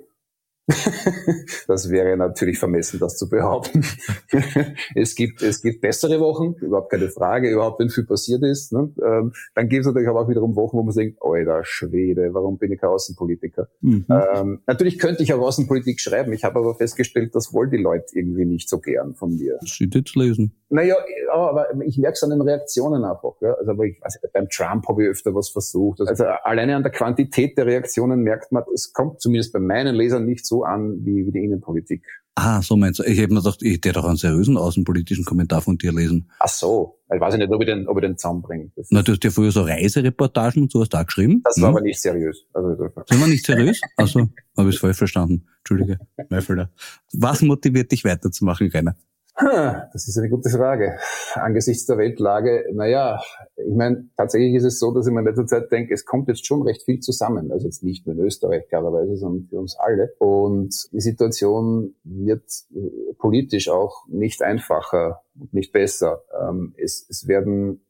Das 1.66 1.90
wäre 1.90 2.16
natürlich 2.16 2.58
vermessen, 2.58 2.98
das 2.98 3.18
zu 3.18 3.28
behaupten. 3.28 3.84
es 4.94 5.14
gibt, 5.14 5.42
es 5.42 5.60
gibt 5.60 5.82
bessere 5.82 6.20
Wochen, 6.20 6.54
überhaupt 6.60 6.90
keine 6.90 7.08
Frage, 7.08 7.50
überhaupt 7.50 7.80
wenn 7.80 7.90
viel 7.90 8.06
passiert 8.06 8.42
ist. 8.42 8.72
Ne? 8.72 8.90
Ähm, 9.04 9.32
dann 9.54 9.68
gibt 9.68 9.80
es 9.80 9.86
natürlich 9.86 10.08
aber 10.08 10.22
auch 10.22 10.28
wiederum 10.28 10.56
Wochen, 10.56 10.78
wo 10.78 10.82
man 10.82 10.94
denkt, 10.94 11.18
alter 11.22 11.60
Schwede, 11.64 12.32
warum 12.32 12.56
bin 12.56 12.72
ich 12.72 12.80
kein 12.80 12.90
Außenpolitiker? 12.90 13.68
Mhm. 13.82 14.06
Ähm, 14.08 14.60
natürlich 14.66 14.98
könnte 14.98 15.22
ich 15.22 15.34
auch 15.34 15.40
Außenpolitik 15.40 16.00
schreiben, 16.00 16.32
ich 16.32 16.44
habe 16.44 16.58
aber 16.58 16.74
festgestellt, 16.74 17.34
das 17.34 17.52
wollen 17.52 17.70
die 17.70 17.82
Leute 17.82 18.06
irgendwie 18.12 18.46
nicht 18.46 18.68
so 18.68 18.78
gern 18.78 19.14
von 19.14 19.36
mir. 19.36 19.58
Jetzt 19.60 20.16
lesen. 20.16 20.52
Naja, 20.70 20.96
aber 21.32 21.68
ich 21.84 21.98
merke 21.98 22.14
es 22.14 22.22
an 22.22 22.30
den 22.30 22.40
Reaktionen 22.40 23.04
einfach. 23.04 23.34
Ja? 23.40 23.52
Also 23.54 23.80
ich, 23.82 23.96
also 24.02 24.18
beim 24.32 24.48
Trump 24.48 24.88
habe 24.88 25.04
ich 25.04 25.10
öfter 25.10 25.34
was 25.34 25.50
versucht. 25.50 26.00
Also 26.00 26.24
alleine 26.24 26.74
an 26.74 26.82
der 26.82 26.90
Quantität 26.92 27.58
der 27.58 27.66
Reaktionen 27.66 28.22
merkt 28.22 28.50
man, 28.50 28.64
es 28.72 28.92
kommt 28.92 29.20
zumindest 29.20 29.52
bei 29.52 29.60
meinen 29.60 29.94
Lesern 29.94 30.24
nicht 30.24 30.46
so 30.46 30.53
so 30.54 30.64
an 30.64 31.04
wie, 31.04 31.26
wie 31.26 31.32
die 31.32 31.44
Innenpolitik. 31.44 32.02
Ah, 32.36 32.62
so 32.62 32.76
meinst 32.76 32.98
du. 32.98 33.04
Ich 33.04 33.18
hätte 33.18 33.32
mir 33.32 33.40
gedacht, 33.40 33.62
ich 33.62 33.74
hätte 33.74 33.92
doch 33.92 34.04
einen 34.04 34.16
seriösen 34.16 34.56
außenpolitischen 34.56 35.24
Kommentar 35.24 35.62
von 35.62 35.78
dir 35.78 35.92
lesen. 35.92 36.30
Ach 36.40 36.48
so. 36.48 36.98
Ich 37.14 37.20
weiß 37.20 37.36
nicht, 37.36 37.50
ob 37.50 37.60
ich 37.60 37.66
den, 37.66 37.86
ob 37.86 37.96
ich 37.98 38.02
den 38.02 38.16
zusammenbringe. 38.18 38.72
Na, 38.90 39.02
du 39.02 39.12
hast 39.12 39.22
ja 39.22 39.30
früher 39.30 39.52
so 39.52 39.62
Reisereportagen 39.62 40.62
und 40.62 40.72
so 40.72 40.80
hast 40.80 40.90
du 40.94 40.96
auch 40.98 41.06
geschrieben. 41.06 41.42
das 41.44 41.60
war 41.60 41.68
aber 41.68 41.80
nicht 41.80 42.00
seriös. 42.00 42.44
Also, 42.52 42.88
Sind 43.08 43.20
wir 43.20 43.26
nicht 43.28 43.46
seriös? 43.46 43.80
Also, 43.96 44.28
habe 44.56 44.68
ich 44.68 44.74
es 44.76 44.80
falsch 44.80 44.98
verstanden. 44.98 45.46
Entschuldige, 45.58 45.98
mein 46.28 46.42
Fehler. 46.42 46.70
Was 47.12 47.40
motiviert 47.42 47.92
dich 47.92 48.04
weiterzumachen, 48.04 48.68
Rainer? 48.68 48.96
Das 49.36 50.06
ist 50.06 50.16
eine 50.16 50.28
gute 50.28 50.48
Frage. 50.48 50.96
Angesichts 51.34 51.86
der 51.86 51.98
Weltlage, 51.98 52.66
naja, 52.72 53.20
ich 53.56 53.74
meine, 53.74 54.08
tatsächlich 54.16 54.54
ist 54.54 54.64
es 54.64 54.78
so, 54.78 54.92
dass 54.94 55.08
ich 55.08 55.12
mir 55.12 55.20
in 55.20 55.26
letzter 55.26 55.46
Zeit 55.46 55.72
denke, 55.72 55.92
es 55.92 56.04
kommt 56.04 56.28
jetzt 56.28 56.46
schon 56.46 56.62
recht 56.62 56.82
viel 56.84 57.00
zusammen. 57.00 57.50
Also 57.50 57.66
jetzt 57.66 57.82
nicht 57.82 58.06
nur 58.06 58.14
in 58.14 58.22
Österreich 58.22 58.68
klarerweise, 58.68 59.16
sondern 59.16 59.48
für 59.48 59.58
uns 59.58 59.76
alle. 59.76 60.14
Und 60.18 60.88
die 60.92 61.00
Situation 61.00 61.96
wird 62.04 62.44
äh, 62.74 63.14
politisch 63.18 63.68
auch 63.68 64.06
nicht 64.06 64.40
einfacher 64.40 65.22
und 65.38 65.52
nicht 65.52 65.72
besser. 65.72 66.22
Ähm, 66.40 66.74
Es, 66.76 67.04
es 67.08 67.26
werden, 67.26 67.84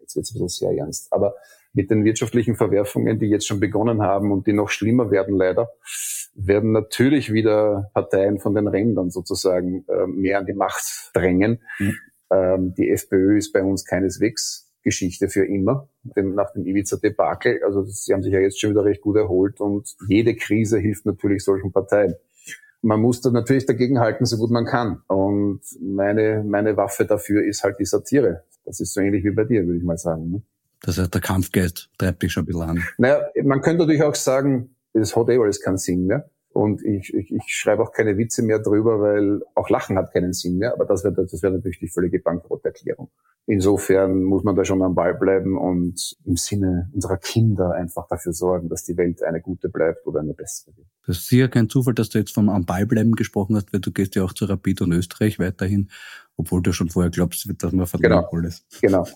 jetzt 0.00 0.16
wird 0.16 0.26
es 0.26 0.32
ein 0.32 0.34
bisschen 0.34 0.48
sehr 0.48 0.78
ernst, 0.78 1.10
aber 1.12 1.34
mit 1.72 1.90
den 1.90 2.04
wirtschaftlichen 2.04 2.56
Verwerfungen, 2.56 3.18
die 3.18 3.26
jetzt 3.26 3.46
schon 3.46 3.60
begonnen 3.60 4.02
haben 4.02 4.32
und 4.32 4.46
die 4.46 4.52
noch 4.52 4.70
schlimmer 4.70 5.10
werden 5.10 5.36
leider, 5.36 5.70
werden 6.34 6.72
natürlich 6.72 7.32
wieder 7.32 7.90
Parteien 7.94 8.38
von 8.38 8.54
den 8.54 8.66
Rändern 8.66 9.10
sozusagen 9.10 9.84
äh, 9.88 10.06
mehr 10.06 10.38
an 10.38 10.46
die 10.46 10.54
Macht 10.54 11.10
drängen. 11.14 11.60
Mhm. 11.78 11.96
Ähm, 12.32 12.74
die 12.74 12.90
FPÖ 12.90 13.38
ist 13.38 13.52
bei 13.52 13.62
uns 13.62 13.84
keineswegs 13.84 14.70
Geschichte 14.82 15.28
für 15.28 15.44
immer. 15.44 15.88
Denn 16.02 16.34
nach 16.34 16.52
dem 16.52 16.66
Ibiza-Debakel, 16.66 17.62
also 17.64 17.84
sie 17.84 18.12
haben 18.12 18.22
sich 18.22 18.32
ja 18.32 18.40
jetzt 18.40 18.60
schon 18.60 18.70
wieder 18.70 18.84
recht 18.84 19.02
gut 19.02 19.16
erholt 19.16 19.60
und 19.60 19.94
jede 20.08 20.34
Krise 20.34 20.78
hilft 20.78 21.06
natürlich 21.06 21.44
solchen 21.44 21.72
Parteien. 21.72 22.14
Man 22.82 23.00
muss 23.00 23.20
da 23.20 23.30
natürlich 23.30 23.66
dagegenhalten, 23.66 24.24
so 24.24 24.38
gut 24.38 24.50
man 24.50 24.64
kann. 24.64 25.02
Und 25.06 25.60
meine, 25.80 26.42
meine 26.46 26.76
Waffe 26.76 27.04
dafür 27.04 27.44
ist 27.44 27.62
halt 27.62 27.78
die 27.78 27.84
Satire. 27.84 28.44
Das 28.64 28.80
ist 28.80 28.94
so 28.94 29.00
ähnlich 29.00 29.24
wie 29.24 29.32
bei 29.32 29.44
dir, 29.44 29.66
würde 29.66 29.78
ich 29.78 29.84
mal 29.84 29.98
sagen. 29.98 30.30
Ne? 30.30 30.42
Das 30.82 30.98
heißt, 30.98 31.12
der 31.12 31.20
Kampfgeist 31.20 31.90
treibt 31.98 32.22
dich 32.22 32.32
schon 32.32 32.44
ein 32.44 32.46
bisschen 32.46 32.62
an. 32.62 32.84
Naja, 32.98 33.20
man 33.44 33.60
könnte 33.60 33.80
natürlich 33.80 34.02
auch 34.02 34.14
sagen, 34.14 34.74
es 34.92 35.14
hat 35.14 35.28
eh 35.28 35.38
alles 35.38 35.60
keinen 35.60 35.78
Sinn 35.78 36.06
mehr. 36.06 36.30
Und 36.52 36.84
ich, 36.84 37.14
ich, 37.14 37.30
ich 37.30 37.44
schreibe 37.46 37.82
auch 37.82 37.92
keine 37.92 38.18
Witze 38.18 38.42
mehr 38.42 38.58
drüber, 38.58 39.00
weil 39.00 39.40
auch 39.54 39.70
Lachen 39.70 39.96
hat 39.96 40.12
keinen 40.12 40.32
Sinn 40.32 40.58
mehr. 40.58 40.72
Aber 40.72 40.84
das 40.84 41.04
wäre 41.04 41.14
das 41.14 41.42
wäre 41.42 41.52
natürlich 41.52 41.78
die 41.78 41.88
völlige 41.88 42.18
Bankrotterklärung. 42.18 43.08
Insofern 43.46 44.22
muss 44.22 44.42
man 44.42 44.56
da 44.56 44.64
schon 44.64 44.82
am 44.82 44.94
Ball 44.94 45.14
bleiben 45.14 45.56
und 45.56 46.16
im 46.24 46.36
Sinne 46.36 46.90
unserer 46.92 47.16
Kinder 47.16 47.72
einfach 47.72 48.06
dafür 48.08 48.32
sorgen, 48.32 48.68
dass 48.68 48.84
die 48.84 48.96
Welt 48.96 49.22
eine 49.22 49.40
gute 49.40 49.68
bleibt 49.68 50.06
oder 50.06 50.20
eine 50.20 50.34
bessere 50.34 50.76
wird. 50.76 50.86
Das 51.06 51.18
ist 51.18 51.28
sicher 51.28 51.48
kein 51.48 51.68
Zufall, 51.68 51.94
dass 51.94 52.10
du 52.10 52.18
jetzt 52.18 52.34
vom 52.34 52.48
am 52.48 52.64
Ball 52.64 52.86
bleiben 52.86 53.12
gesprochen 53.12 53.56
hast, 53.56 53.72
weil 53.72 53.80
du 53.80 53.92
gehst 53.92 54.14
ja 54.14 54.24
auch 54.24 54.34
zu 54.34 54.44
Rapid 54.44 54.82
und 54.82 54.92
Österreich 54.92 55.38
weiterhin, 55.38 55.90
obwohl 56.40 56.62
du 56.62 56.72
schon 56.72 56.88
vorher 56.88 57.10
glaubst, 57.10 57.48
dass 57.62 57.72
man 57.72 57.86
vertrauen 57.86 58.26
Genau. 58.30 58.48
ist. 58.48 58.64
Genau. 58.80 59.06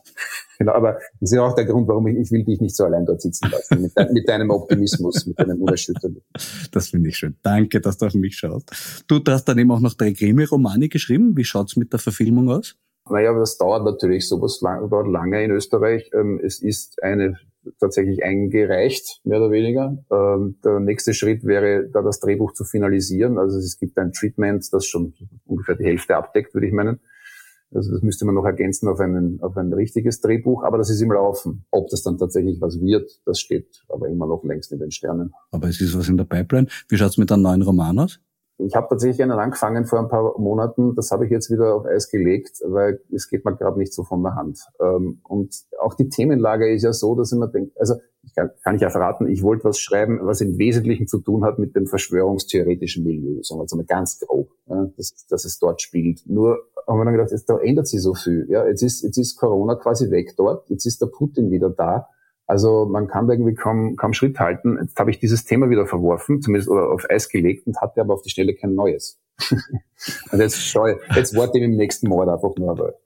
genau. 0.59 0.73
Aber 0.73 0.93
das 1.21 1.31
ist 1.31 1.35
ja 1.35 1.43
auch 1.43 1.55
der 1.55 1.65
Grund, 1.65 1.89
warum 1.89 2.07
ich, 2.07 2.17
ich 2.19 2.31
will 2.31 2.45
dich 2.45 2.61
nicht 2.61 2.77
so 2.77 2.85
allein 2.85 3.07
dort 3.07 3.23
sitzen 3.23 3.49
lassen. 3.51 3.83
Mit, 3.83 3.93
dein, 3.95 4.13
mit 4.13 4.29
deinem 4.29 4.51
Optimismus, 4.51 5.27
mit 5.27 5.39
deinem 5.39 5.61
Unerschütterlichen. 5.63 6.23
Das 6.71 6.89
finde 6.89 7.09
ich 7.09 7.17
schön. 7.17 7.37
Danke, 7.43 7.81
dass 7.81 7.97
du 7.99 8.07
auf 8.07 8.15
mich 8.15 8.37
schaust. 8.37 9.05
Du, 9.09 9.19
du 9.19 9.33
hast 9.33 9.47
dann 9.47 9.59
eben 9.59 9.71
auch 9.71 9.81
noch 9.81 9.95
drei 9.95 10.13
Krimi-Romane 10.13 10.89
geschrieben. 10.89 11.37
Wie 11.37 11.45
schaut's 11.45 11.77
mit 11.77 11.93
der 11.93 11.99
Verfilmung 12.01 12.51
aus? 12.51 12.77
Naja, 13.09 13.31
aber 13.31 13.41
das 13.41 13.59
dauert 13.59 13.85
natürlich, 13.85 14.29
sowas 14.29 14.61
lang, 14.63 14.89
dauert 14.89 15.09
lange 15.09 15.43
in 15.45 15.51
Österreich. 15.51 16.11
Ähm, 16.15 16.41
es 16.43 16.63
ist 16.63 17.03
eine 17.03 17.37
tatsächlich 17.81 18.23
eingereicht, 18.23 19.21
mehr 19.25 19.39
oder 19.39 19.51
weniger. 19.51 19.97
Ähm, 20.11 20.57
der 20.65 20.81
nächste 20.81 21.15
Schritt 21.15 21.45
wäre, 21.45 21.89
da 21.93 22.03
das 22.03 22.21
Drehbuch 22.21 22.53
zu 22.53 22.65
finalisieren. 22.65 23.39
Also 23.39 23.59
es 23.59 23.79
gibt 23.79 23.99
ein 23.99 24.13
Treatment, 24.13 24.67
das 24.73 24.87
schon 24.87 25.15
ungefähr 25.47 25.75
die 25.77 25.85
Hälfte 25.85 26.17
abdeckt, 26.17 26.55
würde 26.55 26.67
ich 26.67 26.73
meinen. 26.73 27.01
Also 27.75 27.93
das 27.93 28.03
müsste 28.03 28.25
man 28.25 28.35
noch 28.35 28.45
ergänzen 28.45 28.89
auf, 28.89 29.01
einen, 29.01 29.41
auf 29.43 29.57
ein 29.57 29.73
richtiges 29.73 30.21
Drehbuch, 30.21 30.63
aber 30.63 30.79
das 30.79 30.91
ist 30.91 31.01
im 31.01 31.13
Laufen. 31.13 31.65
Ob 31.71 31.89
das 31.89 32.03
dann 32.03 32.19
tatsächlich 32.19 32.61
was 32.61 32.81
wird, 32.81 33.21
das 33.27 33.41
steht 33.41 33.83
aber 33.89 34.09
immer 34.09 34.27
noch 34.27 34.45
längst 34.45 34.73
in 34.73 34.79
den 34.79 34.91
Sternen. 34.91 35.35
Aber 35.51 35.69
es 35.69 35.81
ist 35.81 35.99
was 35.99 36.09
in 36.09 36.17
der 36.17 36.25
Pipeline. 36.25 36.69
Wie 36.89 36.97
schaut's 36.97 37.19
mit 37.19 37.31
einem 37.33 37.43
neuen 37.43 37.63
Roman 37.63 37.99
aus? 37.99 38.21
Ich 38.59 38.77
habe 38.77 38.87
tatsächlich 38.89 39.23
einen 39.23 39.33
angefangen 39.33 39.85
vor 39.85 39.99
ein 39.99 40.09
paar 40.09 40.39
Monaten. 40.39 40.95
Das 40.95 41.11
habe 41.11 41.25
ich 41.25 41.31
jetzt 41.31 41.51
wieder 41.51 41.75
auf 41.75 41.87
Eis 41.87 42.09
gelegt, 42.09 42.61
weil 42.65 43.01
es 43.13 43.29
geht 43.29 43.45
mir 43.45 43.57
gerade 43.57 43.79
nicht 43.79 43.93
so 43.93 44.05
von 44.05 44.23
der 44.23 44.37
Hand. 44.37 44.61
Ähm, 44.81 45.21
Und 45.25 45.65
auch 45.81 45.95
die 45.95 46.09
Themenlage 46.09 46.73
ist 46.73 46.85
ja 46.85 46.93
so, 46.93 47.17
dass 47.17 47.33
ich 47.33 47.39
mir 47.39 47.49
denke, 47.49 47.73
also 47.79 47.95
ich 48.23 48.35
kann, 48.35 48.51
kann 48.63 48.77
ich 48.77 48.81
ja 48.81 48.91
verraten, 48.91 49.29
ich 49.29 49.43
wollte 49.43 49.65
was 49.65 49.79
schreiben, 49.79 50.21
was 50.23 50.41
im 50.41 50.57
Wesentlichen 50.57 51.07
zu 51.07 51.19
tun 51.19 51.45
hat 51.45 51.59
mit 51.59 51.77
dem 51.77 51.87
verschwörungstheoretischen 51.87 53.05
Milieu, 53.05 53.43
sagen 53.43 53.59
wir 53.59 53.65
jetzt 53.65 53.75
mal 53.75 53.85
ganz 53.85 54.19
grob, 54.21 54.51
ja, 54.67 54.89
dass, 54.97 55.27
dass 55.29 55.45
es 55.45 55.59
dort 55.59 55.83
spielt. 55.83 56.23
Nur 56.27 56.59
haben 56.87 56.99
wir 56.99 57.05
dann 57.05 57.15
gedacht, 57.15 57.33
jetzt, 57.33 57.51
da 57.51 57.59
ändert 57.59 57.87
sich 57.87 58.03
so 58.03 58.15
viel. 58.15 58.47
Ja, 58.49 58.67
jetzt 58.67 58.83
ist, 58.83 59.03
jetzt 59.03 59.19
ist 59.19 59.37
Corona 59.37 59.75
quasi 59.75 60.11
weg 60.11 60.35
dort, 60.37 60.71
jetzt 60.71 60.87
ist 60.87 61.03
der 61.03 61.07
Putin 61.07 61.51
wieder 61.51 61.71
da. 61.71 62.09
Also 62.47 62.87
man 62.87 63.09
kann 63.09 63.29
irgendwie 63.29 63.55
kaum, 63.55 63.97
kaum 63.97 64.13
Schritt 64.13 64.39
halten. 64.39 64.79
Jetzt 64.81 64.99
habe 64.99 65.11
ich 65.11 65.19
dieses 65.19 65.45
Thema 65.45 65.71
wieder 65.71 65.87
verworfen, 65.87 66.43
zumindest 66.43 66.69
oder 66.69 66.91
auf 66.91 67.09
Eis 67.09 67.29
gelegt 67.29 67.67
und 67.67 67.81
hatte 67.81 68.01
aber 68.01 68.15
auf 68.15 68.23
die 68.23 68.31
Stelle 68.31 68.55
kein 68.55 68.75
neues. 68.75 69.19
und 70.31 70.41
jetzt 70.41 70.61
schau, 70.61 70.87
jetzt 71.15 71.35
warte 71.35 71.59
ich 71.59 71.65
im 71.65 71.77
nächsten 71.77 72.09
Mord 72.09 72.29
einfach 72.29 72.55
nur 72.57 72.71
aber. 72.71 72.95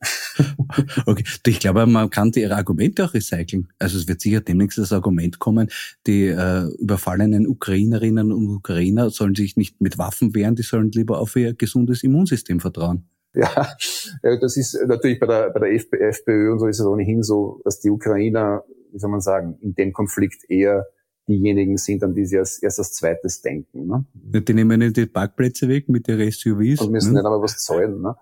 Okay, 1.07 1.25
ich 1.47 1.59
glaube, 1.59 1.87
man 1.87 2.11
kann 2.11 2.31
ihre 2.37 2.55
Argumente 2.55 3.05
auch 3.05 3.15
recyceln. 3.15 3.69
Also 3.79 3.99
es 3.99 4.07
wird 4.07 4.21
sicher 4.21 4.41
demnächst 4.41 4.79
das 4.79 4.93
Argument 4.93 5.39
kommen, 5.39 5.69
die 6.07 6.27
äh, 6.27 6.69
überfallenen 6.79 7.49
Ukrainerinnen 7.49 8.31
und 8.31 8.49
Ukrainer 8.49 9.11
sollen 9.11 9.35
sich 9.35 9.57
nicht 9.57 9.81
mit 9.81 9.99
Waffen 9.99 10.35
wehren, 10.35 10.55
die 10.55 10.63
sollen 10.63 10.93
lieber 10.93 11.19
auf 11.19 11.35
ihr 11.37 11.55
gesundes 11.55 12.05
Immunsystem 12.05 12.61
vertrauen. 12.61 13.09
Ja, 13.39 14.37
das 14.37 14.57
ist 14.57 14.77
natürlich 14.87 15.21
bei 15.21 15.27
der, 15.27 15.51
bei 15.51 15.61
der 15.61 15.73
FP, 15.73 15.97
FPÖ 15.97 16.53
und 16.53 16.59
so 16.59 16.67
ist 16.67 16.81
es 16.81 16.87
ohnehin 16.87 17.23
so, 17.23 17.61
dass 17.65 17.79
die 17.79 17.91
Ukrainer, 17.91 18.65
wie 18.91 18.99
soll 18.99 19.11
man 19.11 19.21
sagen, 19.21 19.59
in 19.61 19.75
dem 19.75 19.93
Konflikt 19.93 20.51
eher 20.51 20.87
diejenigen 21.29 21.77
sind, 21.77 22.03
an 22.03 22.15
die 22.15 22.25
sie 22.25 22.39
als, 22.39 22.63
erst 22.63 22.79
als 22.79 22.93
zweites 22.95 23.43
denken. 23.43 23.87
Ne? 23.87 24.05
Die 24.15 24.55
nehmen 24.55 24.81
ihnen 24.81 24.93
die 24.93 25.07
Parkplätze 25.07 25.69
weg 25.69 25.89
mit 25.89 26.09
ihren 26.09 26.31
SUVs. 26.31 26.81
und 26.81 26.93
müssen 26.93 27.13
ne? 27.13 27.19
nicht 27.21 27.27
einmal 27.27 27.43
was 27.43 27.59
zahlen. 27.59 28.01
Ne? 28.01 28.17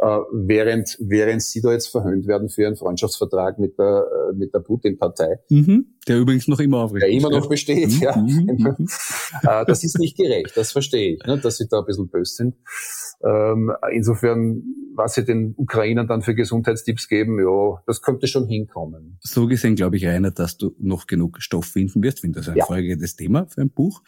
Äh, 0.00 0.18
während, 0.32 0.96
während 1.00 1.42
sie 1.42 1.60
da 1.60 1.72
jetzt 1.72 1.88
verhöhnt 1.88 2.26
werden 2.26 2.48
für 2.48 2.62
ihren 2.62 2.76
Freundschaftsvertrag 2.76 3.58
mit 3.58 3.78
der, 3.78 4.04
äh, 4.30 4.36
mit 4.36 4.52
der 4.52 4.60
Putin-Partei, 4.60 5.38
Mhm. 5.50 5.86
Der 6.06 6.18
übrigens 6.18 6.48
noch 6.48 6.58
immer 6.58 6.78
aufrecht 6.78 7.02
der 7.02 7.10
immer 7.10 7.28
noch 7.30 7.48
besteht. 7.48 7.88
Mhm, 7.90 8.00
Ja. 8.00 8.16
mhm, 8.16 8.46
mhm. 8.78 8.86
Äh, 9.42 9.64
das 9.66 9.84
ist 9.84 9.98
nicht 9.98 10.16
gerecht, 10.16 10.56
das 10.56 10.72
verstehe 10.72 11.14
ich, 11.14 11.22
ne? 11.26 11.38
dass 11.38 11.58
sie 11.58 11.68
da 11.68 11.80
ein 11.80 11.84
bisschen 11.86 12.08
böse 12.08 12.34
sind. 12.34 12.54
Ähm, 13.22 13.72
insofern, 13.92 14.62
was 14.94 15.14
sie 15.14 15.24
den 15.24 15.54
Ukrainern 15.56 16.06
dann 16.06 16.22
für 16.22 16.34
Gesundheitstipps 16.34 17.08
geben, 17.08 17.38
ja, 17.40 17.82
das 17.86 18.00
könnte 18.00 18.26
schon 18.26 18.46
hinkommen. 18.46 19.18
So 19.20 19.46
gesehen 19.46 19.74
glaube 19.74 19.96
ich, 19.96 20.06
Rainer, 20.06 20.30
dass 20.30 20.56
du 20.56 20.74
noch 20.78 21.06
genug 21.06 21.42
Stoff 21.42 21.66
finden 21.66 22.02
wirst. 22.02 22.18
Ich 22.18 22.20
finde 22.22 22.38
das 22.48 22.54
ein 22.54 22.58
Ja. 22.58 22.66
folgendes 22.66 23.16
Thema 23.16 23.46
für 23.46 23.60
ein 23.62 23.70
Buch. 23.70 24.02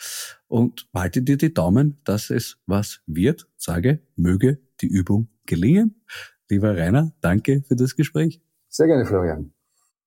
Und 0.48 0.88
halte 0.94 1.22
dir 1.22 1.36
die 1.36 1.52
Daumen, 1.54 2.00
dass 2.04 2.30
es 2.30 2.58
was 2.66 3.00
wird. 3.06 3.48
Sage, 3.56 4.00
möge 4.16 4.60
die 4.80 4.86
Übung 4.88 5.28
gelingen. 5.46 6.02
Lieber 6.48 6.76
Rainer, 6.76 7.12
danke 7.20 7.62
für 7.68 7.76
das 7.76 7.94
Gespräch. 7.96 8.40
Sehr 8.68 8.86
gerne, 8.86 9.06
Florian. 9.06 9.52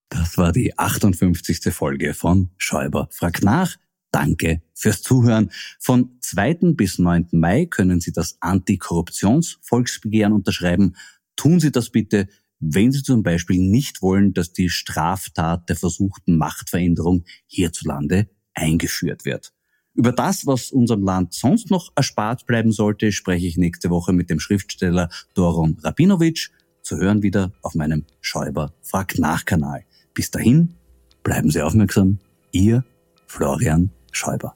Das 0.09 0.37
war 0.37 0.51
die 0.51 0.77
58. 0.77 1.73
Folge 1.73 2.13
von 2.13 2.49
Schäuber 2.57 3.07
fragt 3.11 3.43
nach. 3.43 3.77
Danke 4.11 4.61
fürs 4.75 5.01
Zuhören. 5.01 5.49
Von 5.79 6.17
2. 6.21 6.73
bis 6.75 6.99
9. 6.99 7.29
Mai 7.31 7.65
können 7.65 7.99
Sie 7.99 8.11
das 8.11 8.37
Antikorruptionsvolksbegehren 8.41 10.33
unterschreiben. 10.33 10.95
Tun 11.35 11.59
Sie 11.59 11.71
das 11.71 11.89
bitte, 11.89 12.27
wenn 12.65 12.91
Sie 12.91 13.03
zum 13.03 13.23
Beispiel 13.23 13.59
nicht 13.59 14.01
wollen, 14.01 14.33
dass 14.33 14.53
die 14.53 14.69
Straftat 14.69 15.67
der 15.69 15.75
versuchten 15.75 16.37
Machtveränderung 16.37 17.25
hierzulande 17.47 18.29
eingeführt 18.53 19.25
wird. 19.25 19.53
Über 19.95 20.11
das, 20.11 20.47
was 20.47 20.71
unserem 20.71 21.03
Land 21.03 21.33
sonst 21.33 21.69
noch 21.69 21.91
erspart 21.95 22.45
bleiben 22.45 22.71
sollte, 22.71 23.11
spreche 23.11 23.45
ich 23.45 23.57
nächste 23.57 23.89
Woche 23.89 24.13
mit 24.13 24.29
dem 24.29 24.39
Schriftsteller 24.39 25.09
Doron 25.35 25.77
Rabinovic. 25.81 26.49
Zu 26.81 26.97
hören 26.97 27.21
wieder 27.21 27.51
auf 27.61 27.75
meinem 27.75 28.05
Schäuber 28.19 28.73
fragt 28.81 29.19
nach 29.19 29.45
Kanal. 29.45 29.85
Bis 30.13 30.31
dahin, 30.31 30.73
bleiben 31.23 31.51
Sie 31.51 31.61
aufmerksam. 31.61 32.19
Ihr 32.51 32.83
Florian 33.27 33.91
Schäuber. 34.11 34.55